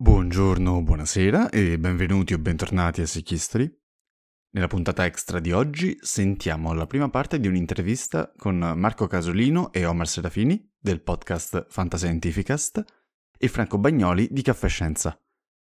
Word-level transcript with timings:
Buongiorno, 0.00 0.80
buonasera 0.80 1.48
e 1.48 1.76
benvenuti 1.76 2.32
o 2.32 2.38
bentornati 2.38 3.00
a 3.00 3.06
Sick 3.06 3.32
History. 3.32 3.68
Nella 4.50 4.68
puntata 4.68 5.04
extra 5.04 5.40
di 5.40 5.50
oggi 5.50 5.98
sentiamo 6.00 6.72
la 6.72 6.86
prima 6.86 7.10
parte 7.10 7.40
di 7.40 7.48
un'intervista 7.48 8.32
con 8.36 8.58
Marco 8.76 9.08
Casolino 9.08 9.72
e 9.72 9.86
Omar 9.86 10.06
Serafini 10.06 10.72
del 10.78 11.02
podcast 11.02 11.66
Fantascientificast 11.68 12.84
e 13.36 13.48
Franco 13.48 13.78
Bagnoli 13.78 14.28
di 14.30 14.42
Caffè 14.42 14.68
Scienza. 14.68 15.20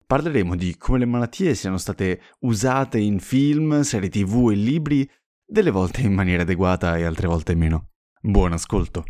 Parleremo 0.04 0.54
di 0.54 0.76
come 0.76 0.98
le 0.98 1.06
malattie 1.06 1.54
siano 1.54 1.78
state 1.78 2.20
usate 2.40 2.98
in 2.98 3.20
film, 3.20 3.80
serie 3.80 4.10
tv 4.10 4.50
e 4.50 4.54
libri, 4.54 5.10
delle 5.42 5.70
volte 5.70 6.02
in 6.02 6.12
maniera 6.12 6.42
adeguata 6.42 6.98
e 6.98 7.04
altre 7.04 7.26
volte 7.26 7.54
meno. 7.54 7.92
Buon 8.20 8.52
ascolto! 8.52 9.02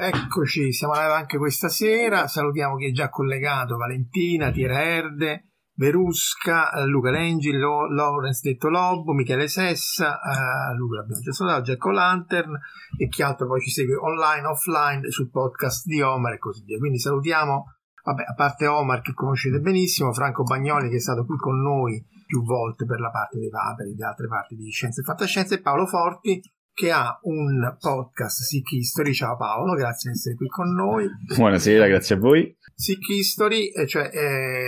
Eccoci, 0.00 0.72
siamo 0.72 0.92
live 0.92 1.12
anche 1.12 1.38
questa 1.38 1.68
sera. 1.68 2.28
Salutiamo 2.28 2.76
chi 2.76 2.86
è 2.86 2.92
già 2.92 3.08
collegato: 3.08 3.76
Valentina, 3.76 4.52
Tiera 4.52 4.80
Erde, 4.80 5.48
Verusca, 5.74 6.70
Luca 6.86 7.10
Lengi, 7.10 7.50
Lo, 7.50 7.92
Lawrence 7.92 8.48
Detto 8.48 8.68
Lobo, 8.68 9.12
Michele 9.12 9.48
Sessa, 9.48 10.20
uh, 10.22 10.76
Luca 10.76 10.98
l'abbiamo 10.98 11.20
già 11.20 11.32
salutato, 11.32 11.62
Jack 11.62 11.84
Lantern 11.86 12.56
e 12.96 13.08
chi 13.08 13.22
altro 13.22 13.48
poi 13.48 13.60
ci 13.60 13.70
segue 13.70 13.96
online, 13.96 14.46
offline 14.46 15.10
sul 15.10 15.30
podcast 15.30 15.84
di 15.86 16.00
Omar 16.00 16.34
e 16.34 16.38
così 16.38 16.62
via. 16.62 16.78
Quindi 16.78 17.00
salutiamo, 17.00 17.64
vabbè, 18.04 18.22
a 18.22 18.34
parte 18.34 18.68
Omar 18.68 19.00
che 19.00 19.14
conoscete 19.14 19.58
benissimo, 19.58 20.12
Franco 20.12 20.44
Bagnoli 20.44 20.90
che 20.90 20.98
è 20.98 21.00
stato 21.00 21.24
qui 21.24 21.36
con 21.38 21.60
noi 21.60 22.00
più 22.24 22.44
volte 22.44 22.84
per 22.84 23.00
la 23.00 23.10
parte 23.10 23.40
dei 23.40 23.50
paperi, 23.50 23.94
di 23.94 24.02
altre 24.04 24.28
parti 24.28 24.54
di 24.54 24.70
Scienze 24.70 25.00
e 25.00 25.04
Fantascienze 25.04 25.56
e 25.56 25.60
Paolo 25.60 25.86
Forti 25.86 26.40
che 26.78 26.92
ha 26.92 27.18
un 27.22 27.76
podcast 27.80 28.42
Sick 28.42 28.70
History. 28.70 29.12
Ciao 29.12 29.36
Paolo, 29.36 29.74
grazie 29.74 30.12
di 30.12 30.16
essere 30.16 30.36
qui 30.36 30.46
con 30.46 30.72
noi. 30.72 31.08
Buonasera, 31.34 31.88
grazie 31.88 32.14
a 32.14 32.18
voi. 32.18 32.56
Sick 32.72 33.08
History, 33.08 33.72
eh, 33.72 33.84
cioè 33.84 34.08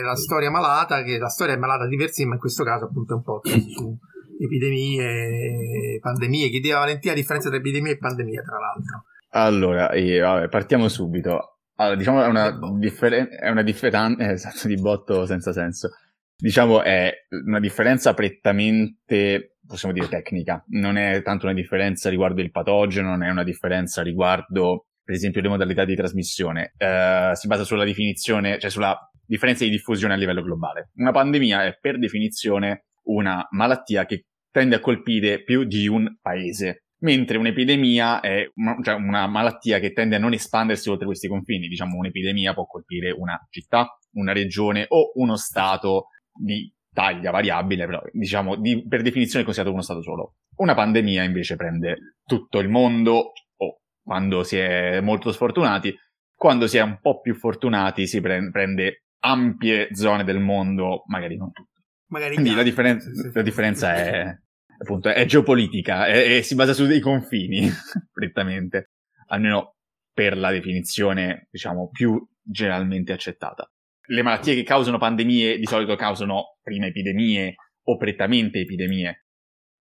la 0.02 0.16
storia 0.16 0.50
malata, 0.50 1.04
che 1.04 1.18
la 1.18 1.28
storia 1.28 1.54
è 1.54 1.56
malata 1.56 1.86
diversi, 1.86 2.24
ma 2.24 2.34
in 2.34 2.40
questo 2.40 2.64
caso 2.64 2.86
appunto 2.86 3.12
è 3.12 3.16
un 3.16 3.22
podcast 3.22 3.64
su 3.68 3.96
epidemie, 4.40 6.00
pandemie. 6.00 6.48
Chiedeva 6.48 6.80
Valentina 6.80 7.12
la 7.12 7.20
differenza 7.20 7.48
tra 7.48 7.58
epidemia 7.58 7.92
e 7.92 7.98
pandemia, 7.98 8.42
tra 8.42 8.58
l'altro. 8.58 9.04
Allora, 9.28 9.94
io, 9.94 10.26
vabbè, 10.26 10.48
partiamo 10.48 10.88
subito. 10.88 11.58
Allora, 11.76 11.94
diciamo 11.94 12.24
è 12.24 12.26
una, 12.26 12.58
differen- 12.76 13.28
è 13.28 13.50
una 13.50 13.62
differenza, 13.62 14.20
eh, 14.24 14.32
esatto, 14.32 14.66
di 14.66 14.74
botto 14.74 15.26
senza 15.26 15.52
senso. 15.52 15.90
Diciamo 16.36 16.82
è 16.82 17.12
una 17.46 17.60
differenza 17.60 18.14
prettamente 18.14 19.58
possiamo 19.70 19.94
dire 19.94 20.08
tecnica, 20.08 20.64
non 20.70 20.96
è 20.96 21.22
tanto 21.22 21.46
una 21.46 21.54
differenza 21.54 22.10
riguardo 22.10 22.40
il 22.40 22.50
patogeno, 22.50 23.10
non 23.10 23.22
è 23.22 23.30
una 23.30 23.44
differenza 23.44 24.02
riguardo, 24.02 24.86
per 25.02 25.14
esempio, 25.14 25.40
le 25.40 25.48
modalità 25.48 25.84
di 25.84 25.94
trasmissione, 25.94 26.74
uh, 26.76 27.34
si 27.34 27.46
basa 27.46 27.62
sulla 27.62 27.84
definizione, 27.84 28.58
cioè 28.58 28.68
sulla 28.68 28.98
differenza 29.24 29.62
di 29.62 29.70
diffusione 29.70 30.14
a 30.14 30.16
livello 30.16 30.42
globale. 30.42 30.90
Una 30.96 31.12
pandemia 31.12 31.64
è 31.66 31.78
per 31.80 32.00
definizione 32.00 32.86
una 33.04 33.46
malattia 33.50 34.06
che 34.06 34.26
tende 34.50 34.74
a 34.74 34.80
colpire 34.80 35.44
più 35.44 35.62
di 35.62 35.86
un 35.86 36.16
paese, 36.20 36.86
mentre 37.02 37.38
un'epidemia 37.38 38.20
è 38.20 38.50
una, 38.56 38.76
cioè 38.82 38.94
una 38.94 39.28
malattia 39.28 39.78
che 39.78 39.92
tende 39.92 40.16
a 40.16 40.18
non 40.18 40.32
espandersi 40.32 40.90
oltre 40.90 41.06
questi 41.06 41.28
confini. 41.28 41.68
Diciamo, 41.68 41.96
un'epidemia 41.96 42.54
può 42.54 42.66
colpire 42.66 43.12
una 43.12 43.38
città, 43.50 43.86
una 44.14 44.32
regione 44.32 44.84
o 44.88 45.12
uno 45.14 45.36
stato 45.36 46.06
di 46.32 46.72
taglia 46.92 47.30
variabile, 47.30 47.86
però 47.86 48.02
diciamo 48.12 48.56
di, 48.56 48.86
per 48.86 49.02
definizione 49.02 49.42
è 49.42 49.44
considerato 49.44 49.74
uno 49.74 49.84
stato 49.84 50.02
solo. 50.02 50.34
Una 50.56 50.74
pandemia 50.74 51.22
invece 51.22 51.56
prende 51.56 52.16
tutto 52.24 52.58
il 52.58 52.68
mondo, 52.68 53.32
o 53.56 53.80
quando 54.02 54.42
si 54.42 54.58
è 54.58 55.00
molto 55.00 55.32
sfortunati, 55.32 55.94
quando 56.34 56.66
si 56.66 56.78
è 56.78 56.82
un 56.82 56.98
po' 57.00 57.20
più 57.20 57.34
fortunati 57.34 58.06
si 58.06 58.20
pre- 58.20 58.50
prende 58.50 59.04
ampie 59.20 59.88
zone 59.94 60.24
del 60.24 60.40
mondo, 60.40 61.04
magari 61.06 61.36
non 61.36 61.52
tutte. 61.52 61.68
Magari 62.08 62.34
Quindi 62.34 62.54
la, 62.54 62.62
differen- 62.62 63.00
la, 63.32 63.42
differenza 63.42 63.94
è, 63.94 64.36
appunto, 64.78 65.10
è 65.10 65.24
geopolitica 65.26 66.06
e, 66.06 66.42
si 66.42 66.54
basa 66.56 66.72
sui 66.72 66.98
confini, 66.98 67.70
prettamente, 68.10 68.90
almeno 69.28 69.76
per 70.12 70.36
la 70.36 70.50
definizione, 70.50 71.46
diciamo, 71.50 71.88
più 71.90 72.20
generalmente 72.42 73.12
accettata 73.12 73.70
le 74.10 74.22
malattie 74.22 74.54
che 74.54 74.64
causano 74.64 74.98
pandemie 74.98 75.58
di 75.58 75.66
solito 75.66 75.94
causano 75.94 76.56
prima 76.62 76.86
epidemie 76.86 77.54
o 77.84 77.96
prettamente 77.96 78.58
epidemie. 78.60 79.26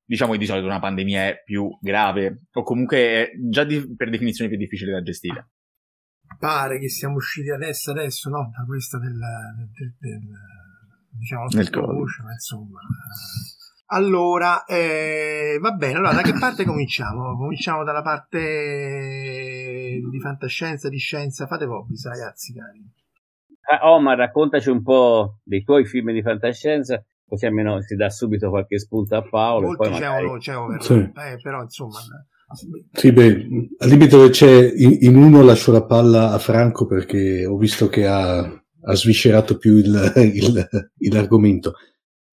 Diciamo 0.04 0.34
che 0.34 0.38
di 0.38 0.46
solito 0.46 0.66
una 0.66 0.80
pandemia 0.80 1.28
è 1.28 1.42
più 1.44 1.68
grave 1.82 2.44
o 2.52 2.64
comunque 2.64 2.98
è 2.98 3.32
già 3.50 3.64
di, 3.64 3.96
per 3.96 4.10
definizione 4.10 4.50
più 4.50 4.60
difficile 4.60 4.92
da 4.92 5.02
gestire. 5.02 5.50
Pare 6.38 6.80
che 6.80 6.90
siamo 6.90 7.16
usciti 7.16 7.50
adesso, 7.50 7.92
adesso 7.92 8.30
no, 8.30 8.52
da 8.56 8.64
questa 8.66 9.00
del, 9.00 9.18
del, 9.76 9.96
del 9.98 10.22
diciamo 11.12 11.48
del 11.50 11.70
voce, 11.72 12.22
ma 12.22 12.32
insomma. 12.32 12.80
Allora, 13.92 14.64
eh, 14.66 15.58
va 15.60 15.72
bene, 15.72 15.96
allora 15.96 16.14
da 16.14 16.22
che 16.22 16.38
parte 16.38 16.64
cominciamo? 16.64 17.36
Cominciamo 17.36 17.84
dalla 17.84 18.04
parte 18.04 20.00
di 20.12 20.20
fantascienza, 20.22 20.88
di 20.90 21.00
scienza, 21.00 21.48
fate 21.48 21.66
voi, 21.66 21.88
ragazzi 22.04 22.54
cari. 22.54 22.98
Ah, 23.72 23.94
Omar, 23.94 24.18
raccontaci 24.18 24.70
un 24.70 24.82
po' 24.82 25.38
dei 25.44 25.64
tuoi 25.64 25.86
film 25.86 26.12
di 26.12 26.24
fantascienza, 26.24 27.06
così 27.24 27.46
almeno 27.46 27.80
si 27.84 27.96
dà 27.96 28.10
subito 28.10 28.50
qualche 28.50 28.80
spunto 28.80 29.16
a 29.16 29.22
Paolo. 29.22 29.68
Molti 29.68 29.84
c'è, 29.84 29.92
magari... 29.92 30.40
c'è 30.40 30.58
over, 30.58 30.82
sì. 30.82 30.94
eh, 30.94 31.40
però 31.40 31.62
insomma... 31.62 32.00
Sì, 32.92 33.12
beh, 33.12 33.48
al 33.78 33.90
limite 33.90 34.16
dove 34.16 34.30
c'è 34.32 34.74
in, 34.76 34.98
in, 35.02 35.16
uno 35.16 35.44
lascio 35.44 35.72
la 35.72 35.86
palla 35.86 36.32
a 36.32 36.40
Franco 36.40 36.88
perché 36.88 37.46
ho 37.46 37.58
visto 37.58 37.90
che 37.90 38.08
ha, 38.08 38.40
ha 38.40 38.96
sviscerato 38.96 39.60
più 39.60 39.78
il, 39.78 40.14
il, 40.16 40.68
il 40.98 41.14
l'argomento. 41.14 41.74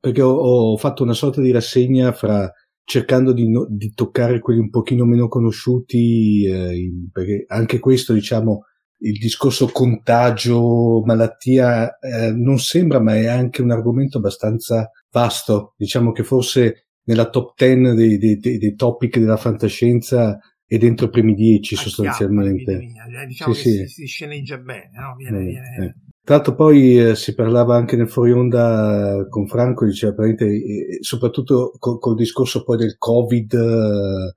Perché 0.00 0.22
ho, 0.22 0.32
ho, 0.32 0.76
fatto 0.78 1.02
una 1.02 1.12
sorta 1.12 1.42
di 1.42 1.50
rassegna 1.50 2.12
fra 2.12 2.50
cercando 2.82 3.34
di, 3.34 3.46
no, 3.50 3.66
di 3.68 3.92
toccare 3.92 4.38
quelli 4.38 4.60
un 4.60 4.70
pochino 4.70 5.04
meno 5.04 5.28
conosciuti, 5.28 6.46
eh, 6.46 6.90
perché 7.12 7.44
anche 7.48 7.78
questo, 7.78 8.14
diciamo, 8.14 8.62
il 8.98 9.18
discorso 9.18 9.66
contagio, 9.66 11.02
malattia 11.04 11.98
eh, 11.98 12.32
non 12.32 12.58
sembra, 12.58 13.00
ma 13.00 13.14
è 13.14 13.26
anche 13.26 13.62
un 13.62 13.70
argomento 13.70 14.18
abbastanza 14.18 14.90
vasto. 15.10 15.74
Diciamo 15.76 16.12
che 16.12 16.22
forse 16.22 16.88
nella 17.04 17.28
top 17.28 17.54
10 17.56 17.94
dei, 17.94 18.18
dei, 18.18 18.38
dei, 18.38 18.58
dei 18.58 18.74
topic 18.74 19.18
della 19.18 19.36
fantascienza 19.36 20.38
è 20.64 20.78
dentro 20.78 21.06
i 21.06 21.10
primi 21.10 21.34
10 21.34 21.76
sostanzialmente. 21.76 22.72
Eh, 22.72 23.26
diciamo 23.26 23.52
sì, 23.52 23.62
che 23.62 23.70
sì. 23.70 23.76
Si, 23.76 23.88
si, 23.88 24.06
sceneggia 24.06 24.58
bene, 24.58 24.90
no? 24.94 25.14
viene, 25.16 25.38
eh, 25.38 25.44
viene... 25.44 25.84
Eh. 25.84 25.94
Tra 26.26 26.36
l'altro 26.36 26.56
poi 26.56 26.98
eh, 26.98 27.14
si 27.14 27.34
parlava 27.36 27.76
anche 27.76 27.94
nel 27.94 28.10
fuori 28.10 28.32
onda 28.32 29.24
con 29.28 29.46
Franco, 29.46 29.84
diceva 29.84 30.26
eh, 30.26 30.98
soprattutto 31.00 31.76
col, 31.78 32.00
col, 32.00 32.16
discorso 32.16 32.64
poi 32.64 32.78
del 32.78 32.96
Covid, 32.98 33.52
eh, 33.52 34.34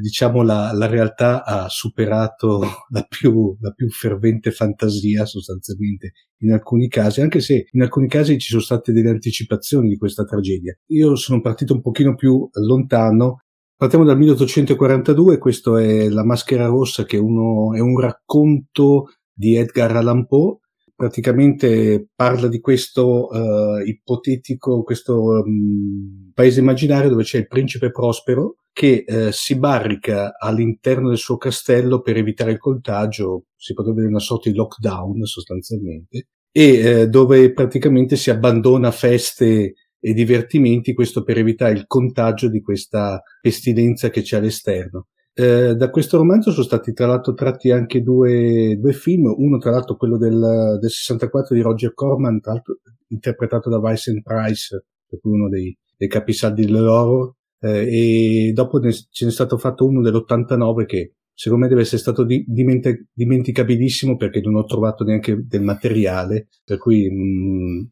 diciamo 0.00 0.42
la, 0.42 0.72
la, 0.72 0.86
realtà 0.86 1.44
ha 1.44 1.68
superato 1.68 2.60
la 2.90 3.02
più, 3.08 3.56
la 3.60 3.70
più 3.70 3.88
fervente 3.90 4.50
fantasia 4.50 5.24
sostanzialmente 5.24 6.12
in 6.38 6.52
alcuni 6.52 6.88
casi, 6.88 7.20
anche 7.20 7.40
se 7.40 7.68
in 7.70 7.82
alcuni 7.82 8.08
casi 8.08 8.38
ci 8.38 8.48
sono 8.48 8.62
state 8.62 8.92
delle 8.92 9.10
anticipazioni 9.10 9.88
di 9.88 9.96
questa 9.96 10.24
tragedia. 10.24 10.76
Io 10.86 11.14
sono 11.16 11.40
partito 11.40 11.74
un 11.74 11.80
pochino 11.80 12.14
più 12.14 12.48
lontano 12.52 13.42
Partiamo 13.78 14.04
dal 14.04 14.18
1842, 14.18 15.38
questo 15.38 15.76
è 15.76 16.08
La 16.08 16.24
maschera 16.24 16.66
rossa 16.66 17.04
che 17.04 17.16
uno, 17.16 17.76
è 17.76 17.78
un 17.78 18.00
racconto 18.00 19.10
di 19.32 19.54
Edgar 19.54 19.94
Allan 19.94 20.26
Poe, 20.26 20.56
praticamente 20.98 22.08
parla 22.12 22.48
di 22.48 22.58
questo 22.58 23.28
uh, 23.28 23.78
ipotetico, 23.86 24.82
questo 24.82 25.44
um, 25.44 26.32
paese 26.34 26.58
immaginario 26.58 27.08
dove 27.08 27.22
c'è 27.22 27.38
il 27.38 27.46
principe 27.46 27.92
Prospero 27.92 28.56
che 28.72 29.04
uh, 29.06 29.28
si 29.30 29.56
barrica 29.56 30.36
all'interno 30.36 31.10
del 31.10 31.18
suo 31.18 31.36
castello 31.36 32.00
per 32.00 32.16
evitare 32.16 32.50
il 32.50 32.58
contagio, 32.58 33.44
si 33.54 33.74
potrebbe 33.74 33.98
dire 33.98 34.10
una 34.10 34.18
sorta 34.18 34.50
di 34.50 34.56
lockdown 34.56 35.22
sostanzialmente, 35.22 36.26
e 36.50 37.02
uh, 37.02 37.06
dove 37.06 37.52
praticamente 37.52 38.16
si 38.16 38.30
abbandona 38.30 38.90
feste 38.90 39.74
e 40.00 40.12
divertimenti, 40.12 40.94
questo 40.94 41.22
per 41.22 41.38
evitare 41.38 41.74
il 41.74 41.86
contagio 41.86 42.48
di 42.50 42.60
questa 42.60 43.22
pestilenza 43.40 44.10
che 44.10 44.22
c'è 44.22 44.38
all'esterno. 44.38 45.06
Eh, 45.40 45.76
da 45.76 45.88
questo 45.90 46.16
romanzo 46.16 46.50
sono 46.50 46.64
stati 46.64 46.92
tra 46.92 47.06
l'altro 47.06 47.32
tratti 47.32 47.70
anche 47.70 48.02
due, 48.02 48.76
due 48.76 48.92
film, 48.92 49.32
uno 49.36 49.58
tra 49.58 49.70
l'altro 49.70 49.94
quello 49.94 50.18
del, 50.18 50.78
del 50.80 50.90
64 50.90 51.54
di 51.54 51.60
Roger 51.60 51.94
Corman, 51.94 52.40
tra 52.40 52.54
l'altro 52.54 52.78
interpretato 53.06 53.70
da 53.70 53.78
Vincent 53.78 54.20
Price, 54.22 54.84
uno 55.22 55.48
dei, 55.48 55.72
dei 55.96 56.08
capisaldi 56.08 56.66
dell'horror, 56.66 57.34
eh, 57.60 58.48
e 58.48 58.52
dopo 58.52 58.80
ne, 58.80 58.90
ce 58.92 59.26
n'è 59.26 59.30
stato 59.30 59.58
fatto 59.58 59.86
uno 59.86 60.00
dell'89 60.02 60.86
che 60.86 61.12
secondo 61.32 61.62
me 61.62 61.70
deve 61.70 61.82
essere 61.82 61.98
stato 61.98 62.24
di, 62.24 62.44
dimenti- 62.44 63.06
dimenticabilissimo 63.12 64.16
perché 64.16 64.40
non 64.40 64.56
ho 64.56 64.64
trovato 64.64 65.04
neanche 65.04 65.46
del 65.46 65.62
materiale, 65.62 66.48
per 66.64 66.78
cui 66.78 67.08
mh, 67.08 67.14
mm, 67.14 67.84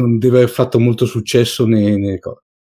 non 0.00 0.16
deve 0.16 0.38
aver 0.38 0.48
fatto 0.48 0.80
molto 0.80 1.04
successo 1.04 1.66
né, 1.66 1.98
né 1.98 2.18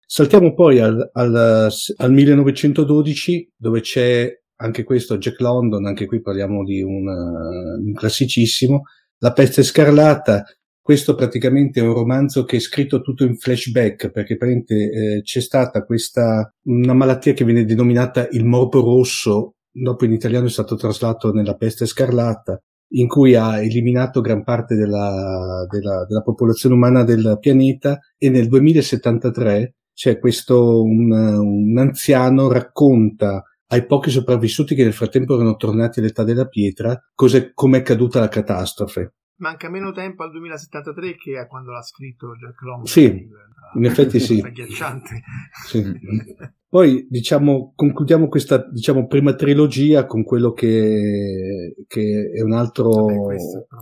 Saltiamo 0.10 0.54
poi 0.54 0.80
al, 0.80 1.10
al, 1.12 1.70
al 1.98 2.12
1912 2.14 3.52
dove 3.58 3.82
c'è 3.82 4.32
anche 4.60 4.86
questo 4.86 5.18
Jack 5.18 5.42
London, 5.42 5.86
anche 5.86 6.06
qui 6.06 6.22
parliamo 6.22 6.64
di 6.64 6.82
un, 6.82 7.06
un 7.08 7.94
classicissimo, 7.94 8.84
La 9.18 9.34
peste 9.34 9.64
scarlata, 9.64 10.46
questo 10.82 11.14
praticamente 11.14 11.82
è 11.82 11.84
un 11.84 11.94
romanzo 11.94 12.46
che 12.46 12.56
è 12.56 12.60
scritto 12.60 13.02
tutto 13.02 13.26
in 13.26 13.36
flashback 13.36 14.10
perché 14.10 14.38
eh, 14.38 15.22
c'è 15.24 15.42
stata 15.42 15.84
questa 15.84 16.50
una 16.68 16.94
malattia 16.94 17.34
che 17.34 17.44
viene 17.44 17.66
denominata 17.66 18.30
il 18.32 18.46
morbo 18.46 18.80
rosso, 18.80 19.56
dopo 19.70 20.06
in 20.06 20.14
italiano 20.14 20.46
è 20.46 20.50
stato 20.50 20.78
traslato 20.78 21.34
nella 21.34 21.56
peste 21.56 21.86
scarlatta, 21.86 22.58
in 22.92 23.10
cui 23.10 23.36
ha 23.36 23.62
eliminato 23.62 24.22
gran 24.22 24.46
parte 24.46 24.76
della, 24.76 25.68
della, 25.70 26.06
della 26.06 26.22
popolazione 26.22 26.76
umana 26.76 27.04
del 27.04 27.38
pianeta 27.42 28.00
e 28.18 28.30
nel 28.30 28.48
2073 28.48 29.74
c'è 29.98 30.20
questo 30.20 30.84
un, 30.84 31.12
un 31.12 31.76
anziano 31.80 32.52
racconta 32.52 33.44
ai 33.70 33.84
pochi 33.88 34.12
sopravvissuti 34.12 34.76
che 34.76 34.84
nel 34.84 34.94
frattempo 34.94 35.34
erano 35.34 35.56
tornati 35.56 36.00
all'età 36.00 36.24
della 36.24 36.46
pietra 36.46 36.96
come 37.16 37.78
è 37.80 37.82
caduta 37.82 38.20
la 38.20 38.28
catastrofe 38.28 39.14
manca 39.38 39.72
meno 39.72 39.92
tempo 39.92 40.22
al 40.22 40.30
2073 40.30 41.16
che 41.16 41.40
a 41.40 41.48
quando 41.48 41.72
l'ha 41.72 41.82
scritto 41.82 42.36
Jack 42.36 42.62
Long. 42.62 42.86
Sì, 42.86 43.28
in 43.76 43.86
effetti 43.86 44.20
sì. 44.20 44.40
Agghiacciante. 44.40 45.22
sì. 45.66 45.84
Poi 46.70 47.08
diciamo, 47.10 47.72
concludiamo 47.76 48.28
questa 48.28 48.68
diciamo, 48.70 49.08
prima 49.08 49.34
trilogia 49.36 50.06
con 50.06 50.26
quello 50.26 50.52
che, 50.52 51.76
che 51.88 52.32
è 52.36 52.42
un 52.42 52.52
altro, 52.52 53.06
Vabbè, 53.06 53.36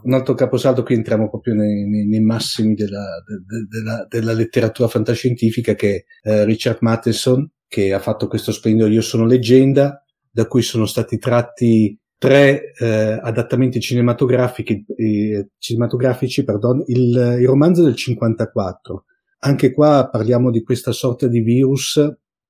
un 0.04 0.14
altro 0.14 0.36
caposaldo. 0.36 0.84
Qui 0.84 0.94
entriamo 0.94 1.28
proprio 1.28 1.56
nei, 1.56 1.88
nei, 1.88 2.06
nei 2.06 2.22
massimi 2.22 2.76
della, 2.76 3.24
de, 3.26 3.66
della, 3.68 4.06
della, 4.08 4.34
letteratura 4.34 4.88
fantascientifica 4.88 5.74
che 5.74 6.06
è 6.22 6.30
eh, 6.30 6.46
Richard 6.46 6.78
Matheson, 6.82 7.50
che 7.68 7.92
ha 7.92 8.00
fatto 8.00 8.28
questo 8.28 8.52
splendido 8.52 8.88
Io 8.88 9.02
sono 9.02 9.26
leggenda, 9.26 10.04
da 10.30 10.46
cui 10.46 10.62
sono 10.62 10.86
stati 10.86 11.18
tratti 11.18 12.00
tre 12.20 12.72
eh, 12.78 13.20
adattamenti 13.20 13.80
cinematografici, 13.80 14.86
eh, 14.96 15.50
cinematografici 15.58 16.44
pardon, 16.44 16.84
il, 16.86 17.38
il, 17.40 17.48
romanzo 17.48 17.84
del 17.84 17.96
54. 17.96 19.06
Anche 19.40 19.72
qua 19.72 20.08
parliamo 20.12 20.52
di 20.52 20.62
questa 20.62 20.92
sorta 20.92 21.28
di 21.28 21.40
virus 21.40 22.00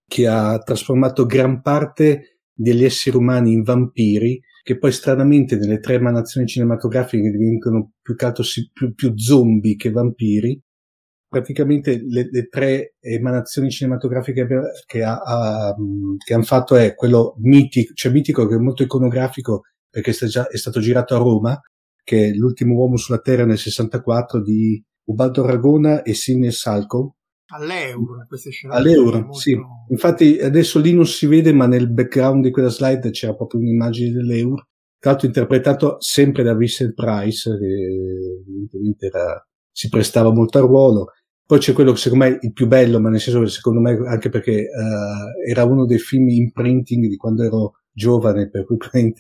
che 0.07 0.28
ha 0.28 0.57
trasformato 0.60 1.25
gran 1.25 1.62
parte 1.62 2.40
degli 2.54 2.84
esseri 2.84 3.18
umani 3.18 3.54
in 3.54 3.63
vampiri, 3.63 4.40
che 4.63 4.78
poi 4.78 4.92
stranamente 4.92 5.57
nelle 5.57 5.80
tre 5.80 5.96
emanazioni 5.96 6.48
cinematografiche 6.48 7.30
diventano 7.30 7.92
più, 8.02 8.16
più, 8.74 8.94
più 8.94 9.18
zombie 9.18 9.75
che 9.75 9.92
vampiri, 9.92 10.60
praticamente 11.28 12.02
le, 12.07 12.30
le, 12.31 12.48
tre 12.48 12.96
emanazioni 13.00 13.69
cinematografiche 13.69 14.48
che, 14.86 15.04
ha, 15.04 15.18
ha, 15.18 15.75
che 16.24 16.34
hanno 16.34 16.44
fatto 16.44 16.75
è 16.75 16.96
quello 16.96 17.36
mitico, 17.40 17.94
cioè 17.94 18.12
mitico 18.12 18.48
che 18.48 18.56
è 18.56 18.60
molto 18.60 18.84
iconografico 18.84 19.63
perché 19.90 20.12
è, 20.12 20.28
già, 20.28 20.48
è 20.48 20.57
stato 20.57 20.80
girato 20.80 21.16
a 21.16 21.19
Roma, 21.19 21.60
che 22.04 22.28
è 22.28 22.31
l'ultimo 22.31 22.75
uomo 22.75 22.98
sulla 22.98 23.19
Terra 23.19 23.46
nel 23.46 23.57
64 23.57 24.42
di 24.42 24.81
Ubaldo 25.06 25.46
Ragona 25.46 26.04
e 26.04 26.13
Sidney 26.13 26.52
Salco. 26.52 27.15
All'euro, 27.56 28.25
queste 28.28 28.52
scene. 28.52 28.74
All'euro, 28.74 29.19
molto... 29.19 29.34
sì. 29.34 29.57
Infatti 29.90 30.40
adesso 30.40 30.80
lì 30.80 30.94
non 30.94 31.06
si 31.06 31.25
vede, 31.25 31.54
ma 31.54 31.68
nel 31.68 31.92
background 31.92 32.44
di 32.44 32.52
quella 32.52 32.69
slide 32.69 33.10
c'era 33.12 33.36
proprio 33.36 33.62
un'immagine 33.62 34.12
dell'euro. 34.12 34.68
Tra 35.00 35.12
l'altro 35.12 35.28
interpretato 35.28 35.96
sempre 36.00 36.44
da 36.44 36.56
Vincent 36.56 36.94
Price, 36.94 37.57
che 37.57 38.44
evidentemente 38.48 39.06
era, 39.06 39.48
si 39.72 39.90
prestava 39.90 40.34
molto 40.34 40.57
al 40.57 40.66
ruolo. 40.66 41.12
Poi 41.46 41.60
c'è 41.60 41.74
quello 41.74 41.92
che 41.92 42.00
secondo 42.00 42.25
me 42.25 42.31
è 42.31 42.40
il 42.42 42.54
più 42.54 42.68
bello, 42.68 43.00
ma 43.00 43.10
nel 43.10 43.19
senso 43.19 43.42
che 43.42 43.50
secondo 43.50 43.80
me 43.80 43.92
anche 44.07 44.30
perché 44.30 44.66
uh, 44.68 45.50
era 45.50 45.63
uno 45.63 45.86
dei 45.86 46.00
film 46.00 46.28
imprinting 46.28 47.06
di 47.06 47.18
quando 47.18 47.44
ero 47.44 47.74
giovane, 47.92 48.50
per 48.50 48.66
cui 48.66 48.78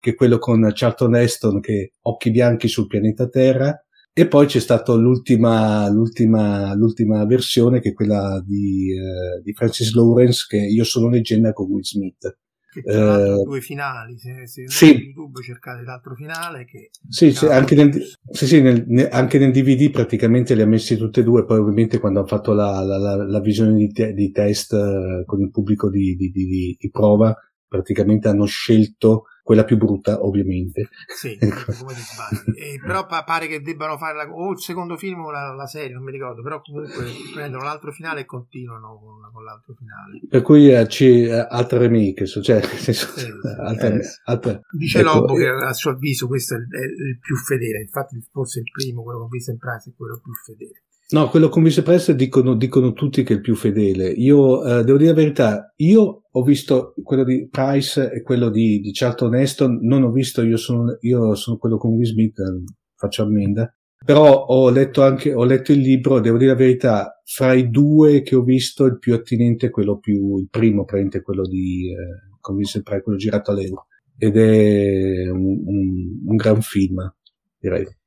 che 0.00 0.10
è 0.10 0.14
quello 0.14 0.38
con 0.38 0.70
Charlton 0.72 1.14
Heston 1.16 1.60
che 1.60 1.92
Occhi 2.02 2.30
bianchi 2.30 2.68
sul 2.68 2.86
pianeta 2.86 3.28
Terra. 3.28 3.74
E 4.12 4.26
poi 4.26 4.46
c'è 4.46 4.58
stata 4.58 4.92
l'ultima, 4.94 5.88
l'ultima, 5.88 6.74
l'ultima 6.74 7.24
versione 7.26 7.80
che 7.80 7.90
è 7.90 7.92
quella 7.92 8.42
di, 8.44 8.92
uh, 8.92 9.40
di 9.40 9.52
Francis 9.52 9.94
Lawrence 9.94 10.46
che 10.48 10.56
Io 10.56 10.82
sono 10.82 11.08
leggenda 11.08 11.52
con 11.52 11.70
Will 11.70 11.82
Smith. 11.82 12.38
Che 12.72 12.82
tra 12.82 13.34
uh, 13.34 13.44
due 13.44 13.60
finali, 13.60 14.16
se, 14.18 14.46
se 14.46 14.68
sì. 14.68 14.86
su 14.86 14.92
YouTube 14.92 15.42
cercate 15.42 15.82
l'altro 15.82 16.14
finale 16.14 16.64
che... 16.64 16.90
Sì, 17.08 17.32
sì, 17.32 17.46
anche, 17.46 17.74
nel, 17.74 17.92
sì, 18.30 18.46
sì 18.46 18.60
nel, 18.60 18.84
ne, 18.86 19.08
anche, 19.08 19.38
nel, 19.38 19.50
DVD 19.52 19.90
praticamente 19.90 20.54
li 20.54 20.62
ha 20.62 20.66
messi 20.66 20.96
tutte 20.96 21.20
e 21.20 21.24
due, 21.24 21.44
poi 21.44 21.58
ovviamente 21.58 21.98
quando 21.98 22.20
hanno 22.20 22.28
fatto 22.28 22.52
la, 22.52 22.80
la, 22.82 22.96
la, 22.96 23.16
la 23.16 23.40
visione 23.40 23.74
di, 23.74 23.88
te, 23.88 24.12
di 24.12 24.30
test 24.30 24.72
uh, 24.72 25.24
con 25.24 25.40
il 25.40 25.50
pubblico 25.50 25.88
di, 25.88 26.14
di, 26.14 26.30
di 26.30 26.90
prova, 26.90 27.36
praticamente 27.66 28.28
hanno 28.28 28.46
scelto 28.46 29.24
quella 29.42 29.64
più 29.64 29.76
brutta 29.76 30.24
ovviamente. 30.24 30.88
Sì, 31.06 31.36
ecco. 31.40 31.72
come 31.78 31.94
ti 31.94 32.00
sbagli. 32.00 32.58
E, 32.58 32.80
però 32.84 33.06
pa- 33.06 33.24
pare 33.24 33.46
che 33.46 33.60
debbano 33.60 33.96
fare 33.98 34.16
la, 34.16 34.30
o 34.30 34.52
il 34.52 34.60
secondo 34.60 34.96
film 34.96 35.24
o 35.24 35.30
la, 35.30 35.54
la, 35.54 35.66
serie, 35.66 35.94
non 35.94 36.02
mi 36.02 36.12
ricordo, 36.12 36.42
però 36.42 36.60
comunque 36.60 37.04
prendono 37.32 37.64
l'altro 37.64 37.92
finale 37.92 38.20
e 38.20 38.24
continuano 38.24 38.98
con, 38.98 39.30
con 39.32 39.44
l'altro 39.44 39.74
finale. 39.74 40.20
Per 40.28 40.42
cui 40.42 40.70
eh, 40.72 40.86
c'è 40.86 41.04
eh, 41.04 41.46
altre 41.48 41.78
remake, 41.78 42.26
cioè 42.26 42.60
sì, 42.76 42.92
sì. 42.92 43.26
Altre, 43.58 44.00
eh, 44.00 44.06
altre, 44.24 44.60
Dice 44.70 45.00
ecco, 45.00 45.14
Lobo 45.14 45.34
che 45.34 45.48
a 45.48 45.72
suo 45.72 45.90
avviso 45.90 46.26
questo 46.26 46.54
è 46.54 46.58
il, 46.58 46.68
è 46.70 46.84
il, 46.84 47.18
più 47.18 47.36
fedele, 47.36 47.80
infatti 47.80 48.18
forse 48.30 48.60
il 48.60 48.70
primo, 48.70 49.02
quello 49.02 49.20
con 49.20 49.28
Vincent 49.28 49.58
Price, 49.58 49.90
è 49.90 49.92
quello 49.96 50.20
più 50.22 50.32
fedele. 50.32 50.82
No, 51.12 51.28
quello 51.28 51.48
con 51.48 51.64
viceprezzo 51.64 52.12
dicono, 52.12 52.54
dicono 52.54 52.92
tutti 52.92 53.24
che 53.24 53.32
è 53.32 53.36
il 53.36 53.42
più 53.42 53.56
fedele. 53.56 54.10
Io 54.10 54.64
eh, 54.64 54.84
devo 54.84 54.96
dire 54.96 55.10
la 55.10 55.16
verità, 55.16 55.72
io 55.76 56.22
ho 56.30 56.42
visto 56.44 56.94
quello 57.02 57.24
di 57.24 57.48
Price 57.48 58.12
e 58.12 58.22
quello 58.22 58.48
di, 58.48 58.78
di 58.78 58.92
Charlton 58.92 59.34
Heston, 59.34 59.80
non 59.82 60.04
ho 60.04 60.12
visto, 60.12 60.42
io 60.42 60.56
sono, 60.56 60.96
io 61.00 61.34
sono 61.34 61.56
quello 61.56 61.78
con 61.78 61.94
Will 61.94 62.06
Smith, 62.06 62.38
eh, 62.38 62.62
faccio 62.94 63.24
ammenda. 63.24 63.74
Però 64.04 64.44
ho 64.46 64.70
letto 64.70 65.02
anche, 65.02 65.34
ho 65.34 65.44
letto 65.44 65.72
il 65.72 65.80
libro, 65.80 66.20
devo 66.20 66.38
dire 66.38 66.52
la 66.52 66.56
verità, 66.56 67.20
fra 67.24 67.54
i 67.54 67.70
due 67.70 68.22
che 68.22 68.36
ho 68.36 68.42
visto 68.42 68.84
il 68.84 68.98
più 68.98 69.12
attinente 69.12 69.66
è 69.66 69.70
quello 69.70 69.98
più, 69.98 70.38
il 70.38 70.48
primo 70.48 70.84
praticamente 70.84 71.22
quello 71.22 71.42
di, 71.42 71.90
eh, 71.90 72.38
con 72.38 72.54
Vincent 72.54 72.84
Price, 72.84 73.02
quello 73.02 73.18
girato 73.18 73.50
all'euro. 73.50 73.86
Ed 74.16 74.36
è 74.36 75.28
un, 75.28 75.60
un, 75.64 76.20
un 76.26 76.36
gran 76.36 76.60
film, 76.60 77.12
direi. 77.58 77.98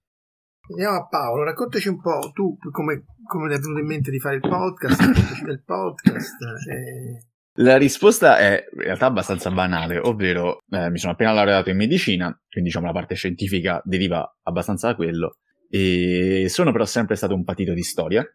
Andiamo 0.73 0.97
a 0.97 1.07
Paolo, 1.07 1.43
raccontaci 1.43 1.87
un 1.87 2.01
po' 2.01 2.31
tu 2.33 2.57
come, 2.71 3.05
come 3.27 3.47
ti 3.47 3.55
è 3.55 3.59
venuto 3.59 3.79
in 3.79 3.85
mente 3.85 4.09
di 4.09 4.19
fare 4.19 4.35
il 4.35 4.41
podcast, 4.41 5.43
del 5.45 5.63
podcast. 5.63 6.41
E... 6.67 7.27
La 7.57 7.77
risposta 7.77 8.39
è 8.39 8.65
in 8.73 8.81
realtà 8.81 9.05
abbastanza 9.05 9.51
banale, 9.51 9.99
ovvero 9.99 10.57
eh, 10.71 10.89
mi 10.89 10.97
sono 10.97 11.11
appena 11.11 11.31
laureato 11.31 11.69
in 11.69 11.77
medicina, 11.77 12.25
quindi 12.49 12.69
diciamo 12.69 12.87
la 12.87 12.91
parte 12.91 13.13
scientifica 13.13 13.81
deriva 13.85 14.27
abbastanza 14.41 14.87
da 14.87 14.95
quello, 14.95 15.37
e 15.69 16.47
sono 16.49 16.71
però 16.71 16.85
sempre 16.85 17.15
stato 17.15 17.35
un 17.35 17.43
patito 17.43 17.73
di 17.73 17.83
storia, 17.83 18.25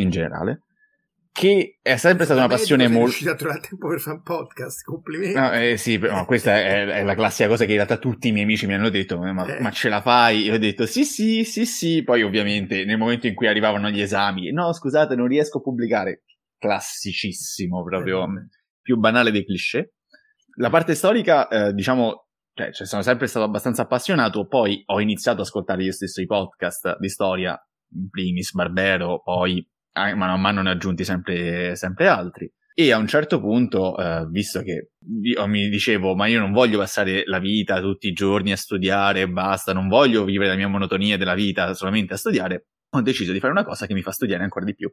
in 0.00 0.10
generale, 0.10 0.62
che 1.34 1.80
è 1.82 1.96
sempre 1.96 2.26
stata 2.26 2.38
una 2.38 2.48
passione 2.48 2.86
molto... 2.86 3.06
riuscito 3.06 3.30
a 3.32 3.34
trovare 3.34 3.58
tempo 3.58 3.88
per 3.88 3.98
fare 3.98 4.16
un 4.18 4.22
podcast, 4.22 4.84
complimenti. 4.84 5.36
No, 5.36 5.52
eh, 5.52 5.76
sì, 5.76 5.98
no, 5.98 6.24
questa 6.26 6.54
è, 6.54 6.86
è, 6.86 7.02
la 7.02 7.16
classica 7.16 7.48
cosa 7.48 7.64
che 7.64 7.72
in 7.72 7.78
realtà 7.78 7.96
tutti 7.96 8.28
i 8.28 8.30
miei 8.30 8.44
amici 8.44 8.68
mi 8.68 8.74
hanno 8.74 8.88
detto, 8.88 9.18
ma, 9.18 9.44
eh. 9.44 9.60
ma, 9.60 9.70
ce 9.72 9.88
la 9.88 10.00
fai? 10.00 10.42
Io 10.42 10.54
ho 10.54 10.58
detto 10.58 10.86
sì, 10.86 11.04
sì, 11.04 11.42
sì, 11.42 11.66
sì, 11.66 12.04
poi 12.04 12.22
ovviamente 12.22 12.84
nel 12.84 12.98
momento 12.98 13.26
in 13.26 13.34
cui 13.34 13.48
arrivavano 13.48 13.90
gli 13.90 14.00
esami, 14.00 14.52
no, 14.52 14.72
scusate, 14.72 15.16
non 15.16 15.26
riesco 15.26 15.58
a 15.58 15.60
pubblicare, 15.60 16.22
classicissimo, 16.56 17.82
proprio 17.82 18.22
eh. 18.26 18.48
più 18.80 18.96
banale 18.96 19.32
dei 19.32 19.44
cliché. 19.44 19.94
La 20.58 20.70
parte 20.70 20.94
storica, 20.94 21.48
eh, 21.48 21.72
diciamo, 21.72 22.28
cioè, 22.52 22.70
cioè, 22.70 22.86
sono 22.86 23.02
sempre 23.02 23.26
stato 23.26 23.44
abbastanza 23.44 23.82
appassionato, 23.82 24.46
poi 24.46 24.84
ho 24.86 25.00
iniziato 25.00 25.40
ad 25.40 25.46
ascoltare 25.46 25.82
io 25.82 25.90
stesso 25.90 26.20
i 26.20 26.26
podcast 26.26 26.96
di 27.00 27.08
storia, 27.08 27.60
in 27.92 28.08
primis 28.08 28.52
Barbero, 28.52 29.20
poi 29.20 29.68
mano 29.94 30.32
a 30.32 30.36
mano 30.36 30.62
ne 30.62 30.70
ho 30.70 30.72
aggiunti 30.72 31.04
sempre, 31.04 31.76
sempre 31.76 32.08
altri. 32.08 32.52
E 32.76 32.90
a 32.90 32.98
un 32.98 33.06
certo 33.06 33.38
punto, 33.38 33.96
eh, 33.96 34.26
visto 34.30 34.60
che 34.62 34.90
io 35.22 35.46
mi 35.46 35.68
dicevo, 35.68 36.16
ma 36.16 36.26
io 36.26 36.40
non 36.40 36.50
voglio 36.50 36.78
passare 36.78 37.22
la 37.26 37.38
vita 37.38 37.80
tutti 37.80 38.08
i 38.08 38.12
giorni 38.12 38.50
a 38.50 38.56
studiare 38.56 39.20
e 39.20 39.28
basta, 39.28 39.72
non 39.72 39.86
voglio 39.86 40.24
vivere 40.24 40.50
la 40.50 40.56
mia 40.56 40.66
monotonia 40.66 41.16
della 41.16 41.34
vita 41.34 41.72
solamente 41.74 42.14
a 42.14 42.16
studiare, 42.16 42.66
ho 42.90 43.00
deciso 43.00 43.30
di 43.30 43.38
fare 43.38 43.52
una 43.52 43.64
cosa 43.64 43.86
che 43.86 43.94
mi 43.94 44.02
fa 44.02 44.10
studiare 44.10 44.42
ancora 44.42 44.64
di 44.64 44.74
più, 44.74 44.92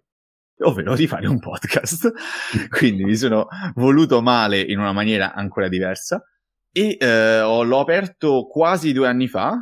ovvero 0.59 0.93
di 0.95 1.07
fare 1.07 1.27
un 1.27 1.39
podcast. 1.39 2.11
Quindi 2.69 3.03
mi 3.03 3.15
sono 3.15 3.47
voluto 3.73 4.21
male 4.21 4.61
in 4.61 4.77
una 4.77 4.91
maniera 4.91 5.33
ancora 5.33 5.67
diversa 5.67 6.23
e 6.71 6.97
eh, 6.99 7.39
l'ho 7.39 7.79
aperto 7.79 8.45
quasi 8.45 8.93
due 8.93 9.07
anni 9.07 9.27
fa, 9.27 9.59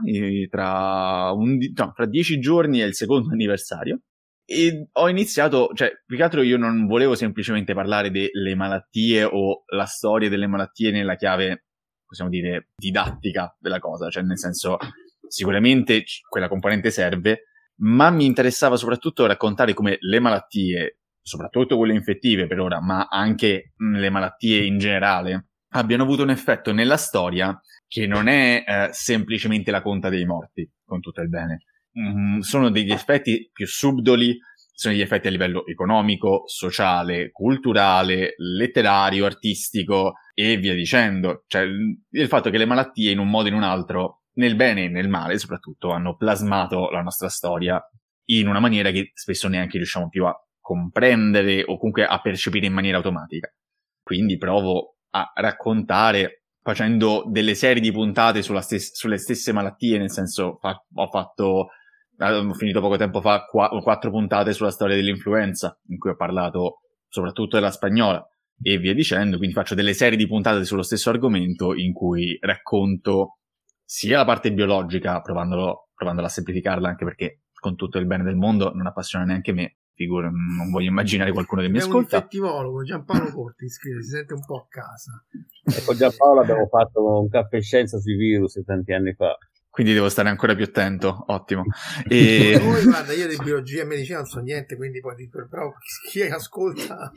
tra, 0.50 1.32
un, 1.32 1.58
no, 1.74 1.92
tra 1.96 2.06
dieci 2.06 2.40
giorni 2.40 2.80
è 2.80 2.86
il 2.86 2.96
secondo 2.96 3.32
anniversario 3.32 4.02
e 4.52 4.88
ho 4.92 5.08
iniziato, 5.08 5.70
cioè, 5.76 5.92
più 6.04 6.18
che 6.18 6.24
altro 6.24 6.42
io 6.42 6.58
non 6.58 6.88
volevo 6.88 7.14
semplicemente 7.14 7.76
parlare 7.76 8.10
delle 8.10 8.56
malattie 8.56 9.24
o 9.24 9.64
la 9.68 9.86
storia 9.86 10.28
delle 10.28 10.48
malattie 10.48 10.90
nella 10.90 11.16
chiave, 11.16 11.66
possiamo 12.04 12.32
dire, 12.32 12.70
didattica 12.76 13.56
della 13.60 13.78
cosa, 13.78 14.10
cioè 14.10 14.24
nel 14.24 14.40
senso, 14.40 14.78
sicuramente 15.28 16.04
quella 16.28 16.48
componente 16.48 16.90
serve, 16.90 17.44
ma 17.82 18.10
mi 18.10 18.26
interessava 18.26 18.76
soprattutto 18.76 19.28
raccontare 19.28 19.76
come 19.76 19.98
le 20.00 20.20
malattie, 20.20 20.98
soprattutto 21.22 21.78
quelle 21.78 21.94
infettive 21.94 22.48
per 22.48 22.60
ora, 22.60 22.82
ma 22.82 23.08
anche 23.08 23.74
le 23.78 24.10
malattie 24.10 24.64
in 24.66 24.80
generale, 24.80 25.50
abbiano 25.74 26.02
avuto 26.02 26.24
un 26.24 26.32
effetto 26.32 26.74
nella 26.74 26.98
storia 26.98 27.56
che 27.88 28.08
non 28.08 28.28
è 28.28 28.64
eh, 28.66 28.90
semplicemente 28.94 29.70
la 29.70 29.84
conta 29.84 30.10
dei 30.10 30.26
morti, 30.26 30.68
con 30.84 31.02
tutto 31.02 31.22
il 31.22 31.30
bene, 31.30 31.66
mm, 31.98 32.40
sono 32.40 32.70
degli 32.70 32.92
effetti 32.92 33.50
più 33.52 33.66
subdoli, 33.66 34.38
sono 34.72 34.94
degli 34.94 35.04
effetti 35.04 35.28
a 35.28 35.32
livello 35.32 35.66
economico, 35.66 36.44
sociale, 36.46 37.32
culturale, 37.32 38.34
letterario, 38.38 39.26
artistico 39.26 40.14
e 40.34 40.58
via 40.58 40.74
dicendo. 40.74 41.44
Cioè, 41.48 41.64
il 41.64 42.28
fatto 42.28 42.50
che 42.50 42.58
le 42.58 42.66
malattie 42.66 43.12
in 43.12 43.20
un 43.20 43.30
modo 43.30 43.48
o 43.48 43.52
in 43.52 43.58
un 43.58 43.64
altro, 43.64 44.22
nel 44.34 44.56
bene 44.56 44.86
e 44.86 44.90
nel 44.90 45.10
male 45.10 45.38
soprattutto, 45.38 45.92
hanno 45.92 46.16
plasmato 46.16 46.90
la 46.90 47.02
nostra 47.02 47.30
storia 47.30 47.82
in 48.30 48.48
una 48.48 48.60
maniera 48.60 48.92
che 48.92 49.12
spesso 49.14 49.48
neanche 49.48 49.78
riusciamo 49.78 50.08
più 50.08 50.26
a 50.26 50.36
comprendere 50.60 51.64
o 51.64 51.78
comunque 51.78 52.06
a 52.06 52.22
percepire 52.22 52.68
in 52.68 52.74
maniera 52.74 52.98
automatica. 52.98 53.52
Quindi 54.02 54.38
provo 54.38 54.98
a 55.12 55.32
raccontare 55.36 56.39
facendo 56.62 57.24
delle 57.28 57.56
serie 57.56 57.82
di 57.82 57.92
puntate 57.92 58.42
stes- 58.42 58.94
sulle 58.94 59.18
stesse 59.18 59.52
malattie, 59.52 59.98
nel 59.98 60.12
senso 60.12 60.58
fa- 60.60 60.84
ho 60.94 61.08
fatto, 61.10 61.70
ho 62.18 62.54
finito 62.54 62.82
poco 62.82 62.98
tempo 62.98 63.22
fa 63.22 63.46
qu- 63.46 63.82
quattro 63.82 64.12
puntate 64.12 64.54
sulla 64.54 64.72
storia 64.72 64.96
dell'influenza, 64.96 65.80
in 65.88 65.98
cui 65.98 66.12
ho 66.12 66.16
parlato 66.16 66.82
soprattutto 67.08 67.56
della 67.58 67.72
spagnola 67.72 68.26
e 68.62 68.78
via 68.78 68.94
dicendo, 68.94 69.38
quindi 69.38 69.56
faccio 69.56 69.74
delle 69.74 69.94
serie 69.94 70.18
di 70.18 70.28
puntate 70.28 70.66
sullo 70.66 70.84
stesso 70.84 71.10
argomento 71.10 71.74
in 71.74 71.94
cui 71.94 72.38
racconto 72.42 73.38
sia 73.84 74.18
la 74.18 74.26
parte 74.26 74.52
biologica, 74.54 75.22
provandolo, 75.22 75.90
provandolo 75.96 76.28
a 76.28 76.30
semplificarla 76.30 76.90
anche 76.90 77.06
perché 77.06 77.42
con 77.54 77.76
tutto 77.76 77.98
il 77.98 78.06
bene 78.06 78.24
del 78.24 78.36
mondo 78.36 78.72
non 78.74 78.86
appassiona 78.86 79.26
neanche 79.26 79.54
me, 79.54 79.78
figura, 80.00 80.30
non 80.30 80.72
voglio 80.72 80.88
immaginare 80.88 81.34
qualcuno 81.34 81.62
che 81.62 81.68
mi 81.68 81.78
è 81.78 81.82
ascolta. 81.82 82.16
È 82.16 82.20
un 82.20 82.24
infettivologo, 82.24 82.84
Giampaolo 82.84 83.32
Corti 83.34 83.70
scrive, 83.70 84.02
si 84.02 84.12
sente 84.12 84.34
un 84.34 84.46
po' 84.46 84.62
a 84.62 84.66
casa. 84.70 85.26
Con 85.86 85.98
Giampaolo 85.98 86.40
abbiamo 86.40 86.68
fatto 86.68 87.20
un 87.20 87.28
caffè 87.28 87.60
scienza 87.60 88.00
sui 88.00 88.16
virus 88.16 88.62
tanti 88.66 88.94
anni 88.94 89.14
fa. 89.14 89.38
Quindi 89.70 89.94
devo 89.94 90.10
stare 90.10 90.30
ancora 90.30 90.56
più 90.56 90.64
attento, 90.64 91.26
ottimo. 91.28 91.66
E... 92.08 92.58
Poi, 92.62 92.84
guarda, 92.84 93.12
io 93.12 93.28
di 93.28 93.36
biologia 93.44 93.82
e 93.82 93.86
medicina 93.86 94.20
non 94.20 94.28
so 94.28 94.40
niente, 94.40 94.78
quindi 94.78 95.02
poi 95.02 95.16
dico, 95.16 95.46
però 95.50 95.70
chi 96.10 96.22
ascolta... 96.22 97.12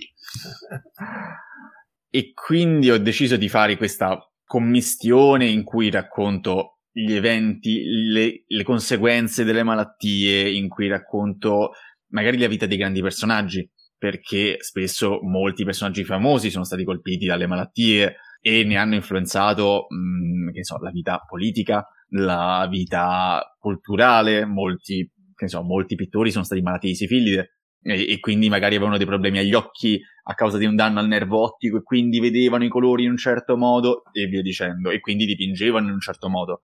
e 2.11 2.33
quindi 2.35 2.91
ho 2.91 2.99
deciso 2.99 3.37
di 3.37 3.49
fare 3.49 3.77
questa 3.77 4.19
commistione 4.45 5.47
in 5.47 5.63
cui 5.63 5.89
racconto 5.89 6.79
gli 6.91 7.15
eventi, 7.15 7.85
le, 7.85 8.45
le 8.47 8.63
conseguenze 8.65 9.45
delle 9.45 9.63
malattie, 9.63 10.51
in 10.51 10.69
cui 10.69 10.89
racconto 10.89 11.71
magari 12.13 12.39
la 12.39 12.47
vita 12.47 12.67
dei 12.67 12.77
grandi 12.79 13.03
personaggi, 13.03 13.69
perché 13.99 14.57
spesso 14.61 15.21
molti 15.23 15.65
personaggi 15.65 16.05
famosi 16.05 16.51
sono 16.51 16.65
stati 16.65 16.85
colpiti 16.85 17.27
dalle 17.27 17.47
malattie 17.47 18.17
e 18.41 18.65
ne 18.65 18.77
hanno 18.77 18.95
influenzato, 18.95 19.87
mh, 19.89 20.51
che 20.53 20.65
so, 20.65 20.79
la 20.79 20.91
vita 20.91 21.19
politica, 21.29 21.87
la 22.11 22.67
vita 22.69 23.41
culturale, 23.59 24.45
molti, 24.45 25.09
che 25.35 25.49
so, 25.49 25.63
molti 25.63 25.95
pittori 25.95 26.31
sono 26.31 26.45
stati 26.45 26.61
malati 26.61 26.89
di 26.89 26.95
sifilide 26.95 27.59
e, 27.83 28.13
e, 28.13 28.21
quindi 28.21 28.49
magari 28.49 28.75
avevano 28.75 28.97
dei 28.97 29.07
problemi 29.07 29.39
agli 29.39 29.55
occhi 29.55 30.01
a 30.25 30.35
causa 30.35 30.59
di 30.59 30.67
un 30.67 30.77
danno 30.77 31.01
al 31.01 31.09
nervo 31.09 31.43
ottico 31.43 31.79
e 31.79 31.83
quindi 31.83 32.21
vedevano 32.21 32.65
i 32.65 32.69
colori 32.69 33.05
in 33.05 33.11
un 33.11 33.17
certo 33.17 33.57
modo 33.57 34.03
e 34.13 34.27
via 34.27 34.43
dicendo 34.43 34.91
e 34.91 35.01
quindi 35.01 35.25
dipingevano 35.25 35.87
in 35.87 35.93
un 35.93 36.01
certo 36.01 36.29
modo. 36.29 36.63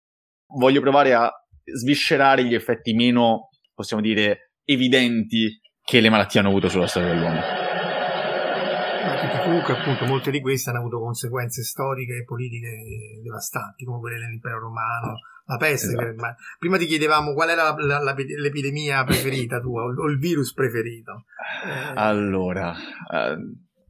Voglio 0.55 0.81
provare 0.81 1.13
a 1.13 1.31
sviscerare 1.63 2.43
gli 2.45 2.53
effetti 2.53 2.93
meno, 2.93 3.49
possiamo 3.73 4.01
dire, 4.01 4.52
evidenti 4.65 5.59
che 5.83 5.99
le 5.99 6.09
malattie 6.09 6.39
hanno 6.39 6.49
avuto 6.49 6.69
sulla 6.69 6.87
storia 6.87 7.13
dell'uomo. 7.13 7.39
Ma 9.03 9.39
comunque 9.43 9.77
appunto 9.77 10.05
molte 10.05 10.31
di 10.31 10.41
queste 10.41 10.69
hanno 10.69 10.79
avuto 10.79 10.99
conseguenze 10.99 11.63
storiche 11.63 12.17
e 12.17 12.23
politiche 12.23 13.21
devastanti, 13.21 13.83
come 13.83 13.99
quelle 13.99 14.19
dell'impero 14.19 14.59
romano, 14.59 15.19
la 15.45 15.57
peste. 15.57 15.87
Esatto. 15.87 16.03
Per, 16.03 16.15
ma 16.15 16.35
prima 16.57 16.77
ti 16.77 16.85
chiedevamo 16.85 17.33
qual 17.33 17.49
era 17.49 17.75
la, 17.77 18.01
la, 18.01 18.15
l'epidemia 18.15 19.03
preferita 19.03 19.59
tua 19.59 19.83
o 19.83 20.07
il 20.07 20.17
virus 20.17 20.53
preferito. 20.53 21.25
Eh... 21.65 21.93
Allora, 21.95 22.73
eh, 22.73 23.37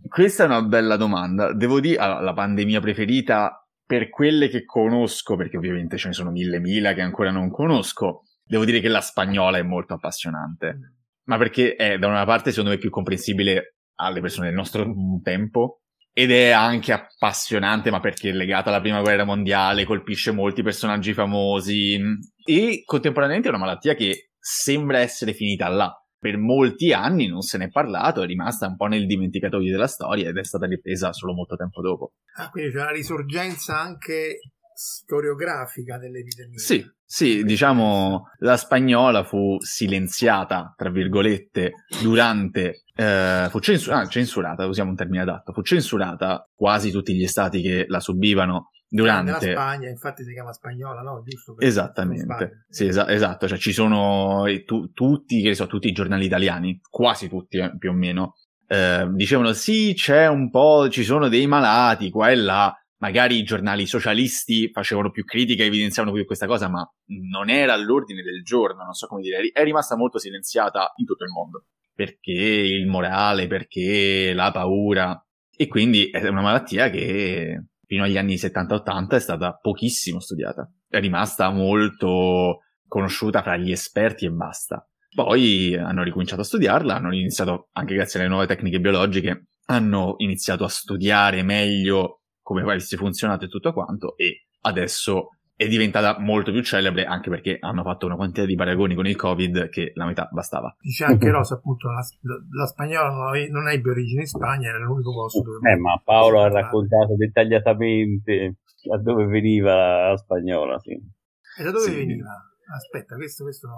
questa 0.08 0.44
è 0.44 0.48
una 0.48 0.63
bella 0.63 0.98
domanda. 0.98 1.53
Devo 1.53 1.80
dire, 1.80 1.98
allora, 1.98 2.22
la 2.22 2.34
pandemia 2.34 2.80
preferita 2.80 3.63
per 3.86 4.10
quelle 4.10 4.50
che 4.50 4.65
conosco, 4.65 5.36
perché 5.36 5.58
ovviamente 5.58 5.98
ce 5.98 6.08
ne 6.08 6.13
sono 6.13 6.32
mille 6.32 6.60
mila 6.60 6.94
che 6.94 7.01
ancora 7.01 7.30
non 7.30 7.51
conosco, 7.51 8.24
devo 8.44 8.66
dire 8.66 8.80
che 8.80 8.88
la 8.88 9.02
spagnola 9.02 9.58
è 9.58 9.64
molto 9.64 9.94
appassionante. 9.94 10.98
Ma 11.26 11.38
perché 11.38 11.76
è 11.76 11.98
da 11.98 12.08
una 12.08 12.26
parte 12.26 12.50
secondo 12.52 12.72
me 12.72 12.78
più 12.78 12.90
comprensibile 12.90 13.78
alle 13.96 14.22
persone 14.22 14.48
del 14.48 14.56
nostro 14.56 14.94
tempo 15.22 15.84
ed 16.12 16.32
è 16.32 16.52
anche 16.52 16.92
appassionante, 16.92 17.90
ma 17.90 18.00
perché 18.00 18.30
è 18.30 18.34
legata 18.34 18.70
alla 18.70 18.82
prima 18.82 19.02
guerra 19.02 19.24
mondiale, 19.24 19.86
colpisce 19.86 20.32
molti 20.32 20.62
personaggi 20.62 21.14
famosi 21.14 22.00
e 22.46 22.84
contemporaneamente 22.86 23.48
è 23.48 23.52
una 23.52 23.64
malattia 23.66 23.96
che 23.96 24.32
sembra 24.38 25.00
essere 25.00 25.34
finita 25.34 25.68
là. 25.70 25.92
Per 26.20 26.38
molti 26.38 26.94
anni 26.94 27.28
non 27.28 27.42
se 27.42 27.58
ne 27.58 27.66
è 27.66 27.70
parlato, 27.70 28.22
è 28.22 28.26
rimasta 28.26 28.68
un 28.68 28.78
po' 28.78 28.86
nel 28.86 29.08
dimenticatoio 29.08 29.72
della 29.72 29.88
storia 29.88 30.30
ed 30.30 30.38
è 30.38 30.44
stata 30.44 30.68
ripresa 30.68 31.12
solo 31.12 31.34
molto 31.34 31.56
tempo 31.56 31.82
dopo. 31.82 32.14
Ah, 32.36 32.50
quindi 32.50 32.72
c'è 32.72 32.82
una 32.82 32.92
risorgenza 32.92 33.78
anche 33.80 34.40
storiografica 34.75 35.98
dell'epidemia. 35.98 36.58
Sì, 36.58 36.84
sì, 37.06 37.44
diciamo 37.44 38.30
la 38.39 38.58
spagnola 38.58 39.24
fu 39.24 39.58
silenziata, 39.60 40.74
tra 40.75 40.89
virgolette, 40.89 41.86
durante, 42.01 42.84
eh, 42.96 43.48
fu 43.50 43.60
censur- 43.60 43.96
ah, 43.96 44.08
censurata, 44.08 44.65
usiamo 44.65 44.89
un 44.89 44.96
termine 44.96 45.22
adatto, 45.22 45.53
fu 45.53 45.62
censurata 45.62 46.48
quasi 46.53 46.92
tutti 46.92 47.13
gli 47.13 47.27
stati 47.27 47.62
che 47.62 47.86
la 47.88 48.00
subivano 48.00 48.70
durante... 48.88 49.32
Nella 49.32 49.51
Spagna, 49.62 49.89
infatti 49.89 50.24
si 50.24 50.34
chiama 50.34 50.53
spagnola, 50.53 51.01
no? 51.01 51.24
Giusto? 51.25 51.60
Esattamente, 51.60 52.65
sì, 52.70 52.86
es- 52.86 53.06
esatto, 53.08 53.48
cioè 53.48 53.58
ci 53.58 53.74
sono 53.74 54.44
tu- 54.65 54.92
tutti, 54.92 55.42
che 55.42 55.56
so, 55.56 55.68
tutti 55.68 55.88
i 55.88 55.94
giornali 55.94 56.25
italiani, 56.25 56.80
quasi 56.89 57.27
tutti 57.27 57.58
eh, 57.58 57.75
più 57.77 57.89
o 57.89 57.94
meno, 57.94 58.36
eh, 58.68 59.08
dicevano 59.12 59.53
sì, 59.53 59.94
c'è 59.96 60.27
un 60.27 60.50
po', 60.50 60.89
ci 60.89 61.03
sono 61.03 61.27
dei 61.27 61.48
malati 61.48 62.10
qua 62.10 62.30
e 62.30 62.36
là, 62.36 62.75
magari 63.03 63.38
i 63.38 63.43
giornali 63.43 63.86
socialisti 63.86 64.72
facevano 64.72 65.12
più 65.12 65.25
critica, 65.25 65.65
evidenziavano 65.65 66.15
più 66.15 66.25
questa 66.25 66.48
cosa, 66.48 66.69
ma 66.69 66.89
non 67.29 67.50
era 67.50 67.74
all'ordine 67.74 68.22
del 68.22 68.43
giorno, 68.43 68.86
non 68.86 68.93
so 68.93 69.07
come 69.07 69.22
dire, 69.22 69.50
è 69.51 69.62
rimasta 69.62 69.98
molto 69.98 70.19
silenziata 70.19 70.93
in 70.95 71.05
tutto 71.05 71.25
il 71.25 71.31
mondo, 71.31 71.65
perché 71.93 72.31
il 72.31 72.88
morale, 72.88 73.48
perché 73.48 74.31
la 74.33 74.51
paura, 74.51 75.22
e 75.53 75.67
quindi 75.67 76.10
è 76.12 76.25
una 76.29 76.41
malattia 76.41 76.89
che 76.89 77.65
fino 77.86 78.03
agli 78.05 78.17
anni 78.17 78.36
70-80 78.36 79.10
è 79.10 79.19
stata 79.19 79.60
pochissimo 79.62 80.22
studiata, 80.22 80.72
è 80.88 81.01
rimasta 81.01 81.50
molto 81.51 82.60
conosciuta 82.88 83.41
fra 83.41 83.57
gli 83.57 83.72
esperti 83.72 84.25
e 84.25 84.31
basta. 84.31 84.88
Poi 85.13 85.75
hanno 85.75 86.03
ricominciato 86.03 86.39
a 86.39 86.45
studiarla, 86.45 86.95
hanno 86.95 87.13
iniziato, 87.13 87.67
anche 87.74 87.95
grazie 87.95 88.22
alle 88.22 88.29
nuove 88.29 88.48
tecniche 88.48 88.79
biologiche, 88.79 89.48
hanno 89.65 90.15
iniziato 90.19 90.63
a 90.63 90.69
studiare 90.69 91.43
meglio 91.43 92.19
come 92.44 92.62
avesse 92.62 92.98
funzionato 92.98 93.46
e 93.46 93.48
tutto 93.48 93.74
quanto, 93.74 94.16
e 94.18 94.46
adesso 94.62 95.30
è 95.56 95.68
diventata 95.68 96.20
molto 96.20 96.52
più 96.52 96.62
celebre 96.62 97.06
anche 97.06 97.30
perché 97.30 97.58
hanno 97.60 97.84
fatto 97.84 98.06
una 98.06 98.16
quantità 98.16 98.46
di 98.46 98.56
paragoni 98.56 98.96
con 98.96 99.08
il 99.08 99.16
Covid 99.16 99.70
che 99.70 99.92
la 99.96 100.06
metà 100.06 100.28
bastava. 100.32 100.76
Dice 100.80 101.06
anche 101.06 101.30
Rosa, 101.30 101.56
appunto, 101.56 101.90
la, 101.90 102.04
la 102.52 102.66
spagnola 102.66 103.10
non 103.50 103.70
ebbe 103.70 103.90
origine 103.90 104.22
in 104.22 104.28
Spagna, 104.28 104.70
era 104.70 104.80
l'unico 104.80 105.14
posto 105.14 105.42
dove... 105.42 105.72
Eh, 105.72 105.78
ma 105.78 106.00
Paolo 106.04 106.42
ha 106.42 106.50
raccontato 106.50 107.16
dettagliatamente 107.16 108.58
da 108.84 109.00
dove 109.00 109.26
veniva 109.26 110.10
la 110.10 110.18
spagnola, 110.18 110.80
sì. 110.80 110.92
E 110.92 111.64
da 111.64 111.72
dove 111.72 111.86
sì. 111.86 111.96
veniva? 111.96 112.30
Aspetta, 112.76 113.16
questo, 113.16 113.44
questo 113.44 113.68
no. 113.68 113.76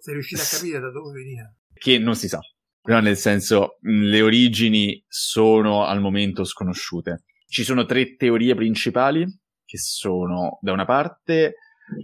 Sei 0.00 0.14
riuscito 0.14 0.42
a 0.42 0.58
capire 0.58 0.80
da 0.80 0.90
dove 0.90 1.12
veniva? 1.12 1.50
Che 1.72 1.98
non 1.98 2.16
si 2.16 2.28
sa. 2.28 2.40
Però 2.82 3.00
nel 3.00 3.16
senso, 3.16 3.78
le 3.80 4.20
origini 4.22 5.02
sono 5.06 5.84
al 5.84 6.00
momento 6.00 6.44
sconosciute. 6.44 7.24
Ci 7.50 7.64
sono 7.64 7.86
tre 7.86 8.16
teorie 8.16 8.54
principali, 8.54 9.24
che 9.64 9.78
sono 9.78 10.58
da 10.60 10.72
una 10.72 10.84
parte 10.84 11.54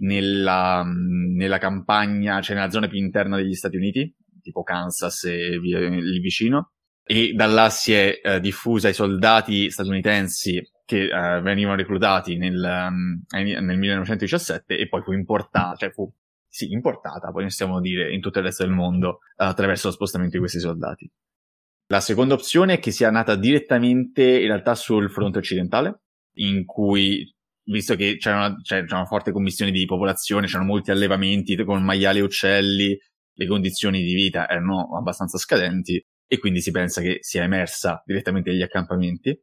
nella, 0.00 0.82
nella 0.84 1.58
campagna, 1.58 2.40
cioè 2.40 2.56
nella 2.56 2.70
zona 2.70 2.88
più 2.88 2.98
interna 2.98 3.36
degli 3.36 3.54
Stati 3.54 3.76
Uniti, 3.76 4.14
tipo 4.40 4.62
Kansas 4.62 5.24
e 5.24 5.58
lì 5.58 6.18
vicino, 6.20 6.72
e 7.02 7.34
da 7.34 7.44
là 7.44 7.68
si 7.68 7.92
è 7.92 8.20
uh, 8.22 8.38
diffusa 8.38 8.88
ai 8.88 8.94
soldati 8.94 9.70
statunitensi 9.70 10.62
che 10.86 11.10
uh, 11.12 11.42
venivano 11.42 11.76
reclutati 11.76 12.38
nel, 12.38 12.58
nel 13.30 13.78
1917 13.78 14.78
e 14.78 14.88
poi 14.88 15.02
fu 15.02 15.12
importata, 15.12 15.76
cioè 15.76 15.90
fu 15.90 16.10
sì, 16.48 16.70
importata, 16.70 17.32
poi 17.32 17.44
possiamo 17.44 17.80
dire, 17.80 18.14
in 18.14 18.20
tutto 18.20 18.38
il 18.38 18.44
resto 18.44 18.64
del 18.64 18.72
mondo 18.72 19.18
attraverso 19.36 19.88
lo 19.88 19.92
spostamento 19.92 20.34
di 20.34 20.38
questi 20.38 20.60
soldati. 20.60 21.10
La 21.88 22.00
seconda 22.00 22.34
opzione 22.34 22.74
è 22.74 22.78
che 22.78 22.90
sia 22.90 23.10
nata 23.10 23.36
direttamente 23.36 24.22
in 24.22 24.46
realtà 24.46 24.74
sul 24.74 25.10
fronte 25.10 25.38
occidentale, 25.38 26.00
in 26.36 26.64
cui, 26.64 27.30
visto 27.64 27.94
che 27.94 28.16
c'era 28.16 28.36
una, 28.36 28.56
c'era 28.62 28.96
una 28.96 29.04
forte 29.04 29.32
commissione 29.32 29.70
di 29.70 29.84
popolazione, 29.84 30.46
c'erano 30.46 30.66
molti 30.66 30.90
allevamenti 30.90 31.62
con 31.64 31.82
maiali 31.84 32.20
e 32.20 32.22
uccelli, 32.22 32.98
le 33.36 33.46
condizioni 33.46 34.02
di 34.02 34.14
vita 34.14 34.48
erano 34.48 34.96
abbastanza 34.96 35.38
scadenti 35.38 36.02
e 36.26 36.38
quindi 36.38 36.60
si 36.60 36.70
pensa 36.70 37.00
che 37.00 37.18
sia 37.20 37.42
emersa 37.42 38.02
direttamente 38.06 38.50
dagli 38.50 38.62
accampamenti. 38.62 39.38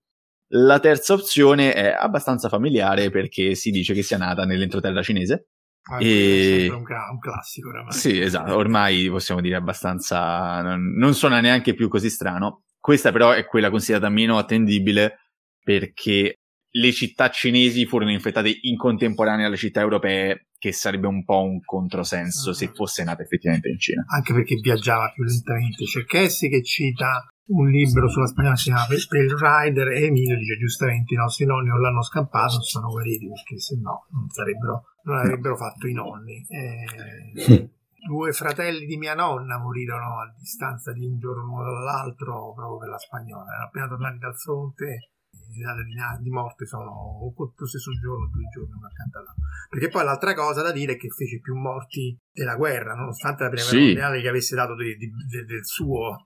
La 0.54 0.80
terza 0.80 1.14
opzione 1.14 1.74
è 1.74 1.88
abbastanza 1.88 2.50
familiare 2.50 3.10
perché 3.10 3.56
si 3.56 3.72
dice 3.72 3.94
che 3.94 4.02
sia 4.02 4.18
nata 4.18 4.46
nell'entroterra 4.46 5.02
cinese, 5.02 5.51
Ah, 5.90 5.98
e... 6.00 6.68
È 6.68 6.70
un, 6.70 6.84
un 6.84 7.20
classico 7.20 7.70
oramai. 7.70 7.94
Sì, 7.94 8.20
esatto, 8.20 8.56
ormai 8.56 9.10
possiamo 9.10 9.42
dire 9.42 9.56
abbastanza... 9.56 10.62
Non, 10.62 10.94
non 10.96 11.14
suona 11.14 11.40
neanche 11.40 11.74
più 11.74 11.88
così 11.88 12.10
strano. 12.10 12.64
Questa 12.80 13.12
però 13.12 13.32
è 13.32 13.46
quella 13.46 13.70
considerata 13.70 14.10
meno 14.10 14.38
attendibile 14.38 15.18
perché 15.64 16.41
le 16.72 16.92
città 16.92 17.30
cinesi 17.30 17.86
furono 17.86 18.12
infettate 18.12 18.60
in 18.62 18.78
contemporanea 18.78 19.48
alle 19.48 19.58
città 19.58 19.82
europee, 19.82 20.48
che 20.58 20.72
sarebbe 20.72 21.08
un 21.08 21.24
po' 21.24 21.44
un 21.44 21.60
controsenso 21.64 22.50
uh-huh. 22.50 22.56
se 22.56 22.72
fosse 22.74 23.04
nata 23.04 23.24
effettivamente 23.24 23.70
in 23.70 23.80
Cina. 23.80 24.06
Anche 24.08 24.34
perché 24.34 24.56
viaggiava 24.56 25.12
più 25.14 25.24
lentamente. 25.24 25.84
C'è 25.86 26.06
Cassie 26.06 26.50
che 26.50 26.64
cita 26.64 27.26
un 27.52 27.70
libro 27.70 28.08
sulla 28.08 28.28
spagnola 28.28 28.56
si 28.56 28.70
chiama 28.70 28.86
Pale 28.86 29.66
Rider 29.66 29.88
e 29.90 30.06
Emilio 30.06 30.38
dice 30.38 30.58
giustamente 30.58 31.14
i 31.14 31.18
nostri 31.18 31.46
nonni 31.46 31.68
non 31.68 31.82
l'hanno 31.82 32.04
scampato, 32.04 32.54
non 32.54 32.62
sono 32.62 32.90
guariti 32.90 33.28
perché 33.28 33.60
se 33.60 33.78
no 33.82 34.06
non, 34.12 34.30
sarebbero, 34.30 34.84
non 35.04 35.18
avrebbero 35.18 35.58
fatto 35.58 35.88
i 35.88 35.94
nonni. 35.94 36.46
Eh, 36.48 37.70
due 38.08 38.32
fratelli 38.32 38.86
di 38.86 38.98
mia 38.98 39.16
nonna 39.16 39.60
morirono 39.60 40.22
a 40.22 40.34
distanza 40.38 40.94
di 40.94 41.06
un 41.06 41.18
giorno 41.18 41.62
dall'altro 41.62 42.54
proprio 42.54 42.78
per 42.78 42.90
la 42.90 42.98
spagnola. 42.98 43.44
Erano 43.50 43.66
appena 43.66 43.88
tornati 43.88 44.18
dal 44.18 44.38
fronte 44.38 45.12
le 45.58 45.66
date 45.66 45.84
di, 45.84 46.24
di, 46.24 46.30
morte 46.30 46.66
sono 46.66 47.34
lo 47.36 47.68
stesso 47.68 47.92
giorno, 47.92 48.28
due 48.28 48.48
giorni 48.54 48.74
uno 48.74 48.88
accanto 48.88 49.18
all'altro. 49.20 49.44
Perché 49.70 49.88
poi 49.90 50.04
l'altra 50.04 50.34
cosa 50.34 50.62
da 50.62 50.72
dire 50.72 50.94
è 50.94 50.98
che 50.98 51.10
fece 51.10 51.40
più 51.40 51.56
morti 51.56 52.18
della 52.32 52.56
guerra, 52.56 52.94
nonostante 52.94 53.44
la 53.44 53.50
prima 53.50 53.68
guerra 53.68 53.86
mondiale 53.86 54.22
che 54.22 54.28
avesse 54.28 54.56
dato 54.56 54.76
di, 54.76 54.96
di, 54.96 55.10
del 55.46 55.66
suo 55.66 56.26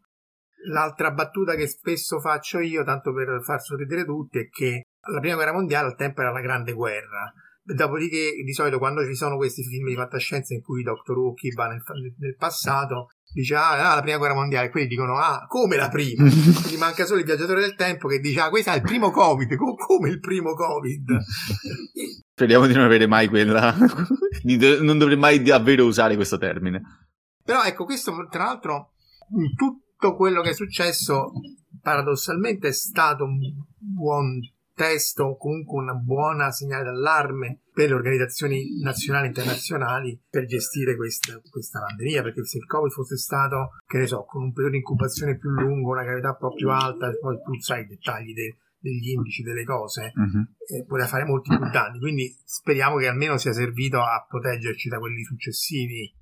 L'altra 0.67 1.11
battuta 1.11 1.55
che 1.55 1.67
spesso 1.67 2.19
faccio 2.19 2.59
io, 2.59 2.83
tanto 2.83 3.13
per 3.13 3.41
far 3.43 3.61
sorridere 3.61 4.03
tutti, 4.03 4.39
è 4.39 4.49
che 4.49 4.83
la 5.11 5.19
prima 5.19 5.35
guerra 5.35 5.53
mondiale 5.53 5.87
al 5.87 5.95
tempo 5.95 6.21
era 6.21 6.31
la 6.31 6.41
grande 6.41 6.73
guerra. 6.73 7.31
Dopodiché, 7.61 8.31
di 8.43 8.53
solito, 8.53 8.77
quando 8.77 9.03
ci 9.05 9.15
sono 9.15 9.37
questi 9.37 9.63
film 9.63 9.87
di 9.87 9.95
fantascienza 9.95 10.53
in 10.53 10.61
cui 10.61 10.83
Doctor 10.83 11.17
Who 11.17 11.33
va 11.55 11.67
nel, 11.67 11.83
nel 12.17 12.35
passato, 12.35 13.09
dice 13.35 13.55
ah, 13.55 13.91
ah, 13.91 13.95
la 13.95 14.01
prima 14.01 14.17
guerra 14.17 14.33
mondiale, 14.33 14.69
quelli 14.69 14.87
dicono 14.87 15.17
ah, 15.17 15.45
come 15.47 15.75
la 15.75 15.89
prima? 15.89 16.23
Quindi 16.29 16.77
manca 16.77 17.05
solo 17.05 17.19
il 17.19 17.25
viaggiatore 17.25 17.59
del 17.59 17.75
tempo 17.75 18.07
che 18.07 18.19
dice 18.19 18.39
ah, 18.39 18.49
questo 18.49 18.71
è 18.71 18.75
il 18.75 18.81
primo 18.81 19.11
Covid, 19.11 19.55
come, 19.55 20.09
il 20.09 20.19
primo 20.19 20.53
Covid? 20.53 21.17
Speriamo 22.33 22.65
di 22.65 22.73
non 22.73 22.83
avere 22.83 23.07
mai 23.07 23.27
quella, 23.27 23.75
non 24.81 24.97
dovrei 24.97 25.17
mai 25.17 25.41
davvero 25.41 25.85
usare 25.85 26.15
questo 26.15 26.37
termine. 26.37 26.81
Però 27.43 27.63
ecco, 27.63 27.83
questo 27.83 28.13
tra 28.29 28.45
l'altro 28.45 28.93
tutto 29.55 30.15
quello 30.15 30.41
che 30.41 30.51
è 30.51 30.53
successo 30.53 31.31
paradossalmente 31.81 32.69
è 32.69 32.73
stato 32.73 33.25
un 33.25 33.37
buon 33.77 34.39
testo 34.75 35.23
o 35.23 35.37
comunque 35.37 35.81
una 35.81 35.93
buona 35.93 36.51
segnale 36.51 36.83
d'allarme 36.83 37.61
per 37.73 37.89
le 37.89 37.95
organizzazioni 37.95 38.81
nazionali 38.81 39.25
e 39.25 39.27
internazionali 39.29 40.21
per 40.29 40.45
gestire 40.45 40.95
questa, 40.95 41.39
questa 41.49 41.79
pandemia 41.79 42.21
perché 42.21 42.43
se 42.43 42.57
il 42.57 42.65
covid 42.65 42.91
fosse 42.91 43.17
stato 43.17 43.71
che 43.87 43.97
ne 43.97 44.05
so 44.05 44.25
con 44.25 44.43
un 44.43 44.51
periodo 44.51 44.73
di 44.73 44.79
incubazione 44.79 45.37
più 45.37 45.49
lungo 45.49 45.91
una 45.91 46.03
gravità 46.03 46.29
un 46.29 46.37
po' 46.37 46.53
più 46.53 46.69
alta 46.69 47.09
poi 47.19 47.37
tu 47.41 47.59
sai 47.59 47.83
i 47.83 47.87
dettagli 47.87 48.33
de, 48.33 48.57
degli 48.77 49.11
indici 49.11 49.43
delle 49.43 49.63
cose 49.63 50.11
uh-huh. 50.13 50.77
eh, 50.77 50.85
poteva 50.85 51.07
fare 51.07 51.23
molti 51.23 51.55
più 51.55 51.69
danni 51.71 51.99
quindi 51.99 52.35
speriamo 52.43 52.97
che 52.97 53.07
almeno 53.07 53.37
sia 53.37 53.53
servito 53.53 54.01
a 54.01 54.25
proteggerci 54.27 54.89
da 54.89 54.99
quelli 54.99 55.23
successivi 55.23 56.13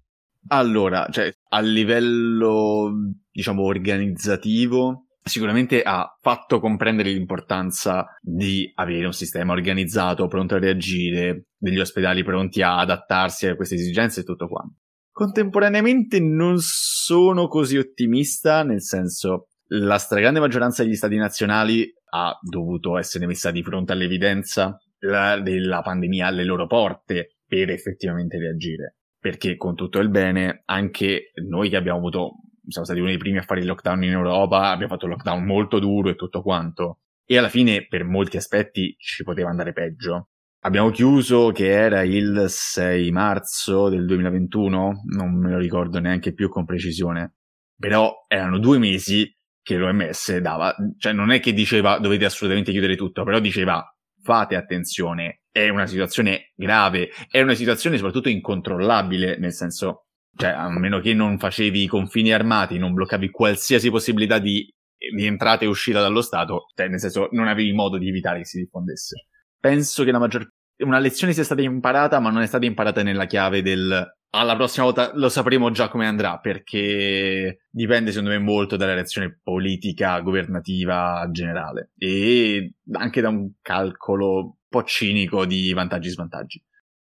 allora, 0.49 1.07
cioè, 1.09 1.33
a 1.51 1.61
livello, 1.61 2.91
diciamo, 3.31 3.63
organizzativo, 3.63 5.05
sicuramente 5.23 5.81
ha 5.81 6.17
fatto 6.21 6.59
comprendere 6.59 7.11
l'importanza 7.11 8.05
di 8.21 8.71
avere 8.75 9.05
un 9.05 9.13
sistema 9.13 9.53
organizzato, 9.53 10.27
pronto 10.27 10.55
a 10.55 10.59
reagire, 10.59 11.47
degli 11.57 11.79
ospedali 11.79 12.23
pronti 12.23 12.61
a 12.61 12.77
adattarsi 12.77 13.47
a 13.47 13.55
queste 13.55 13.75
esigenze 13.75 14.21
e 14.21 14.23
tutto 14.23 14.47
quanto. 14.47 14.79
Contemporaneamente 15.11 16.19
non 16.19 16.55
sono 16.57 17.47
così 17.47 17.77
ottimista, 17.77 18.63
nel 18.63 18.81
senso, 18.81 19.49
la 19.67 19.97
stragrande 19.97 20.39
maggioranza 20.39 20.83
degli 20.83 20.95
stati 20.95 21.15
nazionali 21.15 21.87
ha 22.11 22.37
dovuto 22.41 22.97
essere 22.97 23.25
messa 23.25 23.51
di 23.51 23.63
fronte 23.63 23.93
all'evidenza 23.93 24.77
della 24.97 25.81
pandemia 25.81 26.27
alle 26.27 26.45
loro 26.45 26.65
porte 26.65 27.37
per 27.45 27.69
effettivamente 27.69 28.37
reagire 28.37 28.97
perché 29.23 29.55
con 29.55 29.73
tutto 29.73 29.99
il 29.99 30.09
bene, 30.09 30.63
anche 30.65 31.31
noi 31.47 31.69
che 31.69 31.77
abbiamo 31.77 31.99
avuto, 31.99 32.31
siamo 32.67 32.85
stati 32.85 32.99
uno 32.99 33.09
dei 33.09 33.17
primi 33.17 33.37
a 33.37 33.43
fare 33.43 33.59
il 33.59 33.65
lockdown 33.65 34.03
in 34.03 34.11
Europa, 34.11 34.69
abbiamo 34.69 34.93
fatto 34.93 35.05
un 35.05 35.11
lockdown 35.11 35.43
molto 35.43 35.79
duro 35.79 36.09
e 36.09 36.15
tutto 36.15 36.41
quanto, 36.41 36.99
e 37.25 37.37
alla 37.37 37.49
fine 37.49 37.87
per 37.87 38.03
molti 38.03 38.37
aspetti 38.37 38.95
ci 38.97 39.23
poteva 39.23 39.49
andare 39.49 39.73
peggio. 39.73 40.29
Abbiamo 40.65 40.91
chiuso 40.91 41.51
che 41.51 41.67
era 41.69 42.03
il 42.03 42.45
6 42.47 43.11
marzo 43.11 43.89
del 43.89 44.05
2021, 44.05 45.03
non 45.15 45.37
me 45.37 45.51
lo 45.51 45.57
ricordo 45.57 45.99
neanche 45.99 46.33
più 46.33 46.47
con 46.49 46.63
precisione, 46.63 47.35
però 47.77 48.25
erano 48.27 48.59
due 48.59 48.77
mesi 48.77 49.29
che 49.61 49.75
l'OMS 49.75 50.37
dava, 50.37 50.73
cioè 50.97 51.11
non 51.11 51.31
è 51.31 51.39
che 51.39 51.53
diceva 51.53 51.97
dovete 51.99 52.25
assolutamente 52.25 52.71
chiudere 52.71 52.95
tutto, 52.95 53.23
però 53.23 53.39
diceva 53.39 53.83
fate 54.21 54.55
attenzione, 54.55 55.43
è 55.51 55.67
una 55.67 55.85
situazione 55.85 56.53
grave, 56.55 57.09
è 57.29 57.41
una 57.41 57.55
situazione 57.55 57.97
soprattutto 57.97 58.29
incontrollabile, 58.29 59.37
nel 59.37 59.51
senso, 59.51 60.02
cioè, 60.35 60.49
a 60.49 60.69
meno 60.69 60.99
che 60.99 61.13
non 61.13 61.37
facevi 61.37 61.83
i 61.83 61.87
confini 61.87 62.31
armati, 62.31 62.77
non 62.77 62.93
bloccavi 62.93 63.29
qualsiasi 63.29 63.89
possibilità 63.89 64.39
di, 64.39 64.67
di 65.15 65.25
entrata 65.25 65.63
e 65.63 65.67
uscita 65.67 66.01
dallo 66.01 66.21
Stato, 66.21 66.65
cioè, 66.75 66.87
nel 66.87 66.99
senso, 66.99 67.29
non 67.31 67.47
avevi 67.47 67.73
modo 67.73 67.97
di 67.97 68.07
evitare 68.07 68.39
che 68.39 68.45
si 68.45 68.59
diffondesse. 68.59 69.27
Penso 69.59 70.03
che 70.03 70.11
la 70.11 70.19
maggior 70.19 70.47
una 70.77 70.99
lezione 70.99 71.33
sia 71.33 71.43
stata 71.43 71.61
imparata, 71.61 72.19
ma 72.19 72.29
non 72.29 72.41
è 72.41 72.47
stata 72.47 72.65
imparata 72.65 73.03
nella 73.03 73.25
chiave 73.25 73.61
del 73.61 74.11
alla 74.35 74.55
prossima 74.55 74.85
volta 74.85 75.11
lo 75.13 75.29
sapremo 75.29 75.69
già 75.69 75.89
come 75.89 76.07
andrà, 76.07 76.39
perché 76.39 77.65
dipende 77.69 78.11
secondo 78.11 78.31
me 78.31 78.39
molto 78.39 78.75
dalla 78.77 78.95
reazione 78.95 79.39
politica 79.43 80.19
governativa 80.21 81.27
generale 81.31 81.91
e 81.95 82.73
anche 82.93 83.21
da 83.21 83.29
un 83.29 83.51
calcolo 83.61 84.57
po' 84.67 84.83
cinico 84.83 85.45
di 85.45 85.71
vantaggi 85.73 86.07
e 86.07 86.11
svantaggi. 86.11 86.63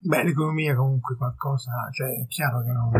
Beh, 0.05 0.23
l'economia 0.23 0.75
comunque 0.75 1.15
qualcosa, 1.15 1.71
cioè 1.91 2.09
è 2.09 2.27
chiaro 2.27 2.61
che 2.63 2.71
non, 2.71 2.91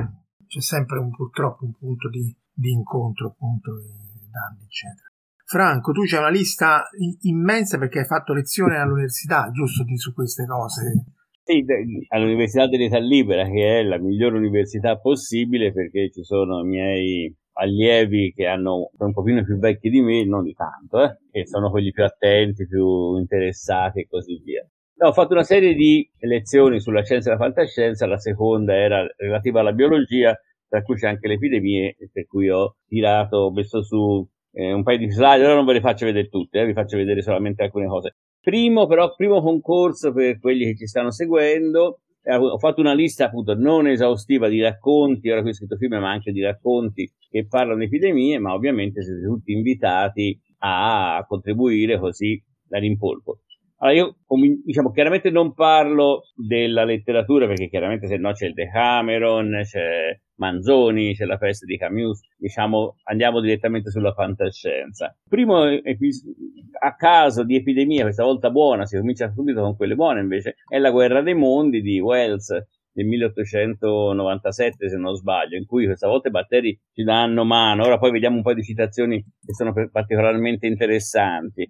c'è 0.48 0.62
sempre 0.62 1.00
un, 1.00 1.10
purtroppo 1.12 1.66
un 1.66 1.74
punto 1.74 2.10
di, 2.10 2.34
di 2.54 2.72
incontro, 2.72 3.28
appunto, 3.28 3.76
di 3.76 4.30
danni, 4.32 4.64
eccetera. 4.64 5.08
Franco, 5.46 5.92
tu 5.92 6.02
c'hai 6.04 6.20
una 6.20 6.30
lista 6.30 6.88
immensa 7.22 7.78
perché 7.78 8.00
hai 8.00 8.06
fatto 8.06 8.34
lezione 8.34 8.78
all'università, 8.78 9.52
giusto, 9.52 9.84
di, 9.84 9.98
su 9.98 10.14
queste 10.14 10.46
cose? 10.46 11.04
Sì, 11.44 11.66
all'Università 12.08 12.68
dell'Età 12.68 13.00
Libera, 13.00 13.44
che 13.50 13.80
è 13.80 13.84
la 13.84 14.00
migliore 14.00 14.38
università 14.38 14.98
possibile 14.98 15.74
perché 15.74 16.10
ci 16.10 16.24
sono 16.24 16.62
i 16.62 16.66
miei 16.66 17.36
allievi 17.54 18.32
che 18.34 18.46
hanno, 18.48 18.92
sono 18.96 19.10
un 19.10 19.14
pochino 19.14 19.44
più 19.44 19.58
vecchi 19.58 19.90
di 19.90 20.02
me, 20.02 20.24
non 20.24 20.44
di 20.44 20.54
tanto, 20.54 21.04
eh, 21.04 21.18
che 21.32 21.46
sono 21.46 21.70
quelli 21.70 21.92
più 21.92 22.04
attenti, 22.04 22.66
più 22.66 23.18
interessati 23.18 24.00
e 24.00 24.08
così 24.08 24.42
via. 24.44 24.66
No, 25.04 25.10
ho 25.10 25.14
fatto 25.14 25.34
una 25.34 25.44
serie 25.44 25.74
di 25.74 26.10
lezioni 26.20 26.80
sulla 26.80 27.04
scienza 27.04 27.28
e 27.28 27.34
la 27.34 27.38
fantascienza, 27.38 28.08
la 28.08 28.18
seconda 28.18 28.74
era 28.74 29.06
relativa 29.18 29.60
alla 29.60 29.74
biologia, 29.74 30.34
tra 30.66 30.82
cui 30.82 30.96
c'è 30.96 31.10
anche 31.10 31.28
le 31.28 31.34
epidemie, 31.34 31.98
per 32.10 32.26
cui 32.26 32.50
ho 32.50 32.78
tirato, 32.88 33.36
ho 33.36 33.52
messo 33.52 33.84
su 33.84 34.26
eh, 34.54 34.72
un 34.72 34.82
paio 34.82 35.00
di 35.00 35.12
slide, 35.12 35.44
ora 35.44 35.56
non 35.56 35.66
ve 35.66 35.74
le 35.74 35.82
faccio 35.82 36.06
vedere 36.06 36.30
tutte, 36.30 36.62
eh, 36.62 36.66
vi 36.66 36.72
faccio 36.72 36.96
vedere 36.96 37.22
solamente 37.22 37.64
alcune 37.64 37.88
cose. 37.88 38.16
Primo, 38.40 38.88
però, 38.88 39.14
primo 39.14 39.42
concorso 39.42 40.14
per 40.14 40.40
quelli 40.40 40.64
che 40.68 40.78
ci 40.78 40.88
stanno 40.88 41.12
seguendo, 41.12 42.00
ho 42.26 42.58
fatto 42.58 42.80
una 42.80 42.94
lista 42.94 43.26
appunto 43.26 43.56
non 43.56 43.88
esaustiva 43.88 44.48
di 44.48 44.62
racconti, 44.62 45.30
ora 45.30 45.42
qui 45.42 45.50
ho 45.50 45.54
scritto 45.54 45.76
film, 45.76 45.98
ma 45.98 46.12
anche 46.12 46.32
di 46.32 46.42
racconti 46.42 47.12
che 47.30 47.46
parlano 47.46 47.80
di 47.80 47.86
epidemie, 47.88 48.40
ma 48.40 48.54
ovviamente 48.54 49.04
siete 49.04 49.22
tutti 49.22 49.52
invitati 49.52 50.40
a 50.60 51.26
contribuire 51.28 52.00
così 52.00 52.42
da 52.66 52.80
rimpolpo. 52.80 53.40
Allora 53.84 53.98
io 53.98 54.16
diciamo 54.64 54.92
chiaramente 54.92 55.30
non 55.30 55.54
parlo 55.54 56.24
della 56.36 56.86
letteratura 56.86 57.48
perché 57.48 57.68
chiaramente 57.68 58.08
se 58.08 58.16
no 58.16 58.32
c'è 58.32 58.48
il 58.48 58.54
Decameron, 58.54 59.60
c'è 59.64 60.18
Manzoni, 60.36 61.14
c'è 61.14 61.26
la 61.26 61.38
festa 61.38 61.66
di 61.66 61.78
Camus, 61.78 62.22
diciamo 62.38 62.96
andiamo 63.04 63.42
direttamente 63.42 63.90
sulla 63.92 64.14
fantascienza. 64.14 65.14
Primo 65.28 65.64
a 65.64 66.96
caso 66.96 67.44
di 67.44 67.58
epidemia, 67.58 68.04
questa 68.04 68.24
volta 68.24 68.50
buona, 68.50 68.86
si 68.86 68.98
comincia 68.98 69.30
subito 69.34 69.60
con 69.60 69.76
quelle 69.76 69.96
buone 69.96 70.22
invece, 70.22 70.56
è 70.66 70.78
la 70.78 70.92
guerra 70.92 71.22
dei 71.22 71.36
mondi 71.36 71.82
di 71.82 72.00
Wells 72.00 72.52
del 72.90 73.06
1897 73.06 74.88
se 74.88 74.96
non 74.96 75.14
sbaglio, 75.16 75.58
in 75.58 75.66
cui 75.66 75.86
questa 75.88 76.08
volta 76.08 76.30
i 76.30 76.32
batteri 76.32 76.80
ci 76.94 77.04
danno 77.04 77.44
mano. 77.44 77.84
Ora 77.84 77.98
poi 77.98 78.12
vediamo 78.12 78.38
un 78.38 78.44
po' 78.44 78.54
di 78.54 78.64
citazioni 78.64 79.22
che 79.22 79.54
sono 79.54 79.74
particolarmente 79.92 80.68
interessanti. 80.68 81.68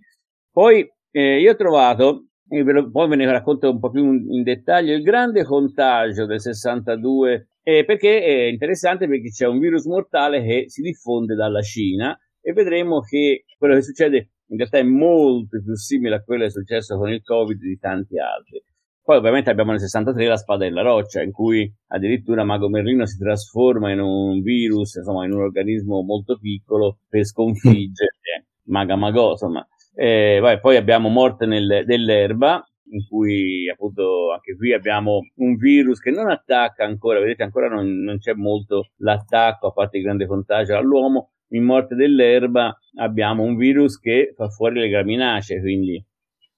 Poi 0.51 0.87
eh, 1.13 1.39
io 1.39 1.51
ho 1.51 1.55
trovato, 1.55 2.29
lo, 2.47 2.89
poi 2.89 3.07
ve 3.07 3.15
ne 3.15 3.31
racconto 3.31 3.69
un 3.69 3.79
po' 3.79 3.91
più 3.91 4.11
in, 4.11 4.41
dettaglio, 4.41 4.95
il 4.95 5.03
grande 5.03 5.43
contagio 5.43 6.25
del 6.25 6.41
62, 6.41 7.49
eh, 7.61 7.85
perché 7.85 8.21
è 8.21 8.43
interessante 8.45 9.07
perché 9.07 9.29
c'è 9.29 9.45
un 9.45 9.59
virus 9.59 9.85
mortale 9.85 10.43
che 10.43 10.65
si 10.67 10.81
diffonde 10.81 11.35
dalla 11.35 11.61
Cina 11.61 12.17
e 12.41 12.51
vedremo 12.53 13.01
che 13.01 13.45
quello 13.57 13.75
che 13.75 13.83
succede 13.83 14.31
in 14.47 14.57
realtà 14.57 14.79
è 14.79 14.83
molto 14.83 15.61
più 15.61 15.75
simile 15.75 16.15
a 16.15 16.23
quello 16.23 16.41
che 16.41 16.47
è 16.47 16.51
successo 16.51 16.97
con 16.97 17.09
il 17.09 17.21
Covid 17.21 17.59
di 17.59 17.77
tanti 17.77 18.17
altri. 18.17 18.63
Poi 19.03 19.17
ovviamente 19.17 19.49
abbiamo 19.51 19.71
nel 19.71 19.81
63 19.81 20.27
la 20.27 20.37
spada 20.37 20.63
della 20.63 20.81
roccia, 20.81 21.21
in 21.21 21.31
cui 21.31 21.71
addirittura 21.87 22.43
Mago 22.43 22.69
Merlino 22.69 23.05
si 23.05 23.17
trasforma 23.17 23.91
in 23.91 23.99
un 23.99 24.41
virus, 24.41 24.95
insomma 24.95 25.25
in 25.25 25.33
un 25.33 25.41
organismo 25.41 26.01
molto 26.01 26.37
piccolo 26.39 26.99
per 27.07 27.25
sconfiggere 27.25 28.47
Maga 28.65 28.95
Magò, 28.95 29.31
insomma. 29.31 29.65
E, 29.95 30.39
vai, 30.41 30.59
poi 30.59 30.75
abbiamo 30.75 31.09
Morte 31.09 31.45
nel, 31.45 31.83
dell'erba, 31.85 32.65
in 32.91 33.07
cui 33.07 33.69
appunto 33.69 34.31
anche 34.31 34.55
qui 34.55 34.73
abbiamo 34.73 35.21
un 35.35 35.55
virus 35.55 35.99
che 35.99 36.11
non 36.11 36.29
attacca 36.29 36.83
ancora, 36.83 37.19
vedete 37.19 37.43
ancora 37.43 37.67
non, 37.67 38.01
non 38.01 38.17
c'è 38.19 38.33
molto 38.33 38.89
l'attacco 38.97 39.67
a 39.67 39.71
parte 39.71 39.97
il 39.97 40.03
grande 40.03 40.25
contagio 40.25 40.75
all'uomo, 40.75 41.31
in 41.49 41.63
morte 41.63 41.95
dell'erba 41.95 42.77
abbiamo 42.95 43.43
un 43.43 43.55
virus 43.55 43.99
che 43.99 44.33
fa 44.35 44.49
fuori 44.49 44.79
le 44.79 44.89
graminacee, 44.89 45.59
quindi 45.59 46.03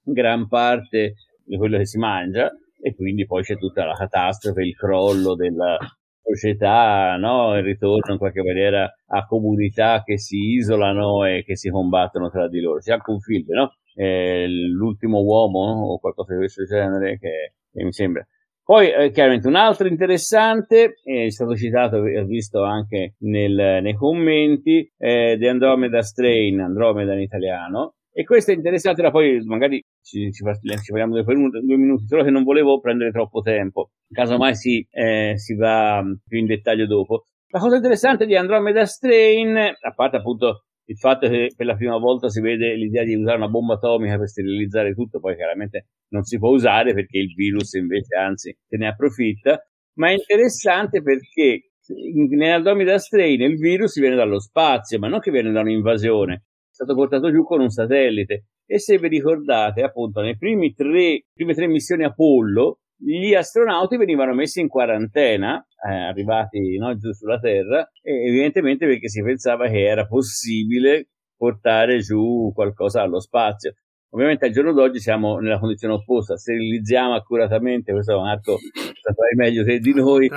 gran 0.02 0.48
parte 0.48 1.16
di 1.44 1.58
quello 1.58 1.78
che 1.78 1.86
si 1.86 1.98
mangia 1.98 2.52
e 2.82 2.96
quindi 2.96 3.26
poi 3.26 3.44
c'è 3.44 3.58
tutta 3.58 3.86
la 3.86 3.94
catastrofe, 3.94 4.62
il 4.64 4.76
crollo 4.76 5.36
della 5.36 5.78
società, 6.26 7.16
no? 7.18 7.56
il 7.58 7.64
ritorno 7.64 8.14
in 8.14 8.18
qualche 8.18 8.42
maniera 8.42 8.92
a 9.08 9.26
comunità 9.26 10.02
che 10.04 10.18
si 10.18 10.54
isolano 10.56 11.26
e 11.26 11.44
che 11.46 11.56
si 11.56 11.70
combattono 11.70 12.30
tra 12.30 12.48
di 12.48 12.60
loro. 12.60 12.80
C'è 12.80 12.94
anche 12.94 13.12
un 13.12 13.20
film, 13.20 13.46
no? 13.50 13.76
Eh, 13.94 14.48
l'ultimo 14.48 15.22
uomo 15.22 15.60
o 15.60 16.00
qualcosa 16.00 16.34
di 16.34 16.40
questo 16.40 16.66
genere 16.66 17.18
che, 17.20 17.54
che 17.72 17.84
mi 17.84 17.94
sembra. 17.94 18.26
Poi, 18.64 18.92
eh, 18.92 19.12
chiaramente, 19.12 19.48
un 19.48 19.56
altro 19.56 19.88
interessante, 19.88 20.96
eh, 21.04 21.26
è 21.26 21.30
stato 21.30 21.56
citato, 21.56 21.98
ho 21.98 22.26
visto 22.26 22.64
anche 22.64 23.14
nel, 23.20 23.80
nei 23.84 23.94
commenti, 23.94 24.92
eh, 24.98 25.38
The 25.40 25.48
Andromeda 25.48 26.02
Strain, 26.02 26.60
Andromeda 26.62 27.14
in 27.14 27.22
italiano, 27.22 27.94
e 28.12 28.24
questo 28.24 28.52
è 28.52 28.56
interessante, 28.56 29.08
poi 29.12 29.40
magari 29.46 29.84
ci, 30.06 30.32
ci, 30.32 30.44
ci 30.44 30.92
parliamo 30.92 31.20
due, 31.20 31.24
due, 31.24 31.78
minuti, 31.78 32.06
solo 32.06 32.24
che 32.24 32.30
non 32.30 32.44
volevo 32.44 32.80
prendere 32.80 33.12
troppo 33.12 33.42
tempo, 33.42 33.90
casomai 34.08 34.56
si, 34.56 34.88
eh, 34.92 35.34
si 35.36 35.56
va 35.56 36.04
più 36.28 36.38
in 36.38 36.46
dettaglio 36.46 36.86
dopo. 36.86 37.24
La 37.50 37.60
cosa 37.60 37.78
interessante 37.78 38.28
di 38.28 38.36
Andromeda 38.36 38.86
Strain, 38.86 39.58
a 39.58 39.94
parte 39.96 40.18
appunto 40.18 40.66
il 40.88 40.98
fatto 40.98 41.28
che 41.28 41.52
per 41.56 41.66
la 41.66 41.76
prima 41.76 41.98
volta 41.98 42.30
si 42.30 42.40
vede 42.40 42.76
l'idea 42.76 43.04
di 43.04 43.16
usare 43.16 43.38
una 43.38 43.48
bomba 43.48 43.74
atomica 43.74 44.18
per 44.18 44.28
sterilizzare 44.28 44.94
tutto, 44.94 45.20
poi 45.20 45.36
chiaramente 45.36 45.88
non 46.10 46.22
si 46.24 46.38
può 46.38 46.50
usare 46.50 46.94
perché 46.94 47.18
il 47.18 47.34
virus 47.34 47.74
invece 47.74 48.16
anzi 48.16 48.56
se 48.68 48.78
ne 48.78 48.88
approfitta, 48.88 49.60
ma 49.98 50.10
è 50.10 50.14
interessante 50.14 51.02
perché 51.02 51.72
nell'Andromeda 52.30 53.00
Strain 53.00 53.42
il 53.42 53.58
virus 53.58 54.00
viene 54.00 54.16
dallo 54.16 54.40
spazio, 54.40 55.00
ma 55.00 55.08
non 55.08 55.20
che 55.20 55.32
viene 55.32 55.52
da 55.52 55.62
un'invasione, 55.62 56.34
è 56.36 56.74
stato 56.74 56.94
portato 56.94 57.32
giù 57.32 57.44
con 57.44 57.62
un 57.62 57.70
satellite. 57.70 58.46
E 58.68 58.80
se 58.80 58.98
vi 58.98 59.08
ricordate, 59.08 59.84
appunto, 59.84 60.22
nelle 60.22 60.38
prime 60.38 60.74
tre, 60.74 61.26
prime 61.34 61.54
tre 61.54 61.68
missioni 61.68 62.04
Apollo, 62.04 62.80
gli 62.98 63.34
astronauti 63.34 63.98
venivano 63.98 64.34
messi 64.34 64.62
in 64.62 64.68
quarantena, 64.68 65.64
eh, 65.88 65.94
arrivati 65.94 66.78
no, 66.78 66.96
giù 66.98 67.12
sulla 67.12 67.40
Terra, 67.40 67.90
evidentemente 68.02 68.88
perché 68.88 69.10
si 69.10 69.22
pensava 69.22 69.68
che 69.68 69.84
era 69.84 70.08
possibile 70.08 71.10
portare 71.36 72.00
giù 72.00 72.52
qualcosa 72.54 73.02
allo 73.02 73.20
spazio. 73.20 73.74
Ovviamente 74.12 74.46
al 74.46 74.52
giorno 74.52 74.72
d'oggi 74.72 75.00
siamo 75.00 75.40
nella 75.40 75.60
condizione 75.60 75.96
opposta, 75.96 76.38
sterilizziamo 76.38 77.14
accuratamente, 77.14 77.92
questo 77.92 78.18
Marco 78.18 78.58
saprai 79.02 79.36
meglio 79.36 79.66
che 79.66 79.80
di 79.80 79.94
noi, 79.94 80.30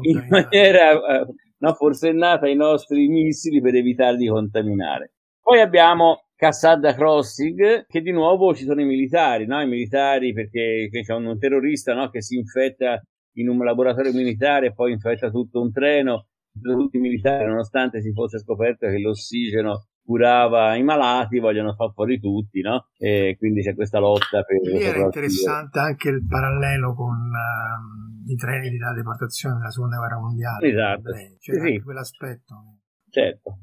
in 0.00 0.26
maniera 0.30 0.92
eh, 0.92 1.26
no, 1.58 1.74
forsennata 1.74 2.48
i 2.48 2.56
nostri 2.56 3.08
missili 3.08 3.60
per 3.60 3.74
evitare 3.74 4.16
di 4.16 4.28
contaminare. 4.28 5.12
Poi 5.42 5.60
abbiamo 5.60 6.28
Cassadda 6.42 6.92
Crossing, 6.94 7.86
che 7.86 8.00
di 8.00 8.10
nuovo 8.10 8.52
ci 8.52 8.64
sono 8.64 8.80
i 8.80 8.84
militari, 8.84 9.46
no? 9.46 9.60
I 9.62 9.68
militari 9.68 10.32
perché 10.32 10.88
c'è 10.90 11.14
un, 11.14 11.38
terrorista 11.38 11.94
no? 11.94 12.10
che 12.10 12.20
si 12.20 12.36
infetta 12.36 13.00
in 13.36 13.48
un 13.48 13.58
laboratorio 13.58 14.12
militare 14.12 14.66
e 14.66 14.72
poi 14.74 14.90
infetta 14.90 15.30
tutto 15.30 15.60
un 15.60 15.70
treno, 15.70 16.26
tutti 16.60 16.96
i 16.96 17.00
militari, 17.00 17.46
nonostante 17.46 18.02
si 18.02 18.10
fosse 18.12 18.40
scoperto 18.40 18.88
che 18.88 18.98
l'ossigeno 18.98 19.86
curava 20.02 20.74
i 20.74 20.82
malati, 20.82 21.38
vogliono 21.38 21.74
far 21.74 21.92
fuori 21.92 22.18
tutti, 22.18 22.60
no? 22.60 22.88
E 22.98 23.36
quindi 23.38 23.62
c'è 23.62 23.76
questa 23.76 24.00
lotta 24.00 24.42
per... 24.42 24.62
Lì 24.62 24.82
era 24.82 24.98
interessante 24.98 25.78
anche 25.78 26.08
il 26.08 26.26
parallelo 26.26 26.92
con 26.94 27.14
uh, 27.14 28.28
i 28.28 28.34
treni 28.34 28.68
della 28.68 28.92
deportazione 28.92 29.58
della 29.58 29.70
seconda 29.70 29.96
guerra 29.96 30.18
mondiale. 30.18 30.68
Esatto. 30.68 31.12
C'era 31.38 31.64
sì, 31.66 31.72
sì. 31.74 31.80
quell'aspetto. 31.80 32.54
Certo. 33.08 33.58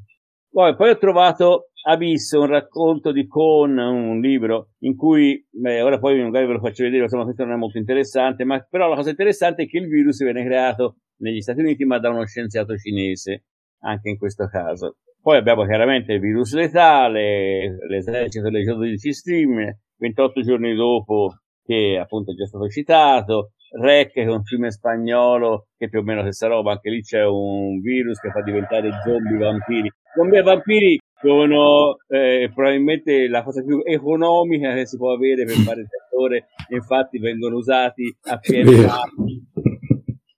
Poi, 0.49 0.75
poi 0.75 0.89
ho 0.89 0.97
trovato 0.97 1.68
Abisso, 1.81 2.41
un 2.41 2.47
racconto 2.47 3.11
di 3.11 3.25
Cohn, 3.25 3.77
un 3.77 4.19
libro 4.19 4.71
in 4.79 4.95
cui, 4.95 5.45
beh, 5.49 5.81
ora 5.81 5.97
poi 5.97 6.21
magari 6.21 6.45
ve 6.45 6.53
lo 6.53 6.59
faccio 6.59 6.83
vedere, 6.83 7.03
insomma 7.03 7.23
questo 7.23 7.45
non 7.45 7.53
è 7.53 7.57
molto 7.57 7.77
interessante, 7.77 8.43
ma 8.43 8.59
però 8.69 8.89
la 8.89 8.95
cosa 8.95 9.11
interessante 9.11 9.63
è 9.63 9.67
che 9.67 9.77
il 9.77 9.87
virus 9.87 10.21
viene 10.21 10.43
creato 10.43 10.97
negli 11.19 11.41
Stati 11.41 11.61
Uniti 11.61 11.85
ma 11.85 11.97
da 11.99 12.09
uno 12.09 12.25
scienziato 12.25 12.75
cinese, 12.75 13.45
anche 13.83 14.09
in 14.09 14.17
questo 14.17 14.47
caso. 14.47 14.97
Poi 15.21 15.37
abbiamo 15.37 15.65
chiaramente 15.65 16.13
il 16.13 16.19
virus 16.19 16.53
letale, 16.53 17.77
l'esercito 17.87 18.49
delle 18.49 18.63
12 18.63 19.13
stime, 19.13 19.79
28 19.97 20.41
giorni 20.41 20.75
dopo 20.75 21.33
che 21.63 21.99
appunto 22.01 22.31
è 22.31 22.35
già 22.35 22.45
stato 22.45 22.67
citato, 22.67 23.51
Rec, 23.79 24.11
che 24.11 24.23
è 24.23 24.27
un 24.27 24.43
film 24.43 24.67
spagnolo 24.67 25.67
che 25.77 25.89
più 25.89 25.99
o 25.99 26.03
meno 26.03 26.21
stessa 26.21 26.47
roba, 26.47 26.71
anche 26.71 26.89
lì 26.89 27.01
c'è 27.01 27.23
un 27.25 27.79
virus 27.79 28.19
che 28.19 28.31
fa 28.31 28.41
diventare 28.41 28.89
zombie 29.03 29.37
vampiri. 29.37 29.91
Zombie 30.15 30.41
vampiri 30.41 30.99
sono 31.21 31.97
eh, 32.07 32.49
probabilmente 32.53 33.27
la 33.27 33.43
cosa 33.43 33.61
più 33.61 33.81
economica 33.83 34.73
che 34.73 34.85
si 34.85 34.97
può 34.97 35.13
avere 35.13 35.43
per 35.43 35.55
fare 35.55 35.81
il 35.81 35.87
settore, 35.89 36.47
infatti 36.69 37.19
vengono 37.19 37.57
usati 37.57 38.15
a 38.29 38.37
pieno 38.37 38.71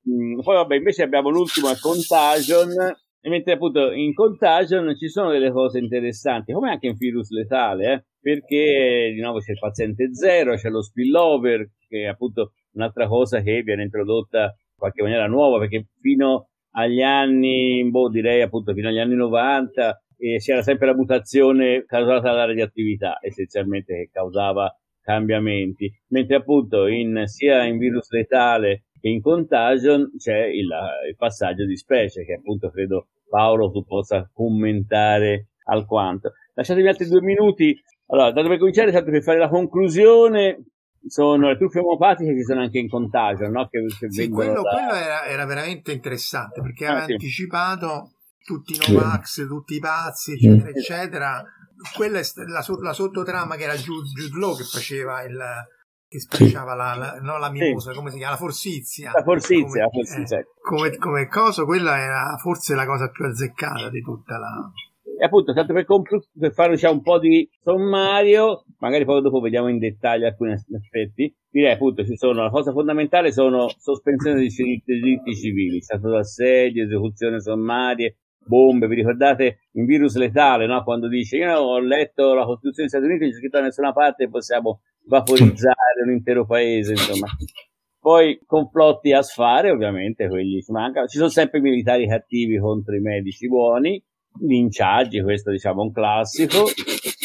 mm, 0.10 0.40
Poi 0.42 0.56
vabbè, 0.56 0.76
invece 0.76 1.04
abbiamo 1.04 1.30
l'ultimo 1.30 1.68
a 1.68 1.78
Contagion, 1.80 2.72
e 3.24 3.30
mentre 3.30 3.54
appunto 3.54 3.92
in 3.92 4.14
Contagion 4.14 4.96
ci 4.98 5.08
sono 5.08 5.30
delle 5.32 5.52
cose 5.52 5.78
interessanti, 5.78 6.52
come 6.52 6.72
anche 6.72 6.88
in 6.88 6.96
Virus 6.98 7.30
Letale, 7.30 7.94
eh? 7.94 8.06
perché 8.20 9.12
di 9.14 9.22
nuovo 9.22 9.40
c'è 9.40 9.52
il 9.52 9.60
paziente 9.60 10.16
zero, 10.16 10.56
c'è 10.56 10.70
lo 10.70 10.82
spillover, 10.82 11.70
che 11.88 12.04
è 12.04 12.08
appunto 12.08 12.54
un'altra 12.74 13.08
cosa 13.08 13.42
che 13.42 13.62
viene 13.62 13.84
introdotta 13.84 14.46
in 14.46 14.76
qualche 14.76 15.04
maniera 15.04 15.28
nuova, 15.28 15.60
perché 15.60 15.90
fino 16.02 16.48
agli 16.72 17.02
anni, 17.02 17.88
boh, 17.90 18.10
direi 18.10 18.42
appunto 18.42 18.74
fino 18.74 18.88
agli 18.88 19.00
anni 19.00 19.16
90, 19.16 20.01
e 20.22 20.38
c'era 20.38 20.62
sempre 20.62 20.86
la 20.86 20.96
mutazione 20.96 21.84
causata 21.88 22.30
dalla 22.30 22.46
radioattività, 22.46 23.18
essenzialmente 23.22 23.96
che 23.96 24.10
causava 24.12 24.72
cambiamenti, 25.02 25.92
mentre 26.10 26.36
appunto 26.36 26.86
in, 26.86 27.24
sia 27.26 27.64
in 27.64 27.80
virus 27.80 28.12
letale 28.12 28.84
che 29.00 29.10
in 29.10 29.20
contagion 29.20 30.12
c'è 30.18 30.46
il, 30.46 30.70
il, 31.10 31.16
passaggio 31.18 31.66
di 31.66 31.76
specie 31.76 32.24
che 32.24 32.34
appunto 32.34 32.70
credo 32.70 33.08
Paolo 33.28 33.72
tu 33.72 33.84
possa 33.84 34.30
commentare 34.32 35.48
alquanto. 35.66 36.34
Lasciatemi 36.54 36.88
altri 36.88 37.08
due 37.08 37.22
minuti. 37.22 37.76
Allora, 38.08 38.32
da 38.32 38.44
dove 38.44 38.60
cominciare, 38.60 38.92
tanto 38.92 39.10
per 39.10 39.24
fare 39.24 39.40
la 39.40 39.50
conclusione, 39.50 40.66
sono 41.08 41.48
le 41.48 41.58
truffe 41.58 41.80
omopatiche 41.80 42.36
che 42.36 42.44
sono 42.44 42.62
anche 42.62 42.78
in 42.78 42.90
contagio, 42.90 43.48
no? 43.48 43.68
Che, 43.70 43.80
che 44.00 44.12
sì, 44.12 44.30
quello, 44.30 44.62
da... 44.62 44.70
quello 44.70 44.94
era, 44.94 45.26
era, 45.26 45.46
veramente 45.46 45.92
interessante 45.92 46.62
perché 46.62 46.86
ah, 46.86 46.92
aveva 46.92 47.06
sì. 47.06 47.12
anticipato 47.14 48.12
tutti 48.44 48.74
i 48.74 48.94
Novax, 48.94 49.48
tutti 49.48 49.76
i 49.76 49.80
pazzi, 49.80 50.34
eccetera, 50.34 50.70
mm. 50.70 50.76
eccetera. 50.76 51.44
Quella 51.96 52.20
è 52.20 52.24
la, 52.48 52.64
la 52.82 52.94
sottotrama 52.94 53.56
che 53.56 53.64
era 53.64 53.76
Jude, 53.76 54.10
Jude 54.10 54.40
Law 54.40 54.56
che 54.56 54.64
faceva 54.64 55.24
il 55.24 55.40
che 56.12 56.20
spacciava 56.20 56.74
la, 56.74 56.94
la, 56.94 57.20
no, 57.22 57.38
la 57.38 57.50
mimosa, 57.50 57.92
sì. 57.92 57.98
come 57.98 58.12
si 58.12 58.18
chiama? 58.18 58.34
La 58.34 58.38
forsizia. 58.38 59.12
La 59.14 59.24
forsizia, 59.24 59.64
come, 59.64 59.80
la 59.80 59.90
forsizia. 59.90 60.40
Eh, 60.40 60.46
come, 60.60 60.98
come 60.98 61.28
cosa, 61.30 61.64
quella 61.64 61.98
era 61.98 62.36
forse 62.38 62.76
la 62.76 62.86
cosa 62.86 63.08
più 63.08 63.24
azzeccata 63.24 63.90
di 63.90 64.02
tutta 64.02 64.38
la... 64.38 64.70
E 65.18 65.24
appunto, 65.24 65.54
tanto 65.54 65.72
per, 65.72 65.86
compl- 65.86 66.28
per 66.38 66.52
fare 66.52 66.72
diciamo, 66.72 66.96
un 66.96 67.02
po' 67.02 67.18
di 67.18 67.50
sommario, 67.62 68.66
magari 68.80 69.06
poi 69.06 69.22
dopo 69.22 69.40
vediamo 69.40 69.70
in 69.70 69.80
dettaglio 69.80 70.28
alcuni 70.28 70.52
aspetti, 70.52 71.34
direi 71.50 71.72
appunto 71.72 72.04
ci 72.04 72.18
sono, 72.18 72.44
la 72.44 72.50
cosa 72.50 72.74
fondamentale 72.74 73.32
sono 73.32 73.70
sospensione 73.78 74.40
dei 74.40 74.82
diritti 74.84 75.34
civili, 75.34 75.80
stato 75.80 76.10
d'assedio, 76.10 76.84
esecuzione 76.84 77.40
sommarie, 77.40 78.18
bombe, 78.46 78.88
vi 78.88 78.96
ricordate 78.96 79.68
in 79.74 79.86
virus 79.86 80.16
letale, 80.16 80.66
no? 80.66 80.84
quando 80.84 81.08
dice 81.08 81.38
io 81.38 81.58
ho 81.58 81.80
letto 81.80 82.34
la 82.34 82.46
Costituzione 82.46 82.90
degli 82.90 83.00
Stati 83.00 83.06
Uniti, 83.06 83.24
non 83.24 83.32
c'è 83.32 83.38
scritto 83.38 83.58
da 83.58 83.64
nessuna 83.64 83.94
parte 83.94 84.30
possiamo 84.30 84.82
vaporizzare 85.08 86.04
un 86.06 86.12
intero 86.12 86.46
paese, 86.46 86.92
insomma. 86.92 87.28
Poi 88.00 88.42
complotti 88.48 89.14
a 89.14 89.22
sfare, 89.22 89.70
ovviamente, 89.70 90.28
quelli 90.28 90.62
ci 90.64 90.72
mancano. 90.72 91.06
Ci 91.06 91.18
sono 91.18 91.30
sempre 91.30 91.60
militari 91.60 92.08
cattivi 92.08 92.58
contro 92.58 92.96
i 92.96 93.00
medici 93.00 93.48
buoni, 93.48 94.04
linciaggi, 94.40 95.22
questo 95.22 95.52
diciamo 95.52 95.82
è 95.82 95.86
un 95.86 95.92
classico, 95.92 96.66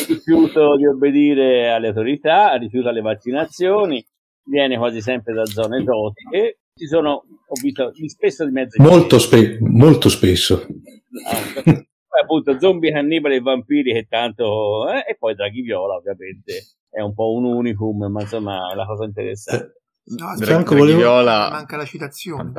rifiuto 0.06 0.76
di 0.76 0.86
obbedire 0.86 1.70
alle 1.70 1.88
autorità, 1.88 2.54
rifiuto 2.56 2.88
alle 2.88 3.00
vaccinazioni, 3.00 4.04
viene 4.44 4.76
quasi 4.76 5.00
sempre 5.00 5.32
da 5.32 5.46
zone 5.46 5.78
esotiche, 5.78 6.58
ci 6.74 6.86
sono, 6.86 7.10
ho 7.12 7.60
visto, 7.62 7.92
spesso 8.06 8.44
di 8.44 8.52
mezzo. 8.52 8.82
Molto, 8.82 9.18
spe- 9.18 9.56
molto 9.60 10.10
spesso. 10.10 10.66
Ah, 11.24 11.62
poi 12.08 12.20
appunto 12.22 12.58
zombie, 12.58 12.92
cannibali 12.92 13.36
e 13.36 13.40
vampiri 13.40 13.92
che 13.92 14.06
tanto... 14.08 14.88
Eh, 14.90 15.04
e 15.10 15.16
poi 15.18 15.34
Draghi 15.34 15.62
Viola 15.62 15.94
ovviamente 15.94 16.76
è 16.90 17.00
un 17.00 17.14
po' 17.14 17.32
un 17.34 17.44
unicum, 17.44 18.06
ma 18.10 18.20
insomma 18.22 18.70
è 18.70 18.74
una 18.74 18.86
cosa 18.86 19.04
interessante. 19.04 19.82
No, 20.06 20.34
Dra- 20.36 20.46
Franco, 20.46 20.74
Draghi 20.74 20.78
volevo- 20.92 20.98
Viola, 20.98 21.48
manca 21.50 21.76
la 21.76 21.84
citazione. 21.84 22.52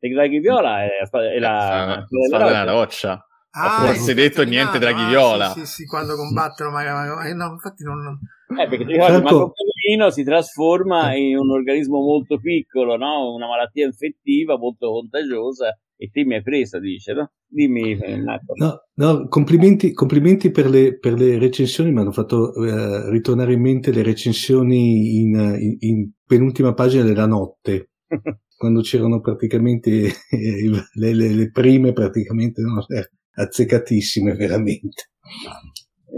Eh, 0.00 0.08
E 0.08 0.08
Draghi 0.10 0.38
Viola 0.40 0.82
è, 0.82 0.88
è 1.08 1.38
la... 1.38 1.98
Eh, 2.00 2.04
spada 2.28 2.44
nella 2.46 2.64
roccia. 2.72 3.26
Ah, 3.54 3.84
forse 3.86 4.14
detto 4.14 4.42
niente 4.44 4.78
Draghi 4.78 4.94
Draghi 4.96 5.10
Viola. 5.10 5.48
Sì, 5.50 5.60
sì, 5.60 5.66
sì, 5.66 5.84
quando 5.86 6.16
combattono 6.16 6.70
magari... 6.70 7.28
eh, 7.28 7.34
no, 7.34 7.52
infatti 7.52 7.84
non... 7.84 8.00
non- 8.02 8.18
Eh, 8.58 8.66
perché 8.68 8.84
ti 8.84 8.92
ricordi, 8.92 9.12
Franco- 9.12 9.36
Marco 9.36 9.52
Pallino 9.52 10.10
si 10.10 10.24
trasforma 10.24 11.14
in 11.14 11.36
un 11.38 11.50
organismo 11.50 12.00
molto 12.00 12.38
piccolo, 12.38 12.96
no? 12.96 13.32
Una 13.32 13.46
malattia 13.46 13.86
infettiva 13.86 14.58
molto 14.58 14.90
contagiosa 14.90 15.78
e 16.02 16.10
te 16.10 16.24
mi 16.24 16.34
hai 16.34 16.42
preso, 16.42 16.80
dice, 16.80 17.12
no? 17.12 17.30
Dimmi, 17.46 17.96
eh, 17.96 18.16
Marco. 18.20 18.54
No, 18.56 18.80
no, 18.94 19.28
complimenti, 19.28 19.92
complimenti 19.92 20.50
per, 20.50 20.68
le, 20.68 20.98
per 20.98 21.12
le 21.12 21.38
recensioni, 21.38 21.92
mi 21.92 22.00
hanno 22.00 22.10
fatto 22.10 22.52
eh, 22.54 23.08
ritornare 23.10 23.52
in 23.52 23.60
mente 23.60 23.92
le 23.92 24.02
recensioni 24.02 25.20
in, 25.20 25.56
in- 25.60 25.76
in 25.80 26.10
penultima 26.26 26.74
pagina 26.74 27.04
della 27.04 27.26
notte, 27.26 27.90
quando 28.56 28.80
c'erano 28.80 29.20
praticamente 29.20 29.90
eh, 30.30 30.70
le, 30.94 31.14
le- 31.14 31.34
le 31.34 31.50
prime, 31.50 31.92
praticamente 31.92 32.62
no, 32.62 32.84
eh, 32.88 33.10
azzeccatissime 33.40 34.34
veramente. 34.34 35.10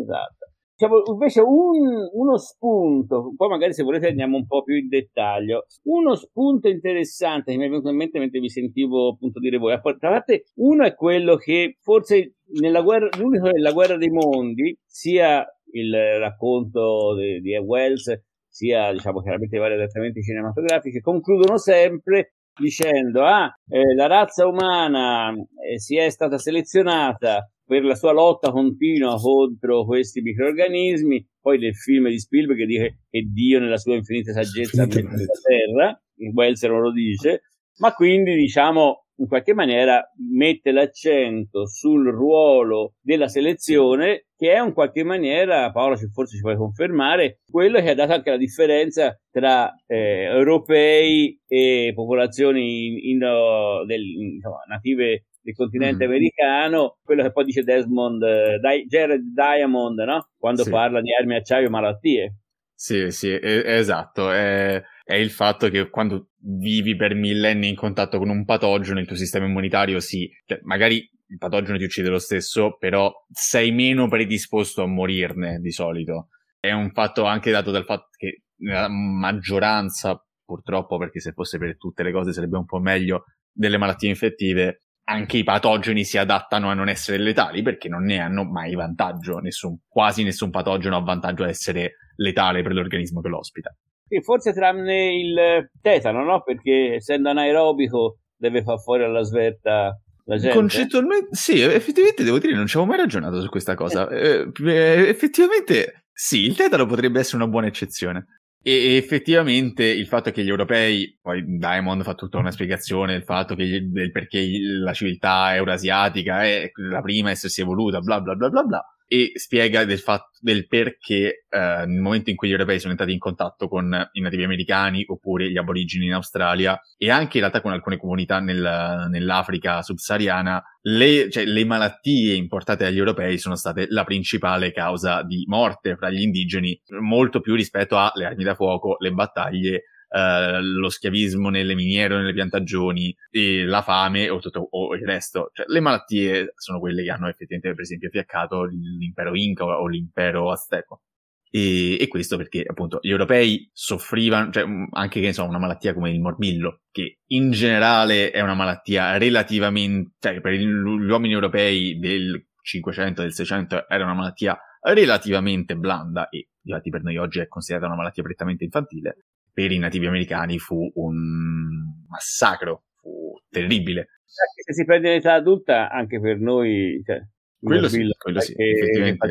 Esatto. 0.01 0.44
Diciamo, 0.77 1.03
invece 1.07 1.41
un- 1.41 2.09
uno 2.13 2.37
spunto, 2.37 3.33
poi 3.37 3.49
magari 3.49 3.73
se 3.73 3.85
volete 3.85 4.09
andiamo 4.09 4.37
un 4.37 4.45
po' 4.47 4.65
più 4.65 4.75
in 4.75 4.89
dettaglio, 4.89 5.67
uno 5.85 6.17
spunto 6.17 6.69
interessante 6.69 7.53
che 7.53 7.59
mi 7.59 7.67
è 7.67 7.69
venuto 7.69 7.91
in 7.91 7.97
mente 7.97 8.19
mentre 8.19 8.41
vi 8.41 8.49
sentivo 8.49 9.11
appunto 9.11 9.39
dire 9.39 9.57
voi, 9.59 9.79
tra 9.81 10.11
parte 10.11 10.47
uno 10.57 10.85
è 10.85 10.95
quello 10.97 11.37
che 11.37 11.77
forse 11.81 12.35
nella 12.61 12.83
guerra, 12.83 13.09
l'unico 13.17 13.51
della 13.53 13.71
guerra 13.71 13.97
dei 13.97 14.11
mondi, 14.11 14.77
sia 14.85 15.47
il 15.73 15.95
racconto 16.19 17.15
di, 17.15 17.41
di 17.41 17.57
Wells, 17.57 18.13
sia 18.49 18.91
diciamo 18.93 19.21
chiaramente 19.21 19.55
i 19.57 19.61
vari 19.61 19.75
adattamenti 19.75 20.23
cinematografici, 20.23 21.01
concludono 21.01 21.57
sempre 21.57 22.35
dicendo 22.57 23.25
ah, 23.25 23.53
eh, 23.69 23.95
la 23.95 24.07
razza 24.07 24.47
umana 24.47 25.33
eh, 25.33 25.79
si 25.79 25.97
è 25.97 26.09
stata 26.11 26.39
selezionata 26.39 27.49
per 27.67 27.83
la 27.85 27.95
sua 27.95 28.13
lotta 28.13 28.51
continua 28.51 29.17
contro 29.17 29.85
questi 29.85 30.21
microorganismi, 30.21 31.27
poi 31.41 31.59
nel 31.59 31.75
film 31.75 32.09
di 32.09 32.19
Spielberg 32.19 32.59
che 32.59 32.67
dice 32.67 32.99
che 33.11 33.23
Dio 33.33 33.59
nella 33.61 33.79
sua 33.79 33.95
infinita 33.95 34.33
saggezza 34.33 34.83
ha 34.83 34.87
messo 34.87 35.03
la 35.03 35.41
terra, 35.43 36.03
in 36.19 36.33
Wells 36.35 36.63
non 36.65 36.81
lo 36.81 36.93
dice, 36.93 37.43
ma 37.79 37.93
quindi 37.93 38.35
diciamo 38.35 39.07
in 39.19 39.29
qualche 39.29 39.55
maniera 39.55 40.03
mette 40.33 40.73
l'accento 40.73 41.69
sul 41.69 42.09
ruolo 42.11 42.95
della 43.01 43.29
selezione 43.29 44.27
che 44.37 44.53
è 44.53 44.61
in 44.61 44.73
qualche 44.75 45.05
maniera, 45.05 45.71
Paolo 45.71 45.97
ci- 45.97 46.09
forse 46.13 46.35
ci 46.35 46.43
puoi 46.43 46.57
confermare, 46.57 47.39
quello 47.49 47.81
che 47.81 47.91
ha 47.91 47.95
dato 47.95 48.13
anche 48.13 48.31
la 48.31 48.37
differenza 48.37 49.17
tra 49.31 49.73
eh, 49.87 50.25
europei 50.25 51.41
e 51.47 51.93
popolazioni 51.95 52.87
in- 52.87 53.11
indo- 53.13 53.85
del- 53.87 54.35
insomma, 54.35 54.63
native 54.69 55.27
del 55.45 55.55
continente 55.55 56.05
Mhm. 56.07 56.11
americano, 56.11 56.97
quello 57.03 57.23
che 57.23 57.31
poi 57.33 57.45
dice 57.45 57.63
Desmond, 57.63 58.23
eh, 58.23 58.59
Di- 58.59 58.87
Jared 58.87 59.23
Diamond, 59.35 59.99
no? 60.01 60.31
quando 60.39 60.63
Sì. 60.65 60.71
parla 60.71 61.01
di 61.03 61.15
armi, 61.15 61.37
acciaio 61.37 61.67
e 61.67 61.71
malattie. 61.71 62.37
Sì, 62.75 63.11
sì, 63.11 63.31
è- 63.31 63.63
esatto. 63.77 64.33
È, 64.33 64.83
è 65.05 65.15
il 65.15 65.31
fatto 65.31 65.69
che 65.69 65.91
quando 65.91 66.31
vivi 66.39 66.97
per 66.97 67.15
millenni 67.15 67.69
in 67.69 67.77
contatto 67.77 68.19
con 68.19 68.31
un 68.31 68.45
patogeno, 68.45 68.99
il 68.99 69.07
tuo 69.07 69.17
sistema 69.17 69.45
immunitario 69.47 70.01
sì, 70.01 70.29
cioè, 70.47 70.59
magari 70.63 70.97
il 71.27 71.39
patogeno 71.39 71.79
ti 71.79 71.85
uccide 71.85 72.09
lo 72.09 72.19
stesso, 72.19 72.77
però 72.79 73.13
sei 73.31 73.71
meno 73.71 74.09
predisposto 74.09 74.83
a 74.83 74.87
morirne 74.87 75.59
di 75.61 75.71
solito. 75.73 76.29
È 76.59 76.73
un 76.73 76.91
fatto 76.93 77.25
anche 77.25 77.51
dato 77.51 77.71
dal 77.71 77.85
fatto 77.85 78.09
che 78.17 78.43
nella 78.57 78.89
maggioranza, 78.89 80.23
purtroppo, 80.45 80.97
perché 80.99 81.21
se 81.21 81.33
fosse 81.33 81.59
per 81.59 81.77
tutte 81.77 82.03
le 82.03 82.13
cose 82.13 82.33
sarebbe 82.33 82.57
un 82.57 82.65
po' 82.67 82.79
meglio, 82.79 83.25
delle 83.53 83.77
malattie 83.79 84.09
infettive, 84.09 84.81
anche 85.05 85.37
i 85.37 85.45
patogeni 85.45 86.05
si 86.05 86.19
adattano 86.19 86.71
a 86.71 86.75
non 86.75 86.89
essere 86.89 87.19
letali 87.19 87.63
perché 87.63 87.89
non 87.89 88.05
ne 88.05 88.19
hanno 88.19 88.45
mai 88.45 88.75
vantaggio. 88.75 89.39
Nessun, 89.39 89.79
quasi 89.87 90.23
nessun 90.23 90.51
patogeno 90.51 90.97
ha 90.97 91.01
vantaggio 91.01 91.45
a 91.45 91.49
essere 91.49 91.97
letale 92.17 92.63
per 92.63 92.73
l'organismo 92.73 93.21
che 93.21 93.29
lo 93.29 93.39
ospita. 93.39 93.75
Sì, 94.07 94.21
forse 94.23 94.53
tranne 94.53 95.15
il 95.15 95.71
tetano, 95.81 96.25
no? 96.25 96.43
Perché 96.43 96.95
essendo 96.97 97.31
anaerobico 97.31 98.19
deve 98.37 98.63
far 98.63 98.81
fuori 98.81 99.05
alla 99.05 99.23
svelta 99.23 99.99
la 100.27 100.37
gente. 100.39 100.57
Concettualmente, 100.57 101.29
sì, 101.33 101.61
effettivamente 101.61 102.25
devo 102.25 102.39
dire, 102.39 102.55
non 102.55 102.67
ci 102.67 102.77
avevo 102.77 102.93
mai 102.93 103.01
ragionato 103.01 103.41
su 103.41 103.49
questa 103.49 103.75
cosa. 103.75 104.09
Eh, 104.09 104.51
eh, 104.63 105.09
effettivamente, 105.09 106.07
sì, 106.13 106.45
il 106.45 106.57
tetano 106.57 106.87
potrebbe 106.87 107.21
essere 107.21 107.37
una 107.37 107.49
buona 107.49 107.67
eccezione. 107.67 108.27
E 108.67 108.97
effettivamente 108.97 109.85
il 109.85 110.07
fatto 110.07 110.31
che 110.31 110.43
gli 110.43 110.49
europei, 110.49 111.19
poi 111.21 111.45
Diamond 111.45 112.03
fa 112.03 112.15
tutta 112.15 112.39
una 112.39 112.51
spiegazione 112.51 113.13
del 113.13 113.23
fatto 113.23 113.55
che 113.55 113.87
del 113.91 114.11
perché 114.11 114.43
la 114.81 114.95
civiltà 114.95 115.55
eurasiatica 115.55 116.45
è 116.45 116.71
la 116.77 117.03
prima 117.03 117.29
a 117.29 117.33
essersi 117.33 117.61
evoluta, 117.61 118.01
bla 118.01 118.23
bla 118.23 118.35
bla 118.35 118.49
bla 118.49 118.63
bla, 118.63 118.94
e 119.15 119.31
spiega 119.35 119.85
del 119.85 120.01
fatto 120.01 120.39
del 120.41 120.67
perché 120.67 121.45
eh, 121.49 121.85
nel 121.87 122.01
momento 122.01 122.31
in 122.31 122.37
cui 122.37 122.49
gli 122.49 122.51
europei 122.51 122.81
sono 122.81 122.91
entrati 122.91 123.13
in 123.13 123.21
contatto 123.21 123.69
con 123.69 124.09
i 124.11 124.21
nativi 124.21 124.43
americani 124.43 125.05
oppure 125.07 125.49
gli 125.49 125.57
aborigeni 125.57 126.07
in 126.07 126.15
Australia 126.15 126.77
e 126.99 127.11
anche 127.13 127.37
in 127.37 127.45
realtà 127.45 127.61
con 127.61 127.71
alcune 127.71 127.97
comunità 127.97 128.41
nel- 128.41 129.07
nell'Africa 129.09 129.83
subsahariana, 129.83 130.61
le, 130.83 131.31
cioè, 131.31 131.45
le 131.45 131.65
malattie 131.65 132.35
importate 132.35 132.83
dagli 132.83 132.99
europei 132.99 133.39
sono 133.39 133.55
state 133.55 133.87
la 133.89 134.03
principale 134.03 134.73
causa 134.73 135.23
di 135.23 135.45
morte 135.47 135.95
fra 135.95 136.11
gli 136.11 136.21
indigeni, 136.21 136.77
molto 137.01 137.41
più 137.41 137.55
rispetto 137.55 137.97
alle 137.97 138.25
armi 138.25 138.43
da 138.43 138.57
fuoco, 138.57 138.97
le 138.99 139.13
battaglie, 139.13 139.83
eh, 140.15 140.61
lo 140.63 140.89
schiavismo 140.91 141.49
nelle 141.49 141.75
miniere 141.75 142.15
o 142.15 142.19
nelle 142.19 142.33
piantagioni, 142.33 143.15
e 143.31 143.65
la 143.65 143.83
fame 143.83 144.29
o, 144.29 144.39
tutto, 144.39 144.69
o 144.71 144.95
il 144.95 145.05
resto. 145.05 145.51
Cioè, 145.53 145.67
le 145.69 145.81
malattie 145.81 146.53
sono 146.57 146.79
quelle 146.79 147.03
che 147.03 147.11
hanno 147.11 147.29
effettivamente, 147.29 147.75
per 147.75 147.81
esempio, 147.81 148.11
fiaccato 148.11 148.65
l'impero 148.65 149.35
Inca 149.35 149.65
o 149.65 149.89
l'impero 149.89 150.53
Azteco. 150.53 151.03
E, 151.51 152.01
e 152.01 152.09
questo 152.09 152.37
perché 152.37 152.65
appunto 152.67 152.99
gli 153.01 153.11
europei 153.11 153.69
soffrivano, 153.73 154.51
cioè 154.51 154.65
mh, 154.65 154.89
anche 154.93 155.21
che 155.21 155.33
so, 155.33 155.45
una 155.45 155.59
malattia 155.59 155.95
come 155.95 156.11
il 156.11 156.21
morbillo, 156.21 156.83
che 156.91 157.19
in 157.29 157.51
generale 157.51 158.31
è 158.31 158.41
una 158.41 158.55
malattia 158.55 159.17
relativamente, 159.19 160.13
cioè 160.21 160.41
per 160.41 160.53
gli 160.53 160.65
uomini 160.65 161.33
europei 161.33 161.99
del 161.99 162.45
500, 162.63 163.23
del 163.23 163.33
600 163.33 163.89
era 163.89 164.05
una 164.05 164.15
malattia 164.15 164.59
relativamente 164.81 165.77
blanda 165.77 166.29
e 166.29 166.49
infatti 166.63 166.91
per 166.91 167.03
noi 167.03 167.17
oggi 167.19 167.41
è 167.41 167.49
considerata 167.49 167.87
una 167.87 167.97
malattia 167.97 168.23
prettamente 168.23 168.65
infantile, 168.65 169.17
per 169.55 169.73
i 169.73 169.79
nativi 169.79 170.07
americani 170.07 170.59
fu 170.59 170.91
un 170.97 172.05
massacro, 172.09 172.85
fu 173.01 173.33
terribile. 173.49 174.09
Se 174.27 174.75
si 174.75 174.85
prende 174.85 175.13
l'età 175.13 175.33
adulta, 175.33 175.89
anche 175.89 176.21
per 176.21 176.39
noi, 176.39 177.01
cioè, 177.07 177.25
Quello 177.65 177.89
sì, 177.89 178.07
quello 178.19 178.41
sì, 178.41 178.55
effettivamente. 178.59 179.27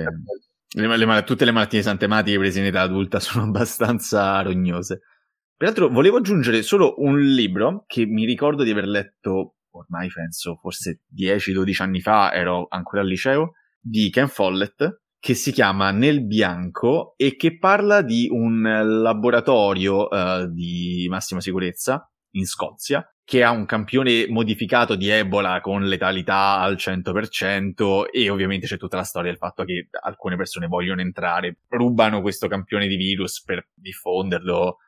Le- 0.75 0.97
le 0.97 1.23
tutte 1.23 1.45
le 1.45 1.51
malattie 1.51 1.83
santematiche 1.83 2.39
prese 2.39 2.59
in 2.59 2.65
età 2.65 2.81
adulta 2.81 3.19
sono 3.21 3.43
abbastanza 3.45 4.41
rognose. 4.41 5.01
Peraltro, 5.55 5.89
volevo 5.89 6.17
aggiungere 6.17 6.63
solo 6.63 6.95
un 6.97 7.19
libro 7.19 7.83
che 7.85 8.05
mi 8.07 8.25
ricordo 8.25 8.63
di 8.63 8.71
aver 8.71 8.87
letto 8.87 9.57
ormai 9.69 10.07
penso 10.09 10.55
forse 10.55 11.01
10-12 11.15 11.81
anni 11.81 12.01
fa, 12.01 12.33
ero 12.33 12.65
ancora 12.69 13.01
al 13.01 13.07
liceo, 13.07 13.53
di 13.79 14.09
Ken 14.09 14.27
Follett, 14.27 15.01
che 15.23 15.35
si 15.35 15.53
chiama 15.53 15.91
Nel 15.91 16.25
Bianco 16.25 17.13
e 17.15 17.37
che 17.37 17.57
parla 17.57 18.01
di 18.01 18.27
un 18.29 18.61
laboratorio 18.61 20.09
eh, 20.09 20.49
di 20.51 21.07
massima 21.09 21.39
sicurezza 21.39 22.11
in 22.31 22.45
Scozia 22.45 23.07
che 23.23 23.41
ha 23.41 23.51
un 23.51 23.65
campione 23.65 24.27
modificato 24.27 24.95
di 24.95 25.07
Ebola 25.07 25.61
con 25.61 25.83
letalità 25.83 26.59
al 26.59 26.75
100% 26.75 28.09
e 28.11 28.29
ovviamente 28.29 28.67
c'è 28.67 28.75
tutta 28.75 28.97
la 28.97 29.05
storia 29.05 29.29
del 29.29 29.39
fatto 29.39 29.63
che 29.63 29.87
alcune 30.01 30.35
persone 30.35 30.67
vogliono 30.67 30.99
entrare, 30.99 31.59
rubano 31.69 32.19
questo 32.19 32.49
campione 32.49 32.87
di 32.87 32.97
virus 32.97 33.41
per 33.43 33.69
diffonderlo. 33.73 34.79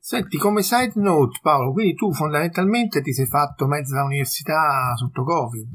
Senti, 0.00 0.38
come 0.38 0.62
side 0.62 0.92
note, 0.94 1.38
Paolo, 1.42 1.70
quindi 1.70 1.92
tu 1.92 2.14
fondamentalmente 2.14 3.02
ti 3.02 3.12
sei 3.12 3.26
fatto 3.26 3.66
mezza 3.66 4.02
università 4.02 4.94
sotto 4.96 5.22
Covid, 5.22 5.68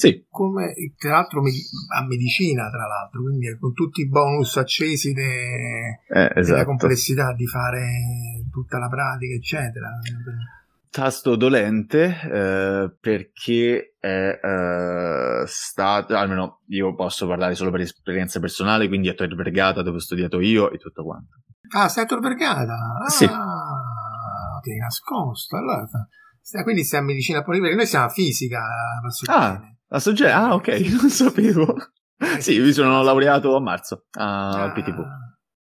Sì, 0.00 0.24
come 0.30 0.72
tra 0.96 1.10
l'altro 1.10 1.42
a 1.42 2.06
medicina, 2.06 2.70
tra 2.70 2.86
l'altro, 2.86 3.20
quindi 3.20 3.54
con 3.58 3.74
tutti 3.74 4.00
i 4.00 4.08
bonus 4.08 4.56
accesi 4.56 5.12
de- 5.12 6.00
eh, 6.08 6.28
della 6.32 6.40
esatto. 6.40 6.64
complessità 6.64 7.34
di 7.34 7.46
fare 7.46 7.82
tutta 8.50 8.78
la 8.78 8.88
pratica, 8.88 9.34
eccetera. 9.34 9.90
Tasto 10.88 11.36
dolente 11.36 12.18
eh, 12.18 12.96
perché 12.98 13.96
è 14.00 14.40
eh, 14.42 15.42
stato, 15.44 16.16
almeno 16.16 16.62
io 16.68 16.94
posso 16.94 17.26
parlare 17.26 17.54
solo 17.54 17.70
per 17.70 17.82
esperienza 17.82 18.40
personale, 18.40 18.88
quindi 18.88 19.10
a 19.10 19.12
Tor 19.12 19.34
Vergata 19.34 19.82
dove 19.82 19.98
ho 19.98 20.00
studiato 20.00 20.40
io 20.40 20.70
e 20.70 20.78
tutto 20.78 21.04
quanto. 21.04 21.42
Ah, 21.76 21.90
sei 21.90 22.04
a 22.04 22.06
Tor 22.06 22.20
Vergata? 22.20 22.72
Ah, 23.04 23.10
Sì. 23.10 23.26
ti 24.62 24.76
nascosto. 24.78 25.58
Allora, 25.58 25.86
quindi 26.62 26.84
sei 26.84 27.00
a 27.00 27.02
medicina 27.02 27.42
polimetrica, 27.42 27.76
noi 27.76 27.86
siamo 27.86 28.06
a 28.06 28.08
fisica. 28.08 28.60
a 28.60 29.00
Passoggene. 29.02 29.74
Ah, 29.90 29.96
a 29.96 29.98
Sogge- 29.98 30.30
ah 30.30 30.54
ok, 30.54 30.68
non 31.00 31.10
sapevo. 31.10 31.76
Sì, 32.38 32.58
mi 32.58 32.72
sono 32.72 33.02
laureato 33.02 33.56
a 33.56 33.60
marzo 33.60 34.06
al 34.12 34.70
Ah, 34.70 34.72
PTV. 34.72 35.04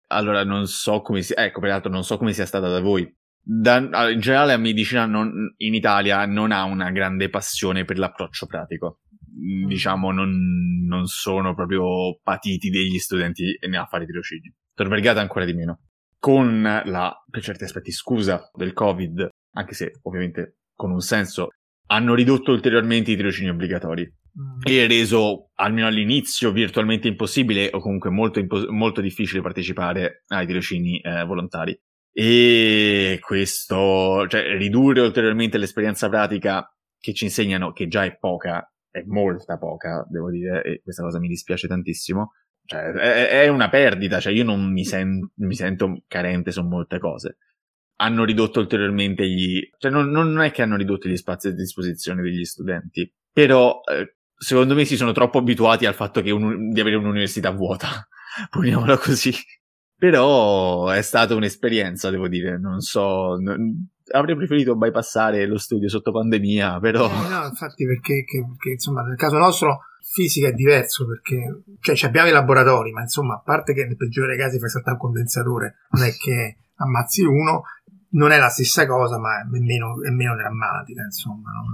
Allora 0.09 0.45
non 0.45 0.67
so 0.67 1.01
come 1.03 1.23
sia, 1.23 1.37
ecco 1.37 1.61
peraltro 1.61 1.91
non 1.91 2.05
so 2.05 2.17
come 2.17 2.33
sia 2.33 2.47
stata 2.47 2.69
da 2.69 2.81
voi, 2.81 3.13
da, 3.43 3.79
in 4.11 4.21
generale 4.21 4.53
la 4.53 4.57
medicina 4.59 5.07
non, 5.07 5.55
in 5.59 5.75
Italia 5.75 6.25
non 6.27 6.51
ha 6.53 6.65
una 6.65 6.91
grande 6.91 7.29
passione 7.29 7.85
per 7.85 7.99
l'approccio 7.99 8.47
pratico. 8.47 9.01
Mm, 9.39 9.67
diciamo, 9.67 10.13
non, 10.13 10.85
non 10.87 11.07
sono 11.07 11.55
proprio 11.55 12.19
patiti 12.23 12.71
degli 12.71 12.99
studenti 12.99 13.57
a 13.77 13.85
fare 13.87 14.07
tirocinio. 14.07 14.53
Tor 14.75 14.89
Vergata 14.89 15.21
ancora 15.21 15.45
di 15.45 15.53
meno. 15.53 15.81
Con 16.19 16.63
la, 16.63 17.25
per 17.31 17.43
certi 17.43 17.65
aspetti, 17.65 17.93
scusa 17.93 18.51
del 18.55 18.73
Covid, 18.73 19.29
anche 19.55 19.75
se 19.75 19.93
ovviamente 20.03 20.59
con 20.75 20.91
un 20.91 21.01
senso, 21.01 21.49
hanno 21.87 22.15
ridotto 22.15 22.53
ulteriormente 22.53 23.13
i 23.13 23.17
tirocini 23.17 23.49
obbligatori 23.49 24.03
mm. 24.03 24.61
e 24.65 24.87
reso, 24.87 25.51
almeno 25.55 25.87
all'inizio, 25.87 26.53
virtualmente 26.53 27.09
impossibile 27.09 27.71
o 27.73 27.79
comunque 27.79 28.11
molto, 28.11 28.39
impo- 28.39 28.71
molto 28.71 29.01
difficile 29.01 29.43
partecipare 29.43 30.25
ai 30.29 30.47
tirocini 30.47 31.01
eh, 31.01 31.25
volontari. 31.25 31.79
E 32.13 33.19
questo, 33.21 34.27
cioè 34.29 34.57
ridurre 34.57 35.01
ulteriormente 35.03 35.59
l'esperienza 35.59 36.09
pratica 36.09 36.67
che 36.99 37.13
ci 37.13 37.25
insegnano, 37.25 37.73
che 37.73 37.89
già 37.89 38.05
è 38.05 38.17
poca, 38.17 38.67
è 38.91 39.03
molta 39.05 39.59
poca, 39.59 40.07
devo 40.09 40.31
dire, 40.31 40.63
e 40.63 40.81
questa 40.83 41.03
cosa 41.03 41.19
mi 41.19 41.29
dispiace 41.29 41.69
tantissimo. 41.69 42.33
Cioè, 42.65 42.81
è, 42.81 43.43
è 43.43 43.49
una 43.49 43.69
perdita, 43.69 44.19
cioè 44.19 44.33
io 44.33 44.45
non 44.45 44.73
mi, 44.73 44.85
sen- 44.85 45.31
mi 45.37 45.55
sento 45.55 46.03
carente 46.09 46.51
su 46.51 46.63
molte 46.63 46.99
cose 46.99 47.37
hanno 47.97 48.25
ridotto 48.25 48.61
ulteriormente 48.61 49.27
gli... 49.29 49.61
cioè 49.79 49.91
non, 49.91 50.11
non, 50.11 50.41
è 50.41 50.51
che 50.51 50.63
hanno 50.63 50.77
ridotto 50.77 51.09
gli 51.09 51.17
spazi 51.17 51.49
a 51.49 51.53
disposizione 51.53 52.23
degli 52.23 52.45
studenti, 52.45 53.11
però 53.33 53.81
eh, 53.91 54.17
secondo 54.37 54.75
me 54.75 54.85
si 54.85 54.97
sono 54.97 55.13
troppo 55.13 55.39
abituati 55.39 55.87
al 55.87 55.95
fatto 55.95 56.21
un, 56.35 56.71
di 56.71 56.81
avere 56.81 56.97
un'università 56.97 57.51
vuota, 57.51 58.07
poniamola 58.51 58.99
così. 58.99 59.33
Però 59.99 60.89
è 60.89 61.01
stata 61.01 61.35
un'esperienza, 61.35 62.11
devo 62.11 62.29
dire, 62.29 62.59
non 62.59 62.81
so, 62.81 63.39
non, 63.41 63.89
avrei 64.13 64.37
preferito 64.37 64.77
bypassare 64.77 65.47
lo 65.47 65.57
studio 65.59 65.89
sotto 65.89 66.13
pandemia, 66.13 66.79
però... 66.81 67.07
Eh, 67.07 67.29
no, 67.29 67.47
infatti 67.47 67.87
perché, 67.87 68.25
che, 68.25 68.45
che, 68.59 68.71
insomma, 68.73 69.03
nel 69.03 69.17
caso 69.17 69.39
nostro 69.39 69.81
fisica 70.13 70.49
è 70.49 70.53
diverso 70.53 71.07
perché 71.07 71.63
cioè, 71.81 72.09
abbiamo 72.09 72.29
i 72.29 72.33
laboratori, 72.33 72.93
ma 72.93 73.01
insomma, 73.01 73.35
a 73.35 73.43
parte 73.43 73.73
che 73.73 73.87
nel 73.87 73.97
peggiore 73.97 74.29
dei 74.29 74.39
casi 74.39 74.59
fai 74.59 74.69
saltare 74.69 74.97
un 74.97 75.03
condensatore, 75.03 75.75
non 75.91 76.05
è 76.05 76.11
che 76.13 76.59
ammazzi 76.77 77.23
uno, 77.23 77.63
non 78.17 78.33
è 78.33 78.39
la 78.39 78.49
stessa 78.49 78.87
cosa, 78.87 79.19
ma 79.19 79.41
è 79.41 79.45
meno, 79.45 80.03
è 80.03 80.11
meno 80.11 80.35
drammatica, 80.35 81.03
insomma. 81.03 81.53
Non, 81.53 81.73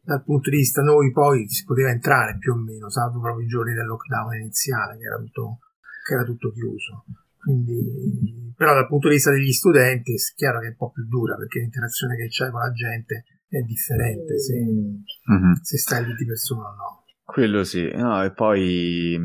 dal 0.00 0.22
punto 0.22 0.50
di 0.50 0.56
vista 0.56 0.82
noi 0.82 1.10
poi 1.10 1.48
si 1.48 1.64
poteva 1.64 1.90
entrare 1.90 2.36
più 2.36 2.52
o 2.52 2.56
meno, 2.56 2.90
salvo 2.90 3.20
proprio 3.20 3.44
i 3.44 3.48
giorni 3.48 3.72
del 3.72 3.86
lockdown 3.86 4.34
iniziale, 4.34 4.98
che 4.98 5.04
era 5.04 5.16
tutto, 5.16 5.58
che 6.06 6.14
era 6.14 6.24
tutto 6.24 6.52
chiuso. 6.52 7.04
Quindi, 7.38 8.52
però 8.56 8.74
dal 8.74 8.86
punto 8.86 9.08
di 9.08 9.14
vista 9.14 9.30
degli 9.30 9.52
studenti 9.52 10.12
è 10.12 10.16
chiaro 10.34 10.60
che 10.60 10.66
è 10.66 10.70
un 10.70 10.76
po' 10.76 10.90
più 10.90 11.06
dura 11.06 11.36
perché 11.36 11.58
l'interazione 11.58 12.16
che 12.16 12.28
c'è 12.28 12.48
con 12.50 12.60
la 12.60 12.72
gente 12.72 13.24
è 13.48 13.60
differente 13.60 14.40
se, 14.40 14.54
mm-hmm. 14.54 15.52
se 15.60 15.76
stai 15.76 16.06
lì 16.06 16.14
di 16.14 16.24
persona 16.24 16.68
o 16.68 16.74
no. 16.74 17.04
Quello 17.22 17.62
sì, 17.64 17.90
no, 17.94 18.22
e 18.22 18.32
poi, 18.32 19.18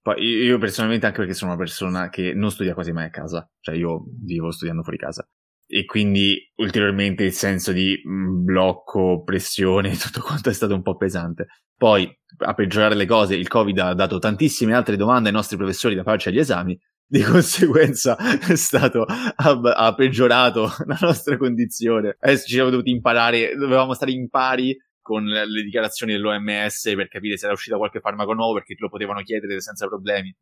poi 0.00 0.22
io 0.22 0.58
personalmente 0.58 1.06
anche 1.06 1.18
perché 1.18 1.34
sono 1.34 1.50
una 1.50 1.60
persona 1.60 2.08
che 2.10 2.32
non 2.32 2.52
studia 2.52 2.74
quasi 2.74 2.92
mai 2.92 3.06
a 3.06 3.10
casa, 3.10 3.48
cioè 3.58 3.74
io 3.74 4.04
vivo 4.22 4.52
studiando 4.52 4.82
fuori 4.82 4.98
casa 4.98 5.28
e 5.66 5.84
quindi 5.84 6.38
ulteriormente 6.56 7.24
il 7.24 7.32
senso 7.32 7.72
di 7.72 8.00
mm, 8.06 8.44
blocco, 8.44 9.22
pressione, 9.22 9.96
tutto 9.98 10.20
quanto 10.20 10.50
è 10.50 10.52
stato 10.52 10.74
un 10.74 10.82
po' 10.82 10.96
pesante. 10.96 11.46
Poi, 11.76 12.08
a 12.38 12.54
peggiorare 12.54 12.94
le 12.94 13.06
cose, 13.06 13.34
il 13.34 13.48
Covid 13.48 13.78
ha 13.78 13.94
dato 13.94 14.18
tantissime 14.18 14.74
altre 14.74 14.96
domande 14.96 15.28
ai 15.28 15.34
nostri 15.34 15.56
professori 15.56 15.94
da 15.94 16.02
farci 16.02 16.28
agli 16.28 16.38
esami, 16.38 16.78
di 17.06 17.22
conseguenza 17.22 18.16
è 18.16 18.56
stato, 18.56 19.04
ha, 19.04 19.60
ha 19.60 19.94
peggiorato 19.94 20.70
la 20.86 20.98
nostra 21.00 21.36
condizione. 21.36 22.16
Adesso 22.18 22.46
ci 22.46 22.54
siamo 22.54 22.70
dovuti 22.70 22.90
imparare, 22.90 23.54
dovevamo 23.54 23.94
stare 23.94 24.12
in 24.12 24.28
pari 24.28 24.76
con 25.00 25.24
le 25.24 25.62
dichiarazioni 25.62 26.12
dell'OMS 26.12 26.94
per 26.96 27.08
capire 27.08 27.36
se 27.36 27.44
era 27.44 27.52
uscito 27.52 27.76
qualche 27.76 28.00
farmaco 28.00 28.32
nuovo 28.32 28.54
perché 28.54 28.74
lo 28.78 28.88
potevano 28.88 29.20
chiedere 29.20 29.60
senza 29.60 29.86
problemi. 29.86 30.34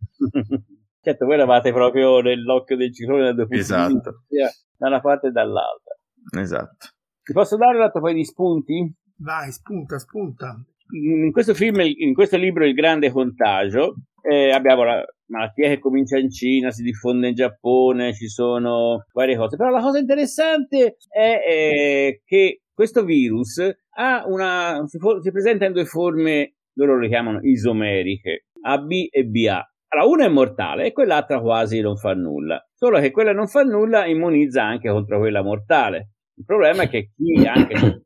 certo, 1.02 1.24
voi 1.24 1.34
eravate 1.34 1.72
proprio 1.72 2.20
nell'occhio 2.20 2.76
del 2.76 2.92
punti 2.92 3.56
esatto. 3.56 3.92
vista 4.28 4.52
da 4.82 4.88
una 4.88 5.00
parte 5.00 5.28
e 5.28 5.30
dall'altra. 5.30 5.96
Esatto. 6.40 6.88
Ti 7.22 7.32
posso 7.32 7.56
dare 7.56 7.76
un 7.76 7.84
altro 7.84 8.00
paio 8.00 8.14
di 8.14 8.24
spunti? 8.24 8.92
Vai, 9.18 9.52
spunta, 9.52 9.98
spunta. 9.98 10.60
In 10.90 11.30
questo 11.30 11.54
film, 11.54 11.80
in 11.80 12.12
questo 12.12 12.36
libro 12.36 12.66
Il 12.66 12.74
grande 12.74 13.12
contagio, 13.12 13.94
eh, 14.20 14.50
abbiamo 14.50 14.82
la 14.82 15.04
malattia 15.26 15.68
che 15.68 15.78
comincia 15.78 16.18
in 16.18 16.30
Cina, 16.30 16.72
si 16.72 16.82
diffonde 16.82 17.28
in 17.28 17.34
Giappone, 17.34 18.12
ci 18.12 18.26
sono 18.26 19.06
varie 19.12 19.36
cose. 19.36 19.56
Però 19.56 19.70
la 19.70 19.80
cosa 19.80 19.98
interessante 19.98 20.96
è 21.08 21.40
eh, 21.46 22.22
che 22.24 22.62
questo 22.74 23.04
virus 23.04 23.62
ha 23.94 24.24
una, 24.26 24.82
si, 24.86 24.98
for- 24.98 25.22
si 25.22 25.30
presenta 25.30 25.64
in 25.64 25.72
due 25.72 25.84
forme, 25.84 26.56
loro 26.74 26.98
le 26.98 27.06
chiamano 27.06 27.38
isomeriche, 27.40 28.46
AB 28.62 28.90
e 29.10 29.24
BA. 29.24 29.71
Allora, 29.94 30.08
una 30.08 30.24
è 30.24 30.28
mortale 30.28 30.86
e 30.86 30.92
quell'altra 30.92 31.40
quasi 31.40 31.80
non 31.80 31.96
fa 31.96 32.14
nulla. 32.14 32.66
Solo 32.72 32.98
che 32.98 33.10
quella 33.10 33.32
non 33.32 33.46
fa 33.46 33.62
nulla 33.62 34.06
immunizza 34.06 34.64
anche 34.64 34.88
contro 34.90 35.18
quella 35.18 35.42
mortale. 35.42 36.12
Il 36.34 36.44
problema 36.46 36.84
è 36.84 36.88
che 36.88 37.10
chi 37.14 37.46
anche 37.46 38.02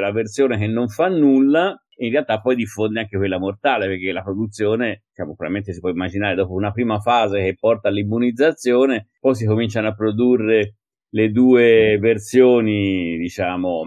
la 0.00 0.12
versione 0.12 0.58
che 0.58 0.66
non 0.66 0.88
fa 0.88 1.08
nulla, 1.08 1.76
in 1.98 2.10
realtà 2.10 2.40
poi 2.40 2.54
diffonde 2.56 3.00
anche 3.00 3.16
quella 3.16 3.38
mortale, 3.38 3.86
perché 3.86 4.12
la 4.12 4.22
produzione, 4.22 5.04
diciamo, 5.08 5.34
probabilmente 5.34 5.72
si 5.72 5.80
può 5.80 5.88
immaginare 5.88 6.34
dopo 6.34 6.52
una 6.52 6.72
prima 6.72 7.00
fase 7.00 7.42
che 7.42 7.56
porta 7.58 7.88
all'immunizzazione, 7.88 9.08
poi 9.20 9.34
si 9.34 9.44
cominciano 9.46 9.88
a 9.88 9.94
produrre 9.94 10.76
le 11.10 11.30
due 11.30 11.98
versioni, 11.98 13.16
diciamo, 13.18 13.82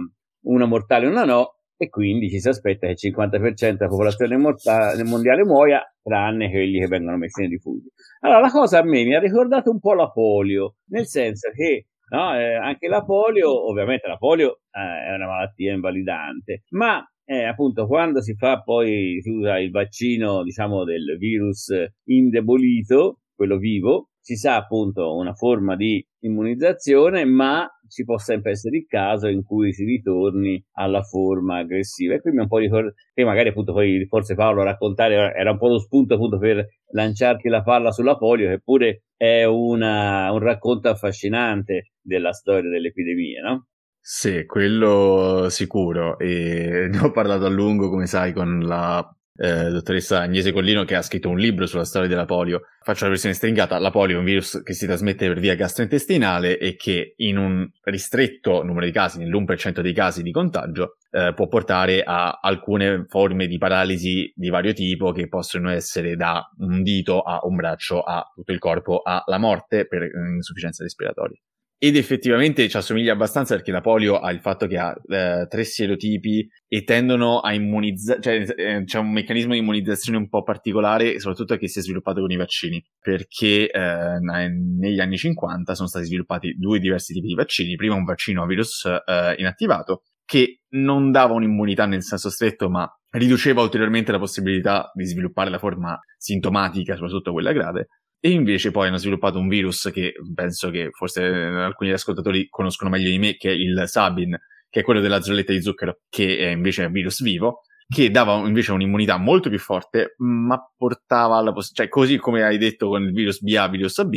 una 0.46 0.66
mortale 0.66 1.06
e 1.06 1.10
una 1.10 1.26
no, 1.26 1.57
e 1.78 1.90
quindi 1.90 2.30
ci 2.30 2.40
si 2.40 2.50
aspetta 2.50 2.88
che 2.88 2.94
il 2.94 3.14
50% 3.14 3.78
della 3.78 3.88
popolazione 3.88 4.36
mortale, 4.38 5.04
mondiale 5.04 5.46
muoia, 5.46 5.82
tranne 6.02 6.50
quelli 6.50 6.80
che 6.80 6.88
vengono 6.88 7.18
messi 7.18 7.44
in 7.44 7.50
rifugio. 7.50 7.90
Allora, 8.22 8.40
la 8.40 8.50
cosa 8.50 8.80
a 8.80 8.84
me 8.84 9.04
mi 9.04 9.16
ha 9.16 9.20
ricordato 9.20 9.70
un 9.70 9.80
po' 9.80 9.94
la 9.94 10.10
polio, 10.10 10.78
nel 10.88 11.06
senso 11.06 11.52
che 11.52 11.88
no, 12.10 12.36
eh, 12.36 12.56
anche 12.56 12.88
la 12.88 13.04
polio, 13.04 13.70
ovviamente 13.70 14.08
la 14.08 14.18
polio 14.18 14.62
eh, 14.72 15.12
è 15.12 15.14
una 15.14 15.28
malattia 15.28 15.74
invalidante, 15.74 16.64
ma 16.70 17.06
eh, 17.26 17.44
appunto 17.44 17.86
quando 17.86 18.22
si 18.22 18.36
fa 18.36 18.62
poi, 18.62 19.20
si 19.22 19.30
usa 19.30 19.60
il 19.60 19.70
vaccino, 19.70 20.44
diciamo, 20.44 20.84
del 20.84 21.18
virus 21.20 21.72
indebolito, 22.06 23.20
quello 23.36 23.58
vivo, 23.58 24.10
si 24.20 24.36
sa 24.36 24.56
appunto 24.56 25.16
una 25.16 25.34
forma 25.34 25.76
di 25.76 26.06
immunizzazione, 26.28 27.26
ma 27.26 27.68
ci 27.90 28.04
può 28.04 28.18
sempre 28.18 28.52
essere 28.52 28.78
il 28.78 28.86
caso 28.86 29.28
in 29.28 29.44
cui 29.44 29.74
si 29.74 29.84
ritorni 29.84 30.64
alla 30.74 31.02
forma 31.02 31.58
aggressiva. 31.58 32.14
E 32.14 32.22
qui 32.22 32.32
mi 32.32 32.40
un 32.40 32.48
po' 32.48 32.58
ricordo 32.58 32.94
che 33.14 33.24
magari 33.24 33.50
appunto 33.50 33.74
poi 33.74 34.06
forse 34.08 34.36
Paolo 34.36 34.64
raccontare 34.64 35.34
era 35.34 35.52
un 35.52 35.58
po' 35.58 35.70
lo 35.70 35.80
spunto 35.80 36.16
appunto 36.16 36.38
per 36.38 36.66
lanciarti 36.92 37.50
la 37.50 37.64
palla 37.64 37.92
sulla 37.92 38.18
polio, 38.18 38.50
che 38.50 38.62
pure 38.62 39.04
è 39.16 39.44
una, 39.46 40.32
un 40.32 40.40
racconto 40.40 40.90
affascinante 40.90 41.94
della 42.02 42.34
storia 42.34 42.70
dell'epidemia, 42.70 43.42
no? 43.42 43.68
Sì, 44.00 44.46
quello 44.46 45.48
sicuro. 45.50 46.18
E 46.18 46.88
ne 46.92 47.00
ho 47.00 47.12
parlato 47.12 47.46
a 47.46 47.50
lungo, 47.50 47.90
come 47.90 48.06
sai, 48.06 48.32
con 48.32 48.60
la 48.60 49.06
eh, 49.38 49.70
dottoressa 49.70 50.22
Agnese 50.22 50.52
Collino 50.52 50.84
che 50.84 50.96
ha 50.96 51.02
scritto 51.02 51.30
un 51.30 51.38
libro 51.38 51.66
sulla 51.66 51.86
storia 51.86 52.08
della 52.08 52.26
polio. 52.26 52.64
Faccio 52.82 53.04
la 53.04 53.12
versione 53.12 53.36
stringata. 53.36 53.78
La 53.78 53.92
polio 53.92 54.16
è 54.16 54.20
un 54.20 54.26
virus 54.26 54.62
che 54.64 54.74
si 54.74 54.86
trasmette 54.86 55.28
per 55.28 55.40
via 55.40 55.56
gastrointestinale 55.56 56.58
e 56.58 56.76
che 56.76 57.14
in 57.18 57.38
un 57.38 57.70
ristretto 57.84 58.64
numero 58.64 58.86
di 58.86 58.92
casi, 58.92 59.20
nell'1% 59.20 59.82
dei 59.82 59.94
casi 59.94 60.24
di 60.24 60.32
contagio, 60.32 60.98
eh, 61.12 61.34
può 61.36 61.48
portare 61.48 62.04
a 62.04 62.40
alcune 62.42 63.06
forme 63.08 63.48
di 63.48 63.58
paralisi 63.58 64.32
di 64.36 64.50
vario 64.50 64.74
tipo 64.74 65.12
che 65.12 65.28
possono 65.28 65.70
essere 65.70 66.16
da 66.16 66.50
un 66.60 66.82
dito 66.82 67.22
a 67.22 67.40
un 67.44 67.56
braccio 67.56 68.02
a 68.02 68.26
tutto 68.34 68.52
il 68.52 68.60
corpo 68.60 69.02
alla 69.04 69.38
morte 69.38 69.86
per 69.88 70.10
insufficienza 70.36 70.84
respiratoria. 70.84 71.38
Ed 71.80 71.96
effettivamente 71.96 72.68
ci 72.68 72.76
assomiglia 72.76 73.14
abbastanza 73.14 73.54
perché 73.54 73.72
la 73.72 73.82
polio 73.82 74.18
ha 74.18 74.32
il 74.32 74.40
fatto 74.40 74.66
che 74.66 74.80
ha 74.80 74.96
eh, 75.08 75.46
tre 75.48 75.64
serotipi 75.64 76.48
e 76.68 76.84
tendono 76.84 77.40
a 77.40 77.54
immunizzare, 77.54 78.20
cioè 78.20 78.46
eh, 78.56 78.84
c'è 78.84 78.98
un 78.98 79.12
meccanismo 79.12 79.54
di 79.54 79.60
immunizzazione 79.60 80.18
un 80.18 80.28
po' 80.28 80.42
particolare, 80.42 81.20
soprattutto 81.20 81.56
che 81.56 81.68
si 81.68 81.78
è 81.78 81.82
sviluppato 81.84 82.22
con 82.22 82.32
i 82.32 82.36
vaccini, 82.36 82.84
perché 83.00 83.70
eh, 83.70 84.20
negli 84.20 85.00
anni 85.00 85.18
50 85.18 85.76
sono 85.76 85.88
stati 85.88 86.06
sviluppati 86.06 86.56
due 86.58 86.80
diversi 86.80 87.14
tipi 87.14 87.28
di 87.28 87.36
vaccini, 87.36 87.76
prima 87.76 87.94
un 87.94 88.06
vaccino 88.06 88.42
a 88.42 88.48
virus 88.48 88.84
eh, 88.86 89.36
inattivato 89.38 90.02
che 90.26 90.64
non 90.70 91.12
dava 91.12 91.36
un'immunità 91.36 91.86
nel 91.86 92.04
senso 92.04 92.30
stretto, 92.30 92.70
ma 92.70 92.92
riduceva 93.12 93.62
ulteriormente 93.62 94.12
la 94.12 94.20
possibilità 94.20 94.92
di 94.94 95.06
sviluppare 95.06 95.50
la 95.50 95.60
forma 95.60 95.98
sintomatica, 96.18 96.96
soprattutto 96.96 97.32
quella 97.32 97.54
grave, 97.54 97.88
e 98.20 98.30
invece 98.30 98.72
poi 98.72 98.88
hanno 98.88 98.98
sviluppato 98.98 99.40
un 99.40 99.48
virus 99.48 99.90
che 99.94 100.14
penso 100.34 100.70
che 100.70 100.90
forse 100.92 101.24
alcuni 101.24 101.92
ascoltatori 101.92 102.48
conoscono 102.50 102.90
meglio 102.90 103.10
di 103.10 103.20
me, 103.20 103.36
che 103.38 103.50
è 103.50 103.54
il 103.54 103.84
Sabin, 103.86 104.38
che 104.70 104.80
è 104.80 104.84
quello 104.84 105.00
della 105.00 105.22
zolletta 105.22 105.54
di 105.54 105.62
zucchero, 105.62 106.00
che 106.10 106.38
è 106.38 106.48
invece 106.48 106.86
un 106.86 106.92
virus 106.92 107.22
vivo, 107.22 107.62
che 107.88 108.12
dava 108.12 108.36
invece 108.46 108.74
un'immunità 108.74 109.18
molto 109.18 109.50
più 109.50 109.60
forte, 109.60 110.16
ma 110.18 110.60
portava 110.76 111.38
alla 111.38 111.54
possibilità, 111.54 111.84
cioè 111.84 111.90
così 111.90 112.18
come 112.18 112.44
hai 112.44 112.58
detto 112.58 112.90
con 112.90 113.04
il 113.04 113.14
virus 113.14 113.42
BA, 113.42 113.68
virus 113.70 114.00
AB, 114.00 114.16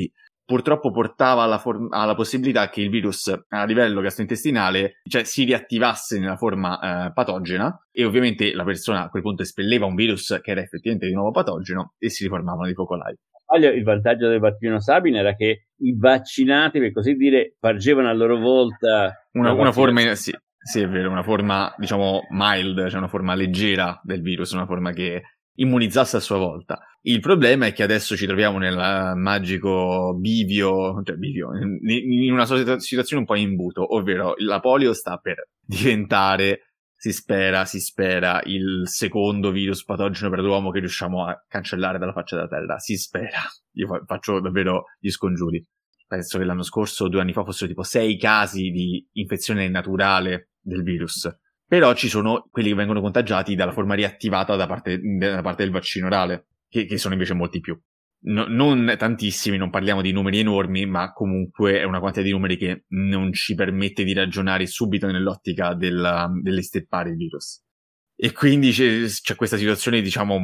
purtroppo 0.51 0.91
portava 0.91 1.45
alla, 1.45 1.59
for- 1.59 1.87
alla, 1.91 2.17
possibilità 2.17 2.69
che 2.69 2.81
il 2.81 2.91
virus 2.91 3.33
a 3.51 3.65
livello 3.65 4.01
gastrointestinale 4.01 4.95
cioè, 5.09 5.23
si 5.23 5.45
riattivasse 5.45 6.19
nella 6.19 6.37
forma 6.37 7.07
eh, 7.07 7.13
patogena 7.13 7.87
e 7.93 8.05
ovviamente 8.05 8.53
la 8.53 8.65
persona 8.65 9.05
a 9.05 9.09
quel 9.09 9.23
punto 9.23 9.43
espelleva 9.43 9.87
un 9.87 9.95
virus 9.95 10.41
che 10.43 10.51
era 10.51 10.61
effettivamente 10.61 11.07
di 11.07 11.15
nuovo 11.15 11.31
patogeno 11.31 11.95
e 11.99 12.11
si 12.11 12.25
riformavano 12.25 12.65
dei 12.65 12.75
focolai. 12.75 13.17
Il 13.59 13.83
vantaggio 13.83 14.29
del 14.29 14.39
vaccino 14.39 14.81
Sabin 14.81 15.17
era 15.17 15.35
che 15.35 15.67
i 15.79 15.97
vaccinati, 15.97 16.79
per 16.79 16.93
così 16.93 17.15
dire, 17.15 17.55
spargevano 17.57 18.09
a 18.09 18.13
loro 18.13 18.39
volta 18.39 19.13
una, 19.33 19.53
una 19.53 19.73
forma, 19.73 20.15
sì, 20.15 20.33
sì, 20.63 20.81
è 20.81 20.89
vero, 20.89 21.11
una 21.11 21.23
forma, 21.23 21.75
diciamo, 21.77 22.27
mild, 22.31 22.89
cioè 22.89 22.99
una 22.99 23.09
forma 23.09 23.35
leggera 23.35 24.01
del 24.05 24.23
virus, 24.23 24.53
una 24.53 24.67
forma 24.67 24.93
che 24.93 25.23
immunizzasse 25.55 26.17
a 26.17 26.21
sua 26.21 26.39
volta. 26.39 26.79
Il 27.03 27.21
problema 27.21 27.67
è 27.67 27.73
che 27.73 27.83
adesso 27.83 28.15
ci 28.15 28.27
troviamo 28.27 28.59
nel 28.59 29.13
magico 29.17 30.15
bivio, 30.19 31.03
cioè 31.03 31.17
bivio, 31.17 31.49
in 31.57 32.33
una 32.33 32.45
situazione 32.45 33.23
un 33.23 33.25
po' 33.25 33.37
in 33.37 33.49
imbuto, 33.49 33.95
ovvero 33.95 34.35
la 34.37 34.61
polio 34.61 34.93
sta 34.93 35.17
per 35.17 35.49
diventare, 35.61 36.70
si 37.01 37.15
spera, 37.15 37.65
si 37.65 37.81
spera, 37.81 38.43
il 38.45 38.83
secondo 38.85 39.51
virus 39.51 39.85
patogeno 39.85 40.29
per 40.29 40.41
l'uomo 40.41 40.71
che 40.71 40.81
riusciamo 40.81 41.25
a 41.25 41.43
cancellare 41.49 41.99
dalla 41.99 42.13
faccia 42.13 42.37
della 42.37 42.47
Terra. 42.47 42.79
Si 42.79 42.95
spera. 42.99 43.39
Io 43.77 44.05
faccio 44.05 44.39
davvero 44.39 44.85
gli 44.99 45.09
scongiuri. 45.09 45.67
Penso 46.07 46.37
che 46.37 46.45
l'anno 46.45 46.63
scorso, 46.63 47.09
due 47.09 47.23
anni 47.23 47.33
fa, 47.33 47.43
fossero 47.43 47.69
tipo 47.69 47.85
sei 47.85 48.19
casi 48.19 48.69
di 48.69 49.03
infezione 49.13 49.67
naturale 49.71 50.51
del 50.61 50.83
virus. 50.83 51.27
Però 51.67 51.95
ci 51.95 52.11
sono 52.11 52.47
quelli 52.51 52.69
che 52.69 52.75
vengono 52.75 53.01
contagiati 53.01 53.55
dalla 53.55 53.73
forma 53.73 53.95
riattivata 53.95 54.55
da 54.55 54.67
parte, 54.67 55.01
da 55.01 55.41
parte 55.41 55.63
del 55.63 55.73
vaccino 55.73 56.05
orale, 56.05 56.49
che, 56.69 56.85
che 56.85 56.99
sono 56.99 57.15
invece 57.15 57.33
molti 57.33 57.61
più. 57.61 57.81
No, 58.23 58.45
non 58.47 58.95
tantissimi, 58.99 59.57
non 59.57 59.71
parliamo 59.71 60.03
di 60.03 60.13
numeri 60.13 60.41
enormi, 60.41 60.85
ma 60.85 61.11
comunque 61.13 61.81
è 61.81 61.85
una 61.85 62.01
quantità 62.01 62.23
di 62.23 62.33
numeri 62.33 62.59
che 62.59 62.85
non 62.89 63.33
ci 63.33 63.55
permette 63.55 64.05
di 64.05 64.13
ragionare 64.13 64.67
subito 64.67 65.07
nell'ottica 65.07 65.75
della, 65.75 66.31
dell'esteppare 66.43 67.11
il 67.11 67.17
virus. 67.17 67.63
E 68.15 68.33
quindi 68.33 68.73
c'è, 68.73 69.07
c'è, 69.07 69.35
questa 69.35 69.57
situazione, 69.57 70.03
diciamo, 70.03 70.39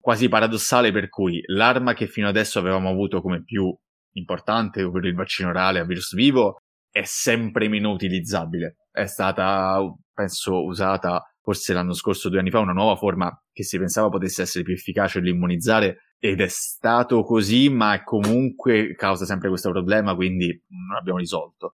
quasi 0.00 0.28
paradossale 0.28 0.90
per 0.90 1.08
cui 1.08 1.40
l'arma 1.46 1.94
che 1.94 2.08
fino 2.08 2.26
adesso 2.26 2.58
avevamo 2.58 2.88
avuto 2.88 3.22
come 3.22 3.44
più 3.44 3.72
importante, 4.14 4.82
ovvero 4.82 5.06
il 5.06 5.14
vaccino 5.14 5.50
orale 5.50 5.78
a 5.78 5.84
virus 5.84 6.12
vivo, 6.16 6.56
è 6.90 7.04
sempre 7.04 7.68
meno 7.68 7.92
utilizzabile. 7.92 8.78
È 8.90 9.06
stata, 9.06 9.78
penso, 10.12 10.64
usata 10.64 11.22
forse 11.40 11.72
l'anno 11.72 11.94
scorso, 11.94 12.28
due 12.28 12.40
anni 12.40 12.50
fa, 12.50 12.58
una 12.58 12.72
nuova 12.72 12.96
forma 12.96 13.32
che 13.52 13.62
si 13.62 13.78
pensava 13.78 14.08
potesse 14.08 14.42
essere 14.42 14.64
più 14.64 14.74
efficace 14.74 15.20
nell'immunizzare 15.20 16.09
ed 16.20 16.40
è 16.42 16.48
stato 16.48 17.22
così, 17.24 17.70
ma 17.70 18.04
comunque 18.04 18.94
causa 18.94 19.24
sempre 19.24 19.48
questo 19.48 19.70
problema, 19.70 20.14
quindi 20.14 20.48
non 20.68 20.98
abbiamo 20.98 21.18
risolto. 21.18 21.76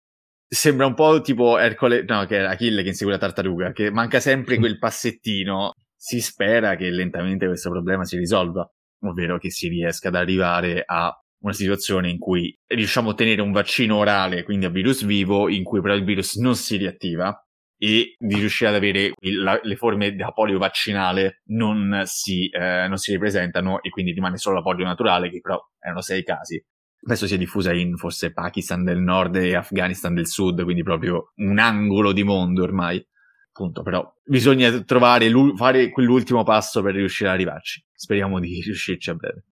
Sembra 0.49 0.85
un 0.85 0.95
po' 0.95 1.21
tipo 1.21 1.59
Ercole, 1.59 2.03
no, 2.03 2.27
che 2.27 2.39
è 2.39 2.43
Achille 2.43 2.83
che 2.83 2.89
insegue 2.89 3.13
la 3.13 3.19
tartaruga, 3.19 3.73
che 3.73 3.91
manca 3.91 4.21
sempre 4.21 4.59
quel 4.59 4.79
passettino. 4.79 5.73
Si 5.97 6.21
spera 6.21 6.75
che 6.75 6.91
lentamente 6.91 7.47
questo 7.47 7.71
problema 7.71 8.05
si 8.05 8.19
risolva, 8.19 8.69
ovvero 9.03 9.39
che 9.39 9.51
si 9.51 9.69
riesca 9.69 10.09
ad 10.09 10.17
arrivare 10.17 10.83
a 10.85 11.17
una 11.43 11.53
situazione 11.53 12.11
in 12.11 12.19
cui 12.19 12.55
riusciamo 12.67 13.09
a 13.09 13.13
ottenere 13.13 13.41
un 13.41 13.53
vaccino 13.53 13.97
orale, 13.97 14.43
quindi 14.43 14.67
a 14.67 14.71
virus 14.71 15.05
vivo, 15.05 15.49
in 15.49 15.63
cui 15.63 15.81
però 15.81 15.95
il 15.95 16.05
virus 16.05 16.35
non 16.35 16.57
si 16.57 16.77
riattiva 16.77 17.35
e 17.83 18.15
di 18.17 18.37
riuscire 18.37 18.71
ad 18.71 18.77
avere 18.77 19.13
la, 19.19 19.59
le 19.61 19.75
forme 19.75 20.15
da 20.15 20.31
polio 20.31 20.57
vaccinale 20.57 21.43
non 21.47 22.03
si, 22.05 22.49
eh, 22.49 22.87
non 22.87 22.97
si 22.97 23.11
ripresentano 23.11 23.83
e 23.83 23.91
quindi 23.91 24.13
rimane 24.13 24.37
solo 24.37 24.55
la 24.55 24.63
polio 24.63 24.85
naturale, 24.85 25.29
che 25.29 25.41
però 25.41 25.61
erano 25.81 26.01
sei 26.01 26.23
casi. 26.23 26.65
Adesso 27.05 27.27
si 27.27 27.35
è 27.35 27.39
diffusa 27.39 27.73
in 27.73 27.97
forse 27.97 28.33
Pakistan 28.33 28.85
del 28.85 29.01
nord 29.01 29.35
e 29.35 29.57
Afghanistan 29.57 30.15
del 30.15 30.29
sud, 30.29 30.63
quindi 30.63 30.85
proprio 30.85 31.33
un 31.39 31.59
angolo 31.59 32.13
di 32.13 32.23
mondo 32.23 32.63
ormai. 32.63 33.05
Appunto, 33.49 33.83
però 33.83 34.09
bisogna 34.23 34.71
trovare, 34.85 35.29
fare 35.57 35.91
quell'ultimo 35.91 36.45
passo 36.45 36.83
per 36.83 36.95
riuscire 36.95 37.31
ad 37.31 37.35
arrivarci. 37.35 37.85
Speriamo 37.93 38.39
di 38.39 38.61
riuscirci 38.61 39.11
a 39.11 39.15
breve. 39.15 39.47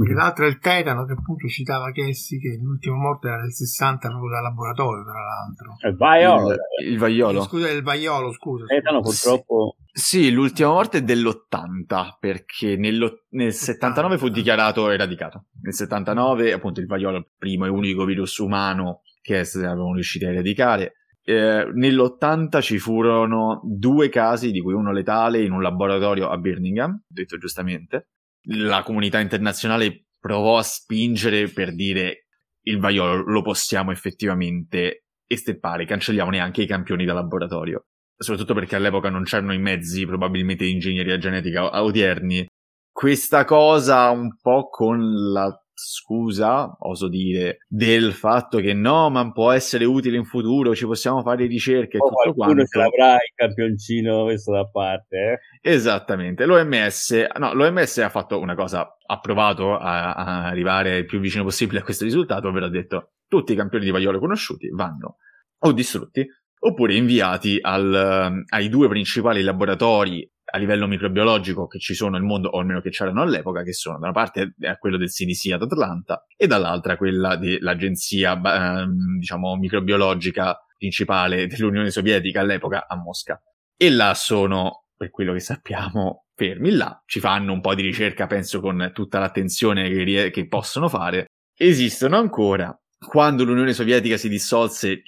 Perché 0.00 0.14
l'altro 0.14 0.46
è 0.46 0.48
il 0.48 0.58
tetano 0.58 1.04
che 1.04 1.12
appunto 1.12 1.46
citava 1.46 1.92
Chessi 1.92 2.38
che 2.38 2.58
l'ultimo 2.58 2.96
morto 2.96 3.28
era 3.28 3.42
del 3.42 3.52
60 3.52 4.08
proprio 4.08 4.30
da 4.30 4.40
laboratorio 4.40 5.04
tra 5.04 5.12
l'altro. 5.12 5.76
Il 5.86 5.94
vaiolo. 5.94 6.52
Il, 6.52 6.92
il 6.92 6.98
vaiolo. 6.98 7.42
Scusa, 7.42 7.68
il 7.68 7.82
vaiolo, 7.82 8.32
scusa. 8.32 8.62
Il 8.62 8.68
tetano 8.68 9.02
purtroppo... 9.02 9.76
Sì, 9.92 10.30
l'ultima 10.30 10.70
morte 10.70 10.98
è 10.98 11.02
dell'80 11.02 12.16
perché 12.18 12.78
nel 12.78 13.52
79 13.52 14.16
fu 14.16 14.30
dichiarato 14.30 14.88
eradicato. 14.88 15.48
Nel 15.60 15.74
79 15.74 16.54
appunto 16.54 16.80
il 16.80 16.86
vaiolo 16.86 17.16
è 17.16 17.18
il 17.18 17.28
primo 17.36 17.66
e 17.66 17.68
unico 17.68 18.06
virus 18.06 18.38
umano 18.38 19.02
che 19.20 19.38
avevano 19.38 19.92
riuscito 19.92 20.24
a 20.24 20.30
eradicare. 20.30 20.94
Eh, 21.22 21.70
nell'80 21.74 22.62
ci 22.62 22.78
furono 22.78 23.60
due 23.64 24.08
casi, 24.08 24.50
di 24.50 24.62
cui 24.62 24.72
uno 24.72 24.92
letale, 24.92 25.42
in 25.42 25.52
un 25.52 25.60
laboratorio 25.60 26.30
a 26.30 26.38
Birmingham, 26.38 27.02
detto 27.06 27.36
giustamente, 27.36 28.08
la 28.44 28.82
comunità 28.82 29.20
internazionale 29.20 30.06
provò 30.18 30.58
a 30.58 30.62
spingere 30.62 31.48
per 31.48 31.74
dire 31.74 32.26
il 32.62 32.78
vaiolo 32.78 33.22
lo 33.24 33.42
possiamo 33.42 33.90
effettivamente 33.90 35.04
esteppare, 35.26 35.86
cancelliamo 35.86 36.30
neanche 36.30 36.62
i 36.62 36.66
campioni 36.66 37.04
da 37.04 37.14
laboratorio. 37.14 37.86
Soprattutto 38.16 38.54
perché 38.54 38.76
all'epoca 38.76 39.08
non 39.08 39.24
c'erano 39.24 39.54
i 39.54 39.58
mezzi 39.58 40.04
probabilmente 40.04 40.64
di 40.64 40.72
ingegneria 40.72 41.16
genetica 41.16 41.82
odierni. 41.82 42.46
Questa 42.92 43.44
cosa 43.44 44.10
un 44.10 44.36
po' 44.40 44.68
con 44.68 45.00
la 45.32 45.50
scusa, 45.82 46.76
oso 46.80 47.08
dire, 47.08 47.58
del 47.66 48.12
fatto 48.12 48.58
che 48.58 48.74
no, 48.74 49.08
ma 49.08 49.30
può 49.32 49.50
essere 49.50 49.84
utile 49.84 50.16
in 50.16 50.24
futuro, 50.24 50.74
ci 50.74 50.84
possiamo 50.84 51.22
fare 51.22 51.46
ricerche 51.46 51.96
e 51.96 52.00
oh, 52.00 52.08
tutto 52.08 52.34
quanto. 52.34 52.64
ce 52.66 52.78
l'avrà 52.78 53.14
il 53.14 53.32
campioncino 53.34 54.24
messo 54.24 54.52
da 54.52 54.66
parte. 54.66 55.40
Eh? 55.62 55.70
Esattamente, 55.70 56.44
L'OMS, 56.44 57.26
no, 57.38 57.54
l'OMS 57.54 57.98
ha 57.98 58.10
fatto 58.10 58.38
una 58.38 58.54
cosa, 58.54 58.96
ha 59.06 59.20
provato 59.20 59.76
a, 59.76 60.12
a 60.12 60.44
arrivare 60.44 60.98
il 60.98 61.06
più 61.06 61.18
vicino 61.18 61.44
possibile 61.44 61.80
a 61.80 61.82
questo 61.82 62.04
risultato, 62.04 62.48
ovvero 62.48 62.66
ha 62.66 62.70
detto 62.70 63.12
tutti 63.26 63.52
i 63.52 63.56
campioni 63.56 63.84
di 63.84 63.90
vaiolo 63.90 64.18
conosciuti 64.18 64.68
vanno 64.70 65.16
o 65.62 65.72
distrutti 65.72 66.26
oppure 66.60 66.94
inviati 66.94 67.58
al, 67.60 68.44
ai 68.48 68.68
due 68.68 68.88
principali 68.88 69.42
laboratori 69.42 70.28
a 70.52 70.58
livello 70.58 70.86
microbiologico 70.86 71.66
che 71.66 71.78
ci 71.78 71.94
sono 71.94 72.12
nel 72.12 72.22
mondo, 72.22 72.48
o 72.48 72.58
almeno 72.58 72.80
che 72.80 72.90
c'erano 72.90 73.22
all'epoca, 73.22 73.62
che 73.62 73.72
sono 73.72 73.98
da 73.98 74.06
una 74.08 74.12
parte 74.12 74.54
quello 74.78 74.96
del 74.96 75.08
CDC 75.08 75.52
ad 75.52 75.62
Atlanta 75.62 76.26
e 76.36 76.46
dall'altra 76.46 76.96
quella 76.96 77.36
dell'agenzia, 77.36 78.32
eh, 78.34 78.86
diciamo, 79.18 79.56
microbiologica 79.56 80.58
principale 80.76 81.46
dell'Unione 81.46 81.90
Sovietica 81.90 82.40
all'epoca 82.40 82.86
a 82.88 82.96
Mosca. 82.96 83.40
E 83.76 83.90
là 83.90 84.14
sono, 84.14 84.86
per 84.96 85.10
quello 85.10 85.32
che 85.32 85.40
sappiamo, 85.40 86.24
fermi 86.34 86.70
là, 86.72 87.00
ci 87.06 87.20
fanno 87.20 87.52
un 87.52 87.60
po' 87.60 87.74
di 87.74 87.82
ricerca, 87.82 88.26
penso, 88.26 88.60
con 88.60 88.90
tutta 88.92 89.18
l'attenzione 89.18 89.88
che, 89.88 90.30
che 90.30 90.48
possono 90.48 90.88
fare. 90.88 91.26
Esistono 91.56 92.16
ancora. 92.16 92.76
Quando 92.98 93.44
l'Unione 93.44 93.72
Sovietica 93.72 94.16
si 94.16 94.28
dissolse, 94.28 95.02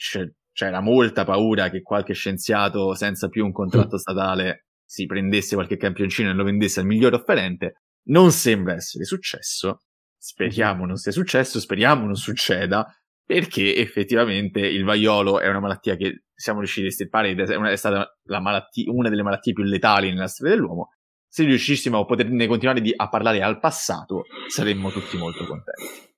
c'era 0.52 0.80
molta 0.80 1.24
paura 1.24 1.70
che 1.70 1.82
qualche 1.82 2.12
scienziato 2.12 2.94
senza 2.94 3.28
più 3.28 3.44
un 3.44 3.52
contratto 3.52 3.96
statale 3.98 4.66
si 4.84 5.06
prendesse 5.06 5.54
qualche 5.54 5.78
campioncino 5.78 6.30
e 6.30 6.34
lo 6.34 6.44
vendesse 6.44 6.80
al 6.80 6.86
miglior 6.86 7.14
offerente. 7.14 7.82
Non 8.08 8.30
sembra 8.30 8.74
essere 8.74 9.04
successo. 9.04 9.84
Speriamo 10.18 10.84
non 10.84 10.96
sia 10.96 11.12
successo, 11.12 11.58
speriamo 11.58 12.04
non 12.04 12.14
succeda, 12.14 12.86
perché 13.24 13.74
effettivamente 13.76 14.60
il 14.60 14.84
vaiolo 14.84 15.40
è 15.40 15.48
una 15.48 15.60
malattia 15.60 15.96
che 15.96 16.24
siamo 16.34 16.58
riusciti 16.58 16.86
a 16.86 16.88
estirpare 16.90 17.30
ed 17.30 17.40
è 17.40 17.76
stata 17.76 18.06
malattia, 18.26 18.90
una 18.92 19.08
delle 19.08 19.22
malattie 19.22 19.52
più 19.52 19.64
letali 19.64 20.10
nella 20.10 20.28
storia 20.28 20.54
dell'uomo. 20.54 20.90
Se 21.26 21.44
riuscissimo 21.44 22.00
a 22.00 22.04
poterne 22.04 22.46
continuare 22.46 22.82
di, 22.82 22.92
a 22.94 23.08
parlare 23.08 23.40
al 23.40 23.58
passato, 23.58 24.24
saremmo 24.48 24.90
tutti 24.90 25.16
molto 25.16 25.46
contenti. 25.46 26.10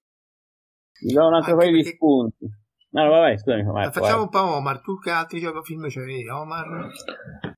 Mi 1.03 1.13
do 1.13 1.27
un 1.29 1.35
altro 1.35 1.57
paio 1.57 1.71
di 1.71 1.85
spunti. 1.85 2.64
No, 2.95 3.09
vabbè, 3.09 3.37
scusami, 3.37 3.65
Marco, 3.65 4.01
Facciamo 4.01 4.23
un 4.23 4.29
po' 4.29 4.55
Omar, 4.55 4.81
tu 4.81 5.01
che 5.01 5.11
altri 5.11 5.43
film 5.65 5.89
c'avevi, 5.89 6.29
Omar? 6.29 6.93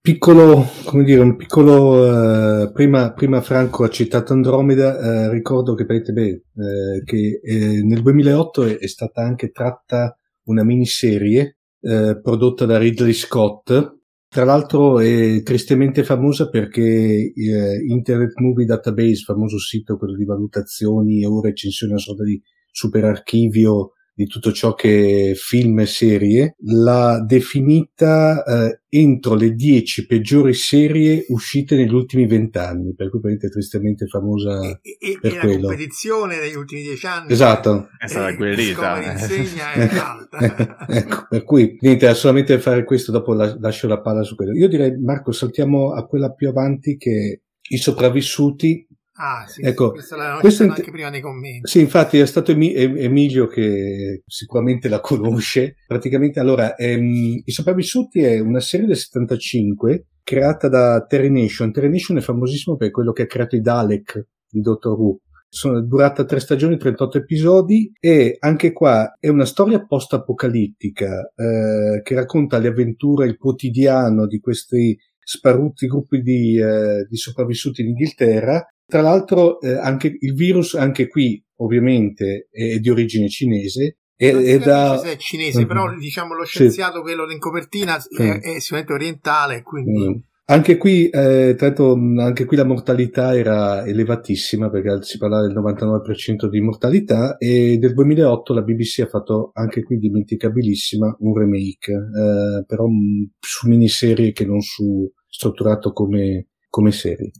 Piccolo, 0.01 0.65
come 0.87 1.05
dire, 1.05 1.21
un 1.21 1.37
piccolo, 1.37 2.63
eh, 2.63 2.73
prima, 2.73 3.13
prima, 3.13 3.43
Franco 3.43 3.85
ha 3.85 3.91
citato 3.91 4.33
Andromeda, 4.33 4.99
eh, 4.99 5.31
ricordo 5.31 5.75
che, 5.75 5.85
beh, 5.85 6.03
eh, 6.23 7.03
che 7.05 7.41
eh, 7.43 7.83
nel 7.83 8.01
2008 8.01 8.65
è, 8.65 8.79
è, 8.79 8.87
stata 8.87 9.21
anche 9.21 9.51
tratta 9.51 10.17
una 10.45 10.65
miniserie 10.65 11.59
eh, 11.83 12.19
prodotta 12.19 12.65
da 12.65 12.79
Ridley 12.79 13.13
Scott, 13.13 13.99
tra 14.27 14.45
l'altro 14.45 15.01
è 15.01 15.43
tristemente 15.43 16.03
famosa 16.03 16.49
perché 16.49 16.83
eh, 16.83 17.85
Internet 17.87 18.41
Movie 18.41 18.65
Database, 18.65 19.17
famoso 19.17 19.59
sito 19.59 19.99
quello 19.99 20.17
di 20.17 20.25
valutazioni 20.25 21.27
o 21.27 21.43
recensioni, 21.43 21.93
una 21.93 22.01
sorta 22.01 22.25
di 22.25 22.41
super 22.71 23.05
archivio 23.05 23.91
di 24.17 24.25
tutto 24.25 24.51
ciò 24.51 24.73
che 24.73 25.33
è 25.33 25.35
film 25.35 25.81
e 25.81 25.87
serie, 25.87 26.57
l'ha 26.61 27.23
definita 27.23 28.43
eh, 28.45 28.81
entro 28.89 29.35
le 29.35 29.51
dieci 29.51 30.07
peggiori 30.07 30.55
serie 30.55 31.27
uscite 31.29 31.77
negli 31.77 31.93
ultimi 31.93 32.27
vent'anni, 32.27 32.95
per 32.95 33.11
cui 33.11 33.21
è 33.35 33.51
tristemente 33.51 34.07
famosa 34.07 34.59
e, 34.81 34.97
e, 34.99 35.19
per 35.21 35.35
e 35.35 35.39
quello. 35.39 35.55
la 35.55 35.67
competizione 35.69 36.39
negli 36.39 36.55
ultimi 36.55 36.81
dieci 36.81 37.05
anni 37.05 37.31
esatto 37.31 37.91
è 37.99 38.07
stata 38.07 38.33
guerrita 38.33 39.03
insegna 39.03 39.73
è 39.73 39.99
alta 39.99 40.87
ecco, 40.89 41.27
per 41.29 41.45
cui 41.45 41.77
niente, 41.81 42.13
solamente 42.15 42.59
fare 42.59 42.85
questo, 42.85 43.13
dopo 43.13 43.35
la, 43.35 43.55
lascio 43.61 43.87
la 43.87 44.01
palla 44.01 44.23
su 44.23 44.35
quello. 44.35 44.53
Io 44.53 44.69
direi, 44.69 44.99
Marco, 44.99 45.31
saltiamo 45.31 45.93
a 45.93 46.07
quella 46.07 46.33
più 46.33 46.49
avanti 46.49 46.97
che 46.97 47.43
i 47.69 47.77
sopravvissuti 47.77 48.86
Ah, 49.19 49.47
sì, 49.47 49.63
ecco, 49.63 49.93
questo 49.93 50.63
int- 50.65 50.79
anche 50.79 50.91
prima 50.91 51.09
nei 51.09 51.23
commenti. 51.23 51.69
Sì, 51.69 51.81
infatti 51.81 52.19
è 52.19 52.27
stato 52.27 52.51
Emi- 52.51 52.75
Emilio 52.75 53.47
che 53.47 54.23
sicuramente 54.27 54.89
la 54.89 55.01
conosce. 55.01 55.77
Praticamente, 55.87 56.39
allora, 56.39 56.75
ehm, 56.77 57.43
I 57.45 57.51
Sopravvissuti 57.51 58.21
è 58.21 58.39
una 58.41 58.61
serie 58.61 58.87
del 58.87 58.97
75 58.97 60.09
creata 60.23 60.69
da 60.69 61.05
Terry 61.07 61.31
Nation. 61.31 61.73
Terry 61.73 61.89
Nation 61.89 62.19
è 62.19 62.21
famosissimo 62.21 62.77
per 62.77 62.91
quello 62.91 63.13
che 63.13 63.23
ha 63.23 63.27
creato 63.27 63.57
i 63.57 63.61
Dalek 63.61 64.27
di 64.51 64.61
Doctor 64.61 64.99
Who. 64.99 65.21
Sono 65.49 65.81
durata 65.81 66.25
tre 66.25 66.41
stagioni, 66.41 66.77
38 66.77 67.19
episodi 67.19 67.91
e 67.99 68.37
anche 68.41 68.73
qua 68.73 69.17
è 69.19 69.29
una 69.29 69.47
storia 69.47 69.83
post-apocalittica 69.87 71.33
eh, 71.35 72.03
che 72.03 72.15
racconta 72.15 72.59
le 72.59 72.69
avventure, 72.69 73.27
il 73.27 73.39
quotidiano 73.39 74.27
di 74.27 74.41
questi 74.41 74.99
sparuti 75.19 75.87
gruppi 75.87 76.21
di, 76.21 76.59
eh, 76.59 77.07
di 77.09 77.17
sopravvissuti 77.17 77.81
in 77.81 77.89
Inghilterra 77.89 78.67
tra 78.87 79.01
l'altro, 79.03 79.61
eh, 79.61 79.73
anche 79.73 80.17
il 80.19 80.35
virus, 80.35 80.75
anche 80.75 81.09
qui, 81.09 81.43
ovviamente, 81.57 82.49
è 82.51 82.79
di 82.79 82.91
origine 82.91 83.29
cinese. 83.29 83.99
E, 84.19 84.31
è 84.31 84.59
da... 84.59 85.01
è 85.03 85.17
cinese, 85.17 85.61
Mhm. 85.61 85.67
però 85.67 85.95
diciamo 85.95 86.35
lo 86.35 86.45
scienziato, 86.45 86.97
Sì. 86.97 87.03
quello 87.03 87.31
in 87.31 87.39
copertina, 87.39 87.97
Mm. 87.97 88.27
è, 88.27 88.41
è 88.55 88.61
sicuramente 88.61 88.93
orientale, 88.95 89.63
quindi 89.63 90.09
Mm. 90.09 90.13
Anche 90.49 90.77
qui, 90.77 91.09
eh, 91.09 91.55
tra 91.59 91.67
l'altro, 91.67 91.97
mh, 91.97 92.21
anche 92.21 92.45
qui 92.45 92.57
la 92.57 92.65
mortalità 92.65 93.37
era 93.37 93.85
elevatissima 93.85 94.71
perché 94.71 95.03
si 95.03 95.19
parlava 95.19 95.43
del 95.45 95.53
99% 95.57 96.49
di 96.49 96.61
mortalità 96.61 97.37
e 97.37 97.79
del 97.79 97.93
2008 97.95 98.55
la 98.55 98.63
BBC 98.63 99.01
ha 99.01 99.07
fatto 99.09 99.51
anche 99.55 99.83
qui 99.83 99.99
dimenticabilissima 99.99 101.17
un 101.19 101.37
remake, 101.37 101.91
eh, 101.93 102.65
però 102.65 102.87
mh, 102.87 103.33
su 103.41 103.69
miniserie 103.69 104.31
che 104.31 104.45
non 104.47 104.61
su 104.61 105.11
strutturato 105.29 105.91
come, 105.93 106.47
come 106.69 106.93
serie. 106.93 107.33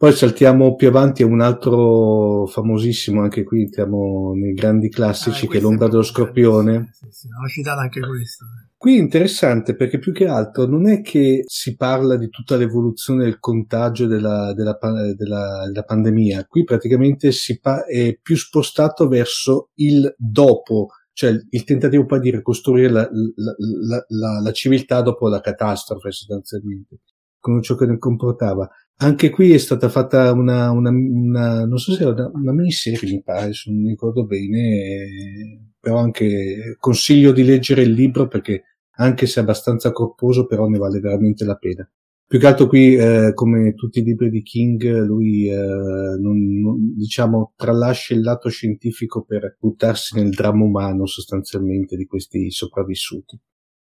Poi 0.00 0.12
saltiamo 0.12 0.76
più 0.76 0.86
avanti 0.86 1.24
a 1.24 1.26
un 1.26 1.40
altro 1.40 2.46
famosissimo, 2.46 3.20
anche 3.20 3.42
qui 3.42 3.62
entriamo 3.62 4.32
nei 4.36 4.52
grandi 4.52 4.88
classici, 4.90 5.46
Ah, 5.46 5.48
che 5.48 5.58
è 5.58 5.60
l'ombra 5.60 5.88
dello 5.88 6.02
scorpione. 6.04 6.72
bellissimo, 6.72 7.10
Sì, 7.10 7.18
sì, 7.18 7.26
ho 7.26 7.48
citato 7.48 7.80
anche 7.80 7.98
questo. 8.06 8.44
Qui 8.76 8.94
è 8.96 9.00
interessante 9.00 9.74
perché 9.74 9.98
più 9.98 10.12
che 10.12 10.28
altro 10.28 10.66
non 10.66 10.86
è 10.88 11.00
che 11.02 11.42
si 11.46 11.74
parla 11.74 12.16
di 12.16 12.28
tutta 12.28 12.54
l'evoluzione 12.56 13.24
del 13.24 13.40
contagio 13.40 14.06
della, 14.06 14.52
della, 14.54 14.78
della- 15.16 15.64
della 15.66 15.82
pandemia, 15.84 16.44
qui 16.44 16.62
praticamente 16.62 17.32
si 17.32 17.58
pa- 17.58 17.84
è 17.84 18.16
più 18.22 18.36
spostato 18.36 19.08
verso 19.08 19.70
il 19.78 20.14
dopo, 20.16 20.90
cioè 21.12 21.34
il 21.50 21.64
tentativo 21.64 22.04
poi 22.06 22.20
di 22.20 22.30
ricostruire 22.30 22.88
la- 22.88 23.08
la- 23.10 24.04
la- 24.06 24.40
la 24.42 24.52
civiltà 24.52 25.02
dopo 25.02 25.26
la 25.26 25.40
catastrofe 25.40 26.12
sostanzialmente, 26.12 27.00
con 27.40 27.60
ciò 27.62 27.74
che 27.74 27.86
ne 27.86 27.98
comportava. 27.98 28.70
Anche 29.00 29.30
qui 29.30 29.52
è 29.52 29.58
stata 29.58 29.88
fatta 29.88 30.32
una, 30.32 30.70
una, 30.72 30.90
una 30.90 31.64
non 31.64 31.78
so 31.78 31.92
se 31.92 32.02
era 32.02 32.10
una, 32.10 32.30
una 32.34 32.52
miniserie, 32.52 33.08
mi 33.12 33.22
pare, 33.22 33.52
se 33.52 33.70
non 33.70 33.80
mi 33.82 33.90
ricordo 33.90 34.24
bene, 34.26 35.70
però 35.78 35.98
anche 35.98 36.76
consiglio 36.80 37.30
di 37.32 37.44
leggere 37.44 37.82
il 37.82 37.92
libro 37.92 38.26
perché 38.26 38.64
anche 38.96 39.26
se 39.26 39.38
è 39.38 39.42
abbastanza 39.44 39.92
corposo, 39.92 40.46
però 40.46 40.66
ne 40.66 40.78
vale 40.78 40.98
veramente 40.98 41.44
la 41.44 41.54
pena. 41.54 41.88
Più 42.26 42.40
che 42.40 42.46
altro 42.46 42.66
qui, 42.66 42.96
eh, 42.96 43.30
come 43.34 43.74
tutti 43.74 44.00
i 44.00 44.02
libri 44.02 44.30
di 44.30 44.42
King, 44.42 44.82
lui 45.04 45.48
eh, 45.48 45.54
non, 45.56 46.60
non- 46.60 46.94
diciamo 46.96 47.52
tralascia 47.56 48.14
il 48.14 48.20
lato 48.22 48.48
scientifico 48.48 49.22
per 49.22 49.56
buttarsi 49.60 50.16
nel 50.16 50.30
dramma 50.30 50.64
umano 50.64 51.06
sostanzialmente 51.06 51.96
di 51.96 52.04
questi 52.06 52.50
sopravvissuti. 52.50 53.38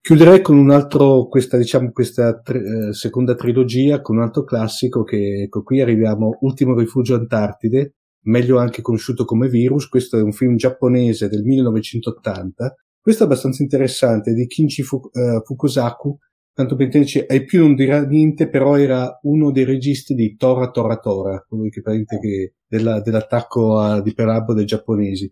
Chiuderei 0.01 0.41
con 0.41 0.57
un 0.57 0.71
altro, 0.71 1.27
questa, 1.29 1.57
diciamo, 1.57 1.91
questa 1.93 2.41
tri- 2.41 2.59
eh, 2.89 2.93
seconda 2.95 3.35
trilogia 3.35 4.01
con 4.01 4.17
un 4.17 4.23
altro 4.23 4.45
classico 4.45 5.03
che, 5.03 5.43
ecco, 5.43 5.63
qui 5.63 5.81
arriviamo, 5.81 6.39
Ultimo 6.41 6.75
rifugio 6.75 7.15
Antartide, 7.15 7.95
meglio 8.25 8.59
anche 8.59 8.81
conosciuto 8.81 9.25
come 9.25 9.49
Virus, 9.49 9.89
questo 9.89 10.17
è 10.17 10.23
un 10.23 10.33
film 10.33 10.57
giapponese 10.57 11.29
del 11.29 11.43
1980, 11.43 12.75
questo 13.01 13.23
è 13.23 13.27
abbastanza 13.27 13.63
interessante, 13.63 14.33
di 14.33 14.47
Kinji 14.47 14.83
eh, 14.83 15.43
Fukusaku, 15.45 16.17
tanto 16.53 16.75
per 16.75 16.87
intenderci, 16.87 17.25
ai 17.29 17.45
più 17.45 17.61
non 17.61 17.75
dirà 17.75 18.05
niente, 18.05 18.49
però 18.49 18.77
era 18.77 19.19
uno 19.23 19.51
dei 19.53 19.65
registi 19.65 20.15
di 20.15 20.37
Tora 20.37 20.71
Tora 20.71 20.97
Tora, 20.97 21.45
quello 21.47 21.69
che 21.69 21.81
praticamente 21.81 22.19
che 22.19 22.55
della- 22.67 23.01
dell'attacco 23.01 23.79
a, 23.79 24.01
di 24.01 24.13
Pearl 24.13 24.31
Harbor 24.31 24.57
dei 24.57 24.65
giapponesi. 24.65 25.31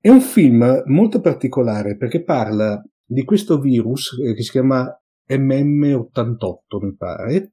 È 0.00 0.08
un 0.08 0.20
film 0.20 0.82
molto 0.86 1.20
particolare 1.20 1.96
perché 1.96 2.22
parla 2.22 2.82
di 3.06 3.24
questo 3.24 3.60
virus 3.60 4.18
eh, 4.18 4.34
che 4.34 4.42
si 4.42 4.50
chiama 4.50 4.86
MM88, 5.28 6.56
mi 6.80 6.94
pare, 6.96 7.52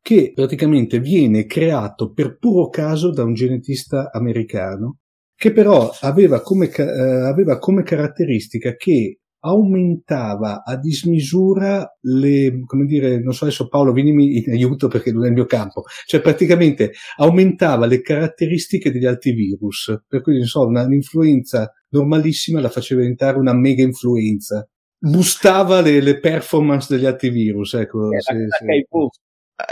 che 0.00 0.32
praticamente 0.34 1.00
viene 1.00 1.46
creato 1.46 2.12
per 2.12 2.36
puro 2.38 2.68
caso 2.68 3.10
da 3.10 3.24
un 3.24 3.34
genetista 3.34 4.10
americano, 4.12 4.98
che 5.34 5.52
però 5.52 5.90
aveva 6.00 6.42
come, 6.42 6.70
eh, 6.70 6.82
aveva 6.82 7.58
come 7.58 7.82
caratteristica 7.82 8.74
che 8.74 9.18
aumentava 9.44 10.62
a 10.64 10.76
dismisura 10.76 11.86
le, 12.00 12.60
come 12.64 12.86
dire, 12.86 13.20
non 13.22 13.34
so 13.34 13.44
adesso 13.44 13.68
Paolo 13.68 13.92
vienimi 13.92 14.38
in 14.38 14.50
aiuto 14.50 14.88
perché 14.88 15.12
non 15.12 15.24
è 15.24 15.28
il 15.28 15.34
mio 15.34 15.44
campo, 15.44 15.84
cioè 16.06 16.20
praticamente 16.20 16.92
aumentava 17.16 17.86
le 17.86 18.00
caratteristiche 18.00 18.90
degli 18.90 19.04
altri 19.04 19.32
virus, 19.32 20.02
per 20.08 20.22
cui 20.22 20.38
non 20.38 20.46
so, 20.46 20.66
una- 20.66 20.84
un'influenza 20.84 21.70
normalissima 21.90 22.60
la 22.60 22.70
faceva 22.70 23.02
diventare 23.02 23.38
una 23.38 23.54
mega 23.54 23.82
influenza, 23.82 24.66
boostava 25.10 25.80
le, 25.80 26.00
le 26.00 26.18
performance 26.18 26.92
degli 26.94 27.06
altri 27.06 27.28
virus, 27.30 27.74
ecco. 27.74 28.10
Se- 28.18 28.20
se- 28.48 28.64
l'HIV. 28.64 29.08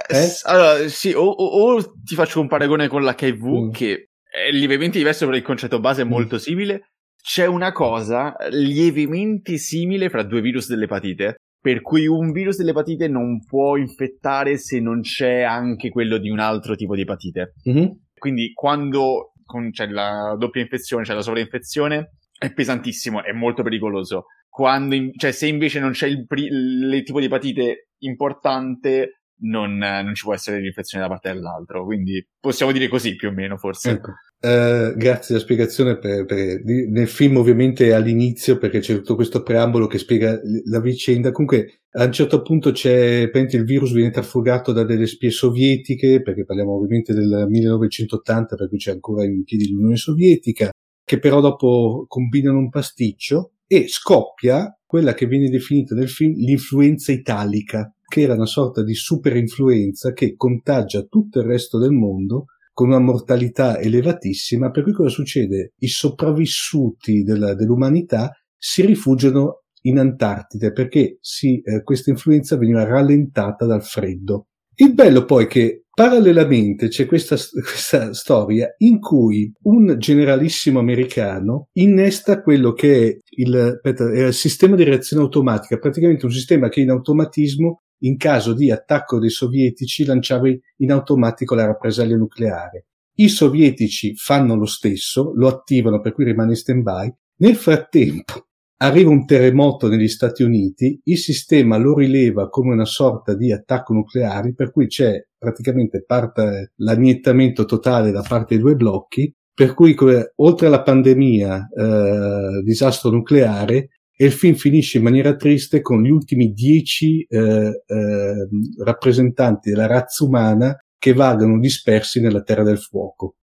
Eh, 0.08 0.14
s- 0.14 0.44
Allora, 0.44 0.86
sì, 0.88 1.12
o, 1.12 1.22
o- 1.24 1.74
o 1.74 1.92
ti 2.04 2.14
faccio 2.14 2.40
un 2.40 2.48
paragone 2.48 2.88
con 2.88 3.02
l'HIV, 3.02 3.44
Mm. 3.46 3.70
che 3.70 4.10
è 4.30 4.50
lievemente 4.50 4.98
diverso, 4.98 5.24
però 5.26 5.36
il 5.36 5.42
concetto 5.42 5.80
base 5.80 6.02
è 6.02 6.04
Mm. 6.04 6.08
molto 6.08 6.38
simile. 6.38 6.90
C'è 7.22 7.46
una 7.46 7.72
cosa 7.72 8.34
lievemente 8.50 9.56
simile 9.58 10.08
fra 10.10 10.22
due 10.22 10.40
virus 10.40 10.68
dell'epatite, 10.68 11.36
per 11.60 11.80
cui 11.80 12.06
un 12.06 12.32
virus 12.32 12.56
dell'epatite 12.58 13.06
non 13.08 13.44
può 13.44 13.76
infettare 13.76 14.56
se 14.58 14.80
non 14.80 15.00
c'è 15.02 15.42
anche 15.42 15.90
quello 15.90 16.18
di 16.18 16.30
un 16.30 16.40
altro 16.40 16.74
tipo 16.74 16.94
di 16.94 17.02
epatite. 17.02 17.54
Mhm. 17.64 18.00
Quindi 18.18 18.52
quando 18.52 19.32
con- 19.44 19.70
c'è 19.70 19.86
la 19.86 20.34
doppia 20.38 20.62
infezione, 20.62 21.04
c'è 21.04 21.14
la 21.14 21.22
sovrainfezione, 21.22 22.12
è 22.42 22.52
pesantissimo, 22.52 23.22
è 23.24 23.32
molto 23.32 23.62
pericoloso. 23.62 24.26
Quando 24.48 24.94
in- 24.94 25.12
cioè, 25.16 25.32
se 25.32 25.46
invece 25.46 25.80
non 25.80 25.92
c'è 25.92 26.06
il, 26.06 26.26
il 26.28 27.02
tipo 27.04 27.20
di 27.20 27.26
epatite 27.26 27.88
importante, 27.98 29.22
non, 29.42 29.76
non 29.76 30.14
ci 30.14 30.24
può 30.24 30.34
essere 30.34 30.60
l'infezione 30.60 31.04
da 31.04 31.10
parte 31.10 31.32
dell'altro. 31.32 31.84
Quindi 31.84 32.24
possiamo 32.38 32.72
dire 32.72 32.88
così 32.88 33.16
più 33.16 33.28
o 33.28 33.32
meno, 33.32 33.56
forse. 33.56 33.90
Ecco. 33.90 34.12
Eh, 34.40 34.94
grazie 34.96 35.34
della 35.34 35.40
spiegazione. 35.40 35.98
Per, 35.98 36.24
per- 36.24 36.62
nel 36.64 37.08
film, 37.08 37.36
ovviamente, 37.36 37.92
all'inizio 37.92 38.58
perché 38.58 38.80
c'è 38.80 38.94
tutto 38.96 39.14
questo 39.14 39.42
preambolo 39.42 39.86
che 39.86 39.98
spiega 39.98 40.38
la 40.64 40.80
vicenda. 40.80 41.32
Comunque, 41.32 41.82
a 41.92 42.04
un 42.04 42.12
certo 42.12 42.42
punto 42.42 42.72
c'è 42.72 43.28
praticamente 43.30 43.56
il 43.56 43.64
virus 43.64 43.92
viene 43.92 44.10
trafugato 44.10 44.72
da 44.72 44.84
delle 44.84 45.06
spie 45.06 45.30
sovietiche, 45.30 46.22
perché 46.22 46.44
parliamo 46.44 46.74
ovviamente 46.74 47.12
del 47.12 47.46
1980, 47.48 48.56
per 48.56 48.68
cui 48.68 48.78
c'è 48.78 48.92
ancora 48.92 49.24
in 49.24 49.44
piedi 49.44 49.70
l'Unione 49.70 49.96
Sovietica, 49.96 50.70
che 51.12 51.18
però 51.18 51.42
dopo 51.42 52.06
combinano 52.08 52.56
un 52.56 52.70
pasticcio 52.70 53.56
e 53.66 53.84
scoppia 53.86 54.74
quella 54.86 55.12
che 55.12 55.26
viene 55.26 55.50
definita 55.50 55.94
nel 55.94 56.08
film 56.08 56.32
l'influenza 56.36 57.12
italica, 57.12 57.94
che 58.08 58.22
era 58.22 58.32
una 58.32 58.46
sorta 58.46 58.82
di 58.82 58.94
super 58.94 59.36
influenza 59.36 60.14
che 60.14 60.36
contagia 60.36 61.02
tutto 61.02 61.40
il 61.40 61.44
resto 61.44 61.76
del 61.78 61.90
mondo 61.90 62.46
con 62.72 62.88
una 62.88 62.98
mortalità 62.98 63.78
elevatissima, 63.78 64.70
per 64.70 64.84
cui 64.84 64.94
cosa 64.94 65.10
succede? 65.10 65.74
I 65.80 65.88
sopravvissuti 65.88 67.22
della- 67.22 67.54
dell'umanità 67.54 68.30
si 68.56 68.80
rifugiano 68.86 69.64
in 69.82 69.98
Antartide 69.98 70.72
perché 70.72 71.18
si, 71.20 71.60
eh, 71.60 71.82
questa 71.82 72.08
influenza 72.08 72.56
veniva 72.56 72.84
rallentata 72.84 73.66
dal 73.66 73.84
freddo. 73.84 74.46
Il 74.76 74.94
bello 74.94 75.24
poi 75.24 75.44
è 75.44 75.46
che 75.46 75.84
parallelamente 75.94 76.88
c'è 76.88 77.04
questa, 77.06 77.36
questa 77.36 78.14
storia 78.14 78.74
in 78.78 78.98
cui 78.98 79.52
un 79.64 79.96
generalissimo 79.98 80.78
americano 80.78 81.68
innesta 81.74 82.40
quello 82.40 82.72
che 82.72 83.08
è 83.08 83.18
il, 83.36 83.54
aspetta, 83.54 84.10
è 84.10 84.26
il 84.26 84.34
sistema 84.34 84.74
di 84.74 84.84
reazione 84.84 85.22
automatica, 85.22 85.78
praticamente 85.78 86.24
un 86.24 86.32
sistema 86.32 86.68
che 86.68 86.80
in 86.80 86.90
automatismo 86.90 87.82
in 88.04 88.16
caso 88.16 88.54
di 88.54 88.70
attacco 88.70 89.18
dei 89.18 89.30
sovietici 89.30 90.04
lanciava 90.04 90.48
in 90.48 90.90
automatico 90.90 91.54
la 91.54 91.66
rappresaglia 91.66 92.16
nucleare. 92.16 92.86
I 93.16 93.28
sovietici 93.28 94.14
fanno 94.16 94.56
lo 94.56 94.66
stesso, 94.66 95.32
lo 95.34 95.48
attivano 95.48 96.00
per 96.00 96.12
cui 96.12 96.24
rimane 96.24 96.50
in 96.50 96.56
stand-by, 96.56 97.14
Nel 97.36 97.56
frattempo 97.56 98.46
arriva 98.82 99.10
un 99.10 99.24
terremoto 99.24 99.88
negli 99.88 100.08
Stati 100.08 100.42
Uniti, 100.42 101.00
il 101.04 101.18
sistema 101.18 101.76
lo 101.76 101.94
rileva 101.94 102.48
come 102.48 102.72
una 102.72 102.84
sorta 102.84 103.34
di 103.34 103.52
attacco 103.52 103.92
nucleare, 103.94 104.54
per 104.54 104.72
cui 104.72 104.88
c'è 104.88 105.24
praticamente 105.38 106.04
parte 106.04 106.72
l'annientamento 106.76 107.64
totale 107.64 108.10
da 108.10 108.22
parte 108.26 108.54
dei 108.54 108.62
due 108.62 108.74
blocchi, 108.74 109.32
per 109.54 109.74
cui 109.74 109.94
oltre 110.36 110.66
alla 110.66 110.82
pandemia, 110.82 111.68
eh, 111.68 112.62
disastro 112.64 113.10
nucleare, 113.10 113.88
e 114.14 114.24
il 114.24 114.32
film 114.32 114.54
finisce 114.54 114.98
in 114.98 115.04
maniera 115.04 115.36
triste 115.36 115.80
con 115.80 116.02
gli 116.02 116.10
ultimi 116.10 116.52
dieci 116.52 117.24
eh, 117.28 117.38
eh, 117.38 118.48
rappresentanti 118.84 119.70
della 119.70 119.86
razza 119.86 120.24
umana 120.24 120.76
che 120.98 121.12
vagano 121.12 121.58
dispersi 121.58 122.20
nella 122.20 122.42
Terra 122.42 122.62
del 122.62 122.78
Fuoco. 122.78 123.36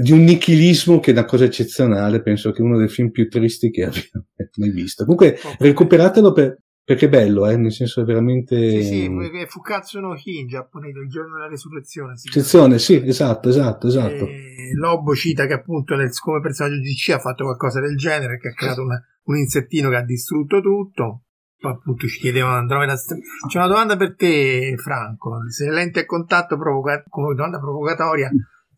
Di 0.00 0.12
un 0.12 0.24
nichilismo 0.24 1.00
che 1.00 1.10
è 1.10 1.12
una 1.14 1.24
cosa 1.24 1.44
eccezionale, 1.44 2.22
penso 2.22 2.50
che 2.50 2.58
è 2.58 2.64
uno 2.64 2.78
dei 2.78 2.88
film 2.88 3.10
più 3.10 3.28
tristi 3.28 3.70
che 3.70 3.84
abbia 3.84 4.02
mai 4.56 4.70
visto. 4.70 5.04
Comunque, 5.04 5.38
recuperatelo 5.58 6.32
per, 6.32 6.58
perché 6.84 7.06
è 7.06 7.08
bello, 7.08 7.46
eh? 7.46 7.56
nel 7.56 7.72
senso 7.72 8.00
è 8.00 8.04
veramente... 8.04 8.82
Sì, 8.82 8.84
sì, 8.84 9.46
Fukatsu 9.46 10.00
no 10.00 10.14
Hi 10.14 10.40
in 10.40 10.48
giapponese, 10.48 10.98
il 10.98 11.08
giorno 11.08 11.34
della 11.34 11.48
resurrezione. 11.48 12.12
Resurrezione, 12.12 12.78
sì, 12.78 13.02
esatto, 13.06 13.48
esatto, 13.48 13.86
esatto. 13.86 14.26
E 14.26 14.70
Lobo 14.74 15.14
cita 15.14 15.46
che 15.46 15.52
appunto 15.52 15.94
nel, 15.94 16.10
come 16.18 16.40
personaggio 16.40 16.80
di 16.80 16.94
C 16.94 17.10
ha 17.10 17.20
fatto 17.20 17.44
qualcosa 17.44 17.80
del 17.80 17.96
genere, 17.96 18.38
che 18.38 18.48
ha 18.48 18.52
creato 18.52 18.82
una, 18.82 19.00
un 19.24 19.36
insettino 19.36 19.90
che 19.90 19.96
ha 19.96 20.04
distrutto 20.04 20.60
tutto. 20.60 21.24
Poi 21.56 21.70
appunto 21.70 22.08
ci 22.08 22.18
chiedevano 22.18 22.56
Andromeda. 22.56 22.96
C'è 22.96 23.58
una 23.58 23.68
domanda 23.68 23.96
per 23.96 24.16
te, 24.16 24.74
Franco. 24.76 25.48
Se 25.50 25.66
le 25.66 25.72
lenti 25.72 26.00
a 26.00 26.04
contatto 26.04 26.58
provoca- 26.58 27.04
come 27.08 27.34
domanda 27.36 27.60
provocatoria 27.60 28.28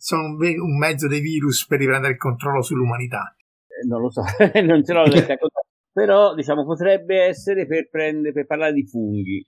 sono 0.04 0.26
un, 0.26 0.36
ve- 0.36 0.58
un, 0.58 0.76
mezzo 0.76 1.08
dei 1.08 1.20
virus 1.20 1.66
per 1.66 1.78
riprendere 1.78 2.12
il 2.12 2.18
controllo 2.18 2.60
sull'umanità? 2.60 3.34
Eh, 3.66 3.86
non 3.86 4.02
lo 4.02 4.10
so, 4.10 4.20
non 4.62 4.84
ce 4.84 4.92
l'ho 4.92 5.04
lenti 5.04 5.32
a 5.32 5.38
contatto. 5.38 5.68
Però 5.90 6.34
diciamo 6.34 6.66
potrebbe 6.66 7.22
essere 7.22 7.66
per, 7.66 7.88
prendere, 7.88 8.34
per 8.34 8.46
parlare 8.46 8.74
di 8.74 8.86
funghi. 8.86 9.46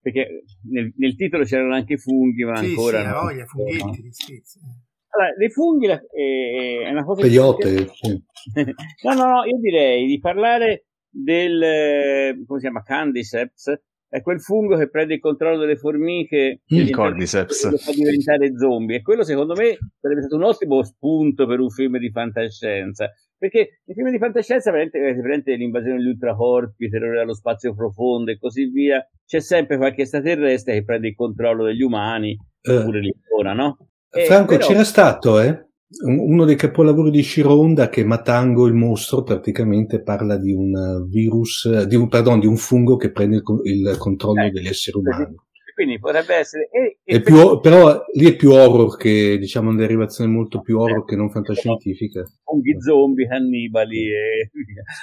Perché 0.00 0.44
nel, 0.70 0.92
nel, 0.96 1.16
titolo 1.16 1.42
c'erano 1.42 1.74
anche 1.74 1.96
funghi, 1.96 2.44
ma 2.44 2.54
sì, 2.56 2.66
ancora. 2.66 3.00
Sì, 3.00 3.06
no. 3.06 3.20
voglia, 3.20 3.44
funghetti, 3.46 3.80
no. 3.80 4.84
Allora, 5.08 5.34
le 5.36 5.48
funghi 5.48 5.86
eh, 5.86 6.84
è 6.84 6.90
una 6.90 7.04
cosa. 7.04 7.22
Peyote, 7.22 7.74
che... 7.74 7.90
sì. 7.92 8.24
no, 9.02 9.14
no, 9.14 9.26
no, 9.26 9.44
io 9.44 9.58
direi 9.58 10.06
di 10.06 10.20
parlare 10.20 10.86
del, 11.08 12.44
come 12.46 12.60
si 12.60 12.66
chiama, 12.66 12.82
Candiceps, 12.82 13.74
è 14.16 14.22
quel 14.22 14.40
fungo 14.40 14.76
che 14.76 14.88
prende 14.88 15.14
il 15.14 15.20
controllo 15.20 15.58
delle 15.58 15.76
formiche 15.76 16.62
il 16.64 16.90
Cordyceps 16.90 17.84
fa 17.84 17.92
diventare 17.92 18.56
zombie 18.56 18.96
e 18.96 19.02
quello 19.02 19.22
secondo 19.24 19.54
me 19.54 19.76
sarebbe 20.00 20.20
stato 20.20 20.36
un 20.36 20.44
ottimo 20.44 20.82
spunto 20.82 21.46
per 21.46 21.60
un 21.60 21.68
film 21.68 21.98
di 21.98 22.10
fantascienza 22.10 23.10
perché 23.38 23.80
i 23.84 23.92
film 23.92 24.10
di 24.10 24.16
fantascienza 24.16 24.70
veramente, 24.70 25.56
l'invasione 25.56 25.98
degli 25.98 26.06
ultracorpi, 26.06 26.88
terrore 26.88 27.20
allo 27.20 27.34
spazio 27.34 27.74
profondo 27.74 28.30
e 28.30 28.38
così 28.38 28.70
via 28.70 29.06
c'è 29.26 29.40
sempre 29.40 29.76
qualche 29.76 30.02
extraterrestre 30.02 30.72
che 30.72 30.84
prende 30.84 31.08
il 31.08 31.14
controllo 31.14 31.64
degli 31.64 31.82
umani 31.82 32.34
uh, 32.34 32.72
oppure 32.72 33.00
l'icona 33.00 33.52
no? 33.52 33.76
Franco 34.08 34.56
però... 34.56 34.66
c'era 34.66 34.84
stato 34.84 35.40
eh? 35.40 35.66
Uno 36.04 36.44
dei 36.44 36.56
capolavori 36.56 37.10
di 37.10 37.22
Shironda 37.22 37.88
che 37.88 38.04
Matango 38.04 38.66
il 38.66 38.74
mostro 38.74 39.22
praticamente 39.22 40.02
parla 40.02 40.36
di 40.36 40.52
un 40.52 41.06
virus, 41.08 41.84
di 41.84 41.94
un, 41.94 42.08
pardon, 42.08 42.40
di 42.40 42.46
un 42.46 42.56
fungo 42.56 42.96
che 42.96 43.12
prende 43.12 43.36
il, 43.36 43.42
il 43.64 43.96
controllo 43.98 44.42
eh, 44.42 44.50
degli 44.50 44.66
esseri 44.66 44.98
umani. 44.98 45.34
Quindi 45.74 45.98
potrebbe 45.98 46.34
essere... 46.36 46.68
E, 46.70 46.98
e 47.04 47.20
più, 47.20 47.60
però 47.60 48.02
lì 48.14 48.26
è 48.26 48.34
più 48.34 48.50
horror 48.50 48.96
che, 48.96 49.36
diciamo, 49.38 49.68
una 49.68 49.78
derivazione 49.78 50.30
molto 50.30 50.62
più 50.62 50.78
horror 50.78 51.02
eh, 51.02 51.04
che 51.04 51.16
non 51.16 51.30
fantascientifica. 51.30 52.22
Funghi 52.42 52.80
zombie, 52.80 53.28
cannibali 53.28 54.06
e 54.06 54.50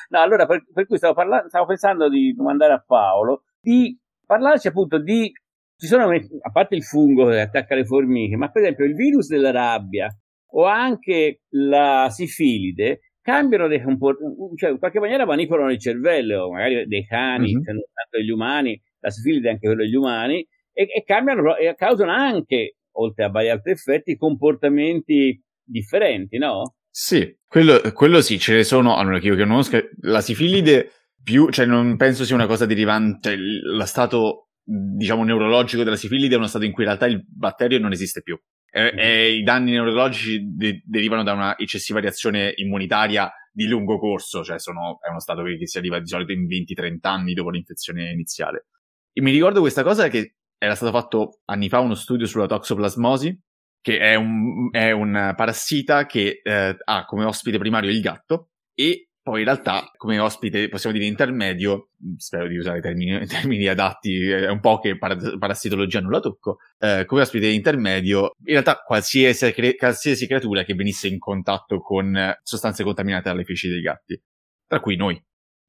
No, 0.10 0.20
allora, 0.20 0.48
per, 0.48 0.66
per 0.74 0.88
cui 0.88 0.98
stavo, 0.98 1.14
parlando, 1.14 1.48
stavo 1.48 1.68
pensando 1.68 2.10
di 2.10 2.34
domandare 2.34 2.74
a 2.74 2.84
Paolo 2.86 3.44
di 3.62 3.98
parlarci 4.26 4.68
appunto 4.68 4.98
di 5.00 5.32
ci 5.78 5.88
sono, 5.88 6.10
a 6.10 6.52
parte 6.52 6.76
il 6.76 6.84
fungo 6.84 7.28
che 7.28 7.42
attacca 7.42 7.76
le 7.76 7.86
formiche, 7.86 8.36
ma 8.36 8.50
per 8.50 8.62
esempio 8.64 8.86
il 8.86 8.96
virus 8.96 9.28
della 9.28 9.52
rabbia, 9.52 10.08
o 10.56 10.66
anche 10.66 11.42
la 11.50 12.08
sifilide 12.10 13.00
cambiano 13.22 13.68
dei 13.68 13.82
comportamenti, 13.82 14.56
cioè 14.58 14.72
in 14.72 14.80
qualche 14.80 15.00
maniera 15.00 15.26
manipolano 15.26 15.72
il 15.72 15.80
cervello, 15.80 16.52
magari 16.52 16.86
dei 16.88 17.06
cani, 17.06 17.54
mm-hmm. 17.54 17.64
tanto 17.64 18.18
degli 18.18 18.30
umani, 18.30 18.80
la 19.00 19.10
sifilide 19.10 19.50
anche 19.50 19.68
quello 19.68 19.84
degli 19.84 19.96
umani, 19.96 20.46
e, 20.74 20.88
e 20.94 21.04
cambiano 21.06 21.56
e 21.56 21.74
causano 21.76 22.12
anche, 22.12 22.76
oltre 22.98 23.24
a 23.24 23.30
vari 23.30 23.50
altri 23.50 23.72
effetti, 23.72 24.18
comportamenti 24.18 25.42
differenti, 25.64 26.38
no? 26.38 26.76
Sì, 26.90 27.36
quello, 27.48 27.80
quello 27.94 28.22
sì, 28.22 28.38
ce 28.38 28.54
ne 28.56 28.64
sono, 28.64 28.98
allora 28.98 29.20
che 29.20 29.28
io 29.28 29.36
che 29.36 29.44
conosco, 29.44 29.80
la 30.02 30.22
sifilide 30.22 30.92
più, 31.24 31.50
cioè 31.50 31.66
non 31.66 31.96
penso 31.96 32.26
sia 32.26 32.36
una 32.36 32.46
cosa 32.46 32.66
derivante, 32.66 33.36
lo 33.38 33.86
stato, 33.86 34.50
diciamo, 34.64 35.24
neurologico 35.24 35.84
della 35.84 35.96
sifilide 35.96 36.36
è 36.36 36.38
uno 36.38 36.48
stato 36.48 36.66
in 36.66 36.74
cui 36.74 36.84
in 36.84 36.90
realtà 36.90 37.08
il 37.08 37.24
batterio 37.26 37.80
non 37.80 37.94
esiste 37.94 38.22
più. 38.22 38.38
E, 38.76 38.94
e 38.98 39.32
I 39.36 39.44
danni 39.44 39.72
neurologici 39.72 40.42
de- 40.56 40.82
derivano 40.84 41.22
da 41.22 41.34
una 41.34 41.58
eccessiva 41.58 42.00
reazione 42.00 42.54
immunitaria 42.56 43.32
di 43.52 43.68
lungo 43.68 44.00
corso, 44.00 44.44
cioè 44.44 44.60
sono, 44.60 44.98
è 45.00 45.10
uno 45.10 45.20
stato 45.20 45.44
che, 45.44 45.58
che 45.58 45.68
si 45.68 45.78
arriva 45.78 46.00
di 46.00 46.08
solito 46.08 46.32
in 46.32 46.48
20-30 46.48 46.98
anni 47.02 47.34
dopo 47.36 47.52
l'infezione 47.52 48.10
iniziale. 48.10 48.66
E 49.14 49.22
mi 49.22 49.30
ricordo 49.30 49.60
questa 49.60 49.84
cosa 49.84 50.08
che 50.08 50.38
era 50.58 50.74
stato 50.74 50.92
fatto 50.92 51.42
anni 51.46 51.70
fa 51.70 51.80
uno 51.80 51.94
studio 51.94 52.26
sulla 52.26 52.48
toxoplasmosi, 52.48 53.40
che 53.80 54.00
è 54.00 54.16
un, 54.16 54.70
è 54.72 54.90
un 54.90 55.34
parassita 55.36 56.08
che 56.08 56.42
eh, 56.42 56.76
ha 56.84 57.06
come 57.06 57.26
ospite 57.26 57.60
primario 57.60 57.92
il 57.92 58.02
gatto 58.02 58.50
e 58.74 59.10
poi 59.24 59.40
in 59.40 59.46
realtà, 59.46 59.90
come 59.96 60.20
ospite, 60.20 60.68
possiamo 60.68 60.94
dire 60.94 61.08
intermedio, 61.08 61.92
spero 62.18 62.46
di 62.46 62.58
usare 62.58 62.82
termini, 62.82 63.26
termini 63.26 63.68
adatti, 63.68 64.30
è 64.30 64.50
un 64.50 64.60
po' 64.60 64.80
che 64.80 64.98
par- 64.98 65.38
parassitologia 65.40 66.02
non 66.02 66.12
la 66.12 66.20
tocco, 66.20 66.58
eh, 66.78 67.06
come 67.06 67.22
ospite 67.22 67.48
intermedio, 67.48 68.36
in 68.44 68.52
realtà 68.52 68.82
qualsiasi, 68.86 69.54
qualsiasi 69.78 70.28
creatura 70.28 70.64
che 70.64 70.74
venisse 70.74 71.08
in 71.08 71.20
contatto 71.20 71.80
con 71.80 72.38
sostanze 72.44 72.84
contaminate 72.84 73.30
dalle 73.30 73.46
feci 73.46 73.70
dei 73.70 73.80
gatti, 73.80 74.22
tra 74.68 74.82
cui 74.82 74.98
noi. 74.98 75.20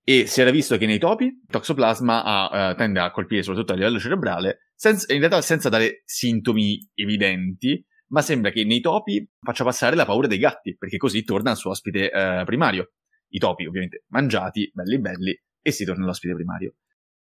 E 0.03 0.27
si 0.27 0.41
era 0.41 0.51
visto 0.51 0.77
che 0.77 0.87
nei 0.87 0.99
topi 0.99 1.27
il 1.27 1.47
toxoplasma 1.49 2.25
ha, 2.25 2.71
uh, 2.71 2.75
tende 2.75 2.99
a 2.99 3.13
colpire 3.13 3.43
soprattutto 3.45 3.73
a 3.73 3.77
livello 3.77 4.01
cerebrale, 4.01 4.71
senza, 4.75 5.13
in 5.13 5.21
realtà 5.21 5.41
senza 5.43 5.69
dare 5.69 6.03
sintomi 6.05 6.91
evidenti, 6.95 7.83
ma 8.09 8.21
sembra 8.21 8.51
che 8.51 8.65
nei 8.65 8.81
topi 8.81 9.25
faccia 9.41 9.63
passare 9.63 9.95
la 9.95 10.05
paura 10.05 10.27
dei 10.27 10.39
gatti, 10.39 10.77
perché 10.77 10.97
così 10.97 11.23
torna 11.23 11.51
al 11.51 11.57
suo 11.57 11.71
ospite 11.71 12.11
uh, 12.13 12.45
primario 12.45 12.91
i 13.35 13.39
topi 13.39 13.67
ovviamente 13.67 14.05
mangiati, 14.09 14.71
belli 14.73 15.01
belli, 15.01 15.43
e 15.61 15.71
si 15.71 15.85
torna 15.85 16.05
all'ospite 16.05 16.35
primario. 16.35 16.75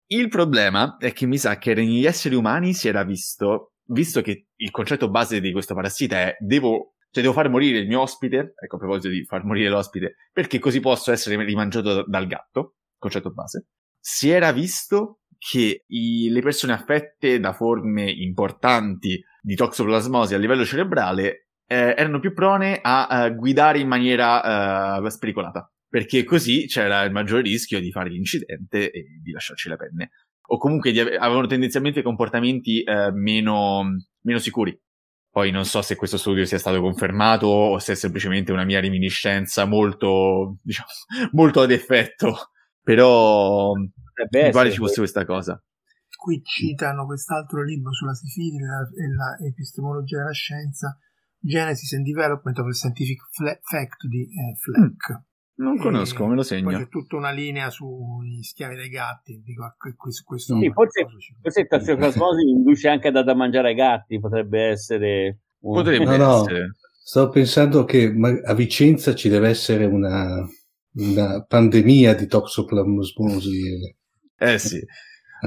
Il 0.07 0.27
problema 0.27 0.97
è 0.97 1.13
che 1.13 1.25
mi 1.25 1.37
sa 1.37 1.57
che 1.57 1.73
negli 1.73 2.05
esseri 2.05 2.35
umani 2.35 2.73
si 2.73 2.87
era 2.87 3.03
visto, 3.03 3.75
visto 3.87 4.21
che 4.21 4.47
il 4.55 4.71
concetto 4.71 5.09
base 5.09 5.39
di 5.39 5.51
questo 5.51 5.73
parassita 5.73 6.17
è 6.17 6.35
devo, 6.39 6.95
cioè 7.11 7.23
devo 7.23 7.33
far 7.33 7.49
morire 7.49 7.79
il 7.79 7.87
mio 7.87 8.01
ospite, 8.01 8.53
ecco 8.61 8.75
a 8.75 8.79
proposito 8.79 9.07
di 9.07 9.23
far 9.23 9.45
morire 9.45 9.69
l'ospite, 9.69 10.15
perché 10.33 10.59
così 10.59 10.81
posso 10.81 11.11
essere 11.11 11.41
rimangiato 11.43 12.03
dal 12.05 12.27
gatto, 12.27 12.75
concetto 12.97 13.31
base, 13.31 13.67
si 13.99 14.29
era 14.29 14.51
visto 14.51 15.21
che 15.37 15.85
i, 15.87 16.29
le 16.29 16.41
persone 16.41 16.73
affette 16.73 17.39
da 17.39 17.53
forme 17.53 18.11
importanti 18.11 19.23
di 19.41 19.55
toxoplasmosi 19.55 20.33
a 20.35 20.37
livello 20.37 20.65
cerebrale 20.65 21.47
eh, 21.65 21.95
erano 21.97 22.19
più 22.19 22.33
prone 22.33 22.79
a, 22.81 23.07
a 23.07 23.29
guidare 23.29 23.79
in 23.79 23.87
maniera 23.87 24.99
uh, 24.99 25.07
spericolata 25.07 25.71
perché 25.91 26.23
così 26.23 26.67
c'era 26.67 27.03
il 27.03 27.11
maggior 27.11 27.41
rischio 27.41 27.81
di 27.81 27.91
fare 27.91 28.09
l'incidente 28.09 28.91
e 28.91 29.19
di 29.21 29.31
lasciarci 29.31 29.67
la 29.67 29.75
penne. 29.75 30.11
O 30.47 30.57
comunque 30.57 30.97
ave- 30.97 31.17
avevano 31.17 31.47
tendenzialmente 31.47 32.01
comportamenti 32.01 32.81
eh, 32.81 33.11
meno, 33.11 33.83
meno 34.21 34.39
sicuri. 34.39 34.79
Poi 35.29 35.51
non 35.51 35.65
so 35.65 35.81
se 35.81 35.97
questo 35.97 36.15
studio 36.15 36.45
sia 36.45 36.59
stato 36.59 36.79
confermato 36.79 37.47
o 37.47 37.77
se 37.79 37.91
è 37.91 37.95
semplicemente 37.95 38.53
una 38.53 38.63
mia 38.63 38.79
reminiscenza 38.79 39.65
molto, 39.65 40.59
diciamo, 40.63 40.87
molto 41.33 41.59
ad 41.59 41.71
effetto. 41.71 42.51
Però 42.81 43.73
mi 43.73 44.51
pare 44.51 44.71
ci 44.71 44.77
fosse 44.77 44.99
questa 44.99 45.25
cosa. 45.25 45.61
Qui 46.17 46.41
citano 46.41 47.05
quest'altro 47.05 47.65
libro 47.65 47.91
sulla 47.91 48.13
sifilide 48.13 48.63
e 48.63 49.43
l'epistemologia 49.43 50.19
della 50.19 50.31
scienza, 50.31 50.97
Genesis 51.37 51.91
and 51.93 52.05
Development 52.05 52.57
of 52.59 52.67
a 52.67 52.71
Scientific 52.71 53.19
Fact 53.61 54.07
di 54.07 54.21
eh, 54.21 54.55
Fleck. 54.55 55.19
Mm. 55.19 55.29
Non 55.61 55.77
conosco, 55.77 56.25
me 56.25 56.33
lo 56.33 56.41
segno. 56.41 56.71
Poi 56.71 56.79
c'è 56.79 56.87
tutta 56.87 57.15
una 57.15 57.29
linea 57.29 57.69
sugli 57.69 58.41
schiavi 58.41 58.75
dei 58.75 58.89
gatti. 58.89 59.43
Dico, 59.45 59.71
questo, 59.95 60.23
questo 60.25 60.57
sì, 60.57 60.71
forse, 60.73 61.05
forse 61.39 61.61
il 61.61 61.67
tossicosmosi 61.67 62.49
induce 62.49 62.89
anche 62.89 63.09
a 63.09 63.11
da 63.11 63.35
mangiare 63.35 63.69
ai 63.69 63.75
gatti, 63.75 64.19
potrebbe 64.19 64.69
essere. 64.69 65.41
Un... 65.59 65.75
Potrebbe 65.75 66.17
no, 66.17 66.39
essere. 66.39 66.59
No. 66.61 66.73
Stavo 67.03 67.29
pensando 67.29 67.85
che 67.85 68.11
a 68.43 68.53
Vicenza 68.55 69.13
ci 69.13 69.29
deve 69.29 69.49
essere 69.49 69.85
una, 69.85 70.43
una 70.93 71.45
pandemia 71.47 72.15
di 72.15 72.25
toxoplasmosi. 72.25 73.95
Eh 74.37 74.57
sì. 74.57 74.83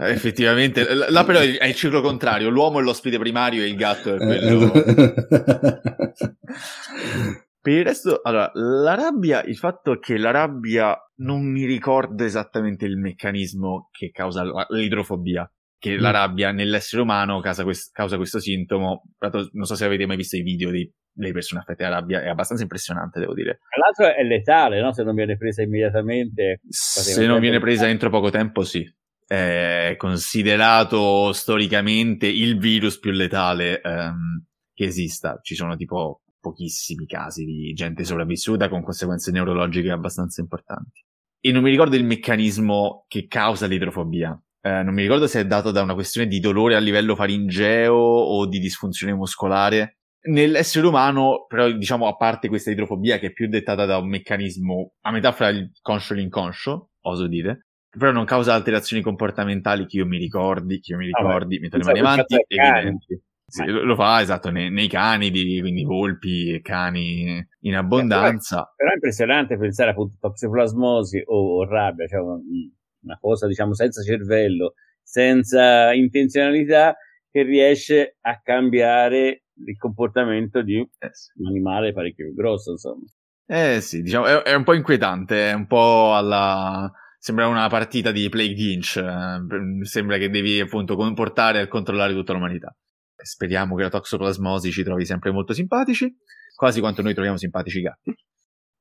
Effettivamente, 0.01 0.93
là 0.93 1.25
però 1.25 1.41
è 1.41 1.67
il 1.67 1.75
ciclo 1.75 2.01
contrario, 2.01 2.51
l'uomo 2.51 2.81
è 2.81 2.83
l'ospite 2.83 3.17
primario 3.19 3.63
e 3.63 3.67
il 3.67 3.77
gatto 3.77 4.15
è 4.15 4.19
quello... 4.19 4.73
Per 7.65 7.73
il 7.73 7.83
resto, 7.83 8.21
allora, 8.23 8.51
la 8.53 8.95
rabbia, 8.95 9.43
il 9.43 9.57
fatto 9.57 9.99
che 9.99 10.19
la 10.19 10.31
rabbia 10.31 10.95
non 11.23 11.51
mi 11.51 11.65
ricordo 11.65 12.23
esattamente 12.23 12.85
il 12.85 12.99
meccanismo 12.99 13.89
che 13.91 14.11
causa 14.11 14.45
l'idrofobia, 14.69 15.51
che 15.79 15.97
mm. 15.97 15.99
la 15.99 16.11
rabbia 16.11 16.53
nell'essere 16.53 17.01
umano 17.01 17.41
causa, 17.41 17.63
quest- 17.63 17.91
causa 17.91 18.19
questo 18.19 18.39
sintomo. 18.39 19.05
Non 19.53 19.65
so 19.65 19.77
se 19.77 19.87
avete 19.87 20.05
mai 20.05 20.19
visto 20.19 20.37
i 20.37 20.43
video 20.43 20.71
di, 20.71 20.87
delle 21.11 21.33
persone 21.33 21.63
affette 21.63 21.85
da 21.85 21.89
rabbia, 21.89 22.23
è 22.23 22.29
abbastanza 22.29 22.65
impressionante, 22.65 23.19
devo 23.19 23.33
dire. 23.33 23.61
Tra 23.71 23.81
l'altro 23.81 24.15
è 24.15 24.23
letale, 24.25 24.83
no? 24.83 24.93
Se 24.93 25.03
non 25.03 25.15
viene 25.15 25.39
presa 25.39 25.63
immediatamente. 25.63 26.61
Se 26.69 27.27
non 27.27 27.41
viene 27.41 27.61
presa 27.61 27.89
entro 27.89 28.11
poco 28.11 28.29
tempo, 28.29 28.63
sì. 28.63 28.87
È 29.27 29.95
considerato 29.97 31.33
storicamente 31.33 32.27
il 32.27 32.59
virus 32.59 32.99
più 32.99 33.11
letale 33.11 33.81
um, 33.83 34.45
che 34.75 34.85
esista. 34.85 35.39
Ci 35.41 35.55
sono 35.55 35.77
tipo 35.77 36.19
pochissimi 36.45 37.07
casi 37.07 37.47
di 37.47 37.73
gente 37.73 38.05
sopravvissuta 38.05 38.69
con 38.69 38.83
conseguenze 38.83 39.31
neurologiche 39.31 39.91
abbastanza 39.91 40.43
importanti. 40.43 41.03
E 41.41 41.53
non 41.53 41.63
mi 41.63 41.71
ricordo 41.71 41.97
il 41.97 42.05
meccanismo 42.05 43.07
che 43.09 43.27
causa 43.27 43.67
l'idrofobia. 43.67 44.39
Eh, 44.61 44.83
non 44.83 44.93
mi 44.93 45.03
ricordo 45.03 45.27
se 45.27 45.41
è 45.41 45.47
dato 45.47 45.71
da 45.71 45.81
una 45.81 45.95
questione 45.95 46.27
di 46.27 46.41
dolore 46.41 46.77
a 46.77 46.79
livello 46.79 47.15
faringeo 47.15 47.95
o 47.95 48.47
di 48.47 48.59
disfunzione 48.59 49.15
muscolare. 49.15 49.99
Nell'essere 50.27 50.87
umano, 50.87 51.47
però, 51.49 51.71
diciamo, 51.71 52.07
a 52.07 52.17
parte 52.17 52.49
questa 52.49 52.71
idrofobia 52.71 53.19
che 53.19 53.29
è 53.29 53.33
più 53.33 53.49
dettata 53.49 53.85
da 53.85 53.99
un 53.99 54.09
meccanismo 54.09 54.93
a 55.03 55.11
metà 55.11 55.33
fra 55.33 55.49
il 55.49 55.71
conscio 55.83 56.15
e 56.15 56.17
l'inconscio, 56.17 56.91
oso 57.03 57.27
dire, 57.27 57.67
però 57.91 58.11
non 58.11 58.25
causa 58.25 58.55
alterazioni 58.55 59.03
comportamentali 59.03 59.87
che 59.87 59.99
io 59.99 60.07
mi 60.07 60.19
ricordi, 60.19 60.81
che 60.81 60.93
io 60.93 60.99
mi 60.99 61.07
ricordi, 61.07 61.57
ah, 61.57 61.61
metto 61.61 61.77
le 61.77 61.85
mani 61.85 61.99
avanti, 61.99 62.45
evidenti. 62.47 63.23
Sì, 63.55 63.67
lo 63.67 63.95
fa 63.95 64.21
esatto 64.21 64.51
nei, 64.51 64.69
nei 64.69 64.89
canidi, 64.89 65.61
quindi 65.61 65.85
volpi 65.85 66.55
e 66.55 66.61
cani 66.61 67.47
in 67.61 67.77
abbondanza. 67.77 68.57
Però, 68.57 68.73
però, 68.75 68.91
è 68.91 68.95
impressionante 68.95 69.57
pensare 69.57 69.91
appunto 69.91 70.17
a 70.17 70.29
toxoplasmosi 70.29 71.23
o, 71.25 71.59
o 71.61 71.65
rabbia, 71.65 72.09
cioè 72.09 72.19
una, 72.19 72.41
una 73.03 73.19
cosa 73.21 73.47
diciamo 73.47 73.73
senza 73.73 74.03
cervello, 74.03 74.75
senza 75.01 75.93
intenzionalità, 75.93 76.97
che 77.31 77.45
riesce 77.45 78.17
a 78.23 78.41
cambiare 78.43 79.45
il 79.65 79.77
comportamento 79.79 80.61
di 80.61 80.81
eh 80.81 81.11
un 81.37 81.47
animale 81.47 81.93
parecchio 81.93 82.35
grosso, 82.35 82.73
insomma. 82.73 83.05
Eh 83.47 83.81
sì, 83.81 84.03
diciamo, 84.03 84.27
è, 84.27 84.43
è 84.43 84.55
un 84.55 84.65
po' 84.65 84.75
inquietante, 84.75 85.51
è 85.51 85.53
un 85.53 85.69
po' 85.69 86.17
alla... 86.17 86.91
Sembra 87.19 87.47
una 87.47 87.69
partita 87.69 88.11
di 88.11 88.29
Plague 88.29 88.73
Inch, 88.73 88.97
eh, 88.97 89.85
sembra 89.87 90.19
che 90.19 90.29
devi 90.29 90.59
appunto 90.59 90.97
comportare 90.97 91.61
e 91.61 91.69
controllare 91.69 92.13
tutta 92.13 92.33
l'umanità 92.33 92.77
speriamo 93.25 93.75
che 93.77 93.83
la 93.83 93.91
toxoplasmosi 93.91 94.71
ci 94.71 94.83
trovi 94.83 95.05
sempre 95.05 95.31
molto 95.31 95.53
simpatici, 95.53 96.15
quasi 96.55 96.81
quanto 96.81 97.03
noi 97.03 97.15
troviamo 97.15 97.37
simpatici 97.37 97.79
i 97.79 97.83
gatti. 97.83 98.15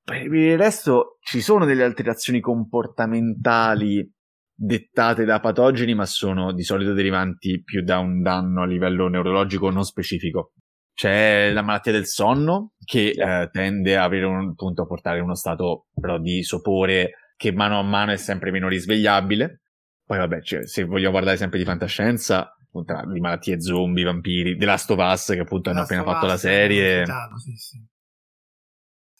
Per 0.04 0.34
il 0.34 0.58
resto 0.58 1.18
ci 1.22 1.42
sono 1.42 1.66
delle 1.66 1.84
alterazioni 1.84 2.42
comportamentali 2.42 4.10
dettate 4.54 5.26
da 5.26 5.40
patogeni, 5.40 5.96
ma 5.96 6.06
sono 6.06 6.54
di 6.54 6.64
solito 6.64 6.94
derivanti 6.94 7.62
più 7.64 7.84
da 7.84 8.00
un 8.00 8.22
danno 8.22 8.64
a 8.64 8.66
livello 8.66 9.08
neurologico 9.08 9.70
non 9.70 9.84
specifico. 9.84 10.54
C'è 10.94 11.52
la 11.52 11.64
malattia 11.64 11.92
del 11.92 12.06
sonno 12.06 12.74
che 12.84 13.10
eh, 13.10 13.50
tende 13.52 13.98
a, 13.98 14.04
avere 14.04 14.26
un, 14.26 14.50
appunto, 14.52 14.84
a 14.84 14.86
portare 14.86 15.22
uno 15.22 15.36
stato 15.36 15.88
però 15.94 16.20
di 16.20 16.44
sopore 16.44 17.32
che 17.36 17.52
mano 17.52 17.80
a 17.80 17.84
mano 17.84 18.12
è 18.12 18.18
sempre 18.18 18.52
meno 18.52 18.68
risvegliabile. 18.68 19.62
Poi 20.06 20.18
vabbè, 20.18 20.42
cioè, 20.42 20.68
se 20.68 20.84
vogliamo 20.84 21.14
parlare 21.14 21.38
sempre 21.38 21.58
di 21.58 21.66
fantascienza, 21.66 22.54
appunto, 22.74 23.12
di 23.12 23.20
malattie 23.20 23.62
zombie, 23.62 24.04
vampiri, 24.04 24.58
The 24.58 24.66
Last 24.66 24.90
of 24.90 25.00
Us 25.00 25.26
che 25.28 25.40
appunto 25.40 25.70
hanno 25.70 25.82
appena 25.82 26.04
fatto 26.04 26.26
la 26.26 26.38
serie. 26.38 27.06
Sì, 27.38 27.56
sì. 27.56 27.86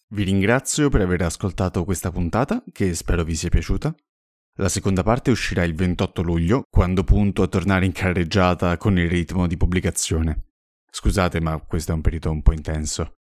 Vi 0.10 0.24
ringrazio 0.24 0.90
per 0.90 1.02
aver 1.02 1.22
ascoltato 1.24 1.84
questa 1.84 2.12
puntata, 2.12 2.64
che 2.72 2.94
spero 2.94 3.24
vi 3.24 3.36
sia 3.36 3.50
piaciuta. 3.50 3.96
La 4.58 4.70
seconda 4.70 5.02
parte 5.02 5.32
uscirà 5.32 5.64
il 5.64 5.74
28 5.74 6.22
luglio, 6.22 6.64
quando 6.70 7.04
punto 7.04 7.42
a 7.42 7.48
tornare 7.48 7.86
in 7.86 7.92
carreggiata 7.92 8.78
con 8.78 8.98
il 9.00 9.10
ritmo 9.10 9.48
di 9.48 9.58
pubblicazione. 9.58 10.50
Scusate, 10.92 11.42
ma 11.42 11.60
questo 11.60 11.92
è 11.92 11.96
un 11.96 12.02
periodo 12.02 12.30
un 12.30 12.44
po' 12.44 12.54
intenso. 12.54 13.14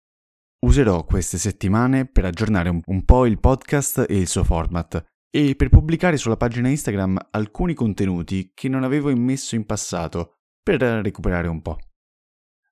Userò 0.63 1.03
queste 1.03 1.39
settimane 1.39 2.05
per 2.05 2.25
aggiornare 2.25 2.69
un 2.85 3.03
po' 3.03 3.25
il 3.25 3.39
podcast 3.39 4.05
e 4.07 4.15
il 4.15 4.27
suo 4.27 4.43
format, 4.43 5.03
e 5.35 5.55
per 5.55 5.69
pubblicare 5.69 6.17
sulla 6.17 6.37
pagina 6.37 6.69
Instagram 6.69 7.29
alcuni 7.31 7.73
contenuti 7.73 8.51
che 8.53 8.69
non 8.69 8.83
avevo 8.83 9.09
immesso 9.09 9.55
in 9.55 9.65
passato 9.65 10.41
per 10.61 10.79
recuperare 10.79 11.47
un 11.47 11.59
po'. 11.59 11.79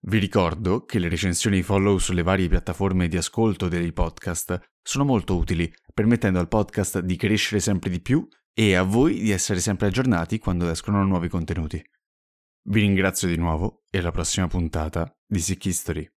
Vi 0.02 0.20
ricordo 0.20 0.86
che 0.86 1.00
le 1.00 1.10
recensioni 1.10 1.64
follow 1.64 1.98
sulle 1.98 2.22
varie 2.22 2.48
piattaforme 2.48 3.08
di 3.08 3.18
ascolto 3.18 3.68
dei 3.68 3.92
podcast 3.92 4.74
sono 4.80 5.06
molto 5.06 5.38
utili, 5.38 5.74
permettendo 5.92 6.38
al 6.38 6.48
podcast 6.48 7.00
di 7.00 7.16
crescere 7.16 7.60
sempre 7.60 7.90
di 7.90 8.00
più 8.00 8.28
e 8.54 8.76
a 8.76 8.84
voi 8.84 9.20
di 9.20 9.32
essere 9.32 9.60
sempre 9.60 9.88
aggiornati 9.88 10.38
quando 10.38 10.70
escono 10.70 11.04
nuovi 11.04 11.30
contenuti. 11.30 11.84
Vi 12.70 12.80
ringrazio 12.80 13.28
di 13.28 13.38
nuovo 13.38 13.86
e 13.90 13.98
alla 13.98 14.12
prossima 14.12 14.46
puntata 14.46 15.12
di 15.26 15.40
Sick 15.40 15.66
History. 15.66 16.08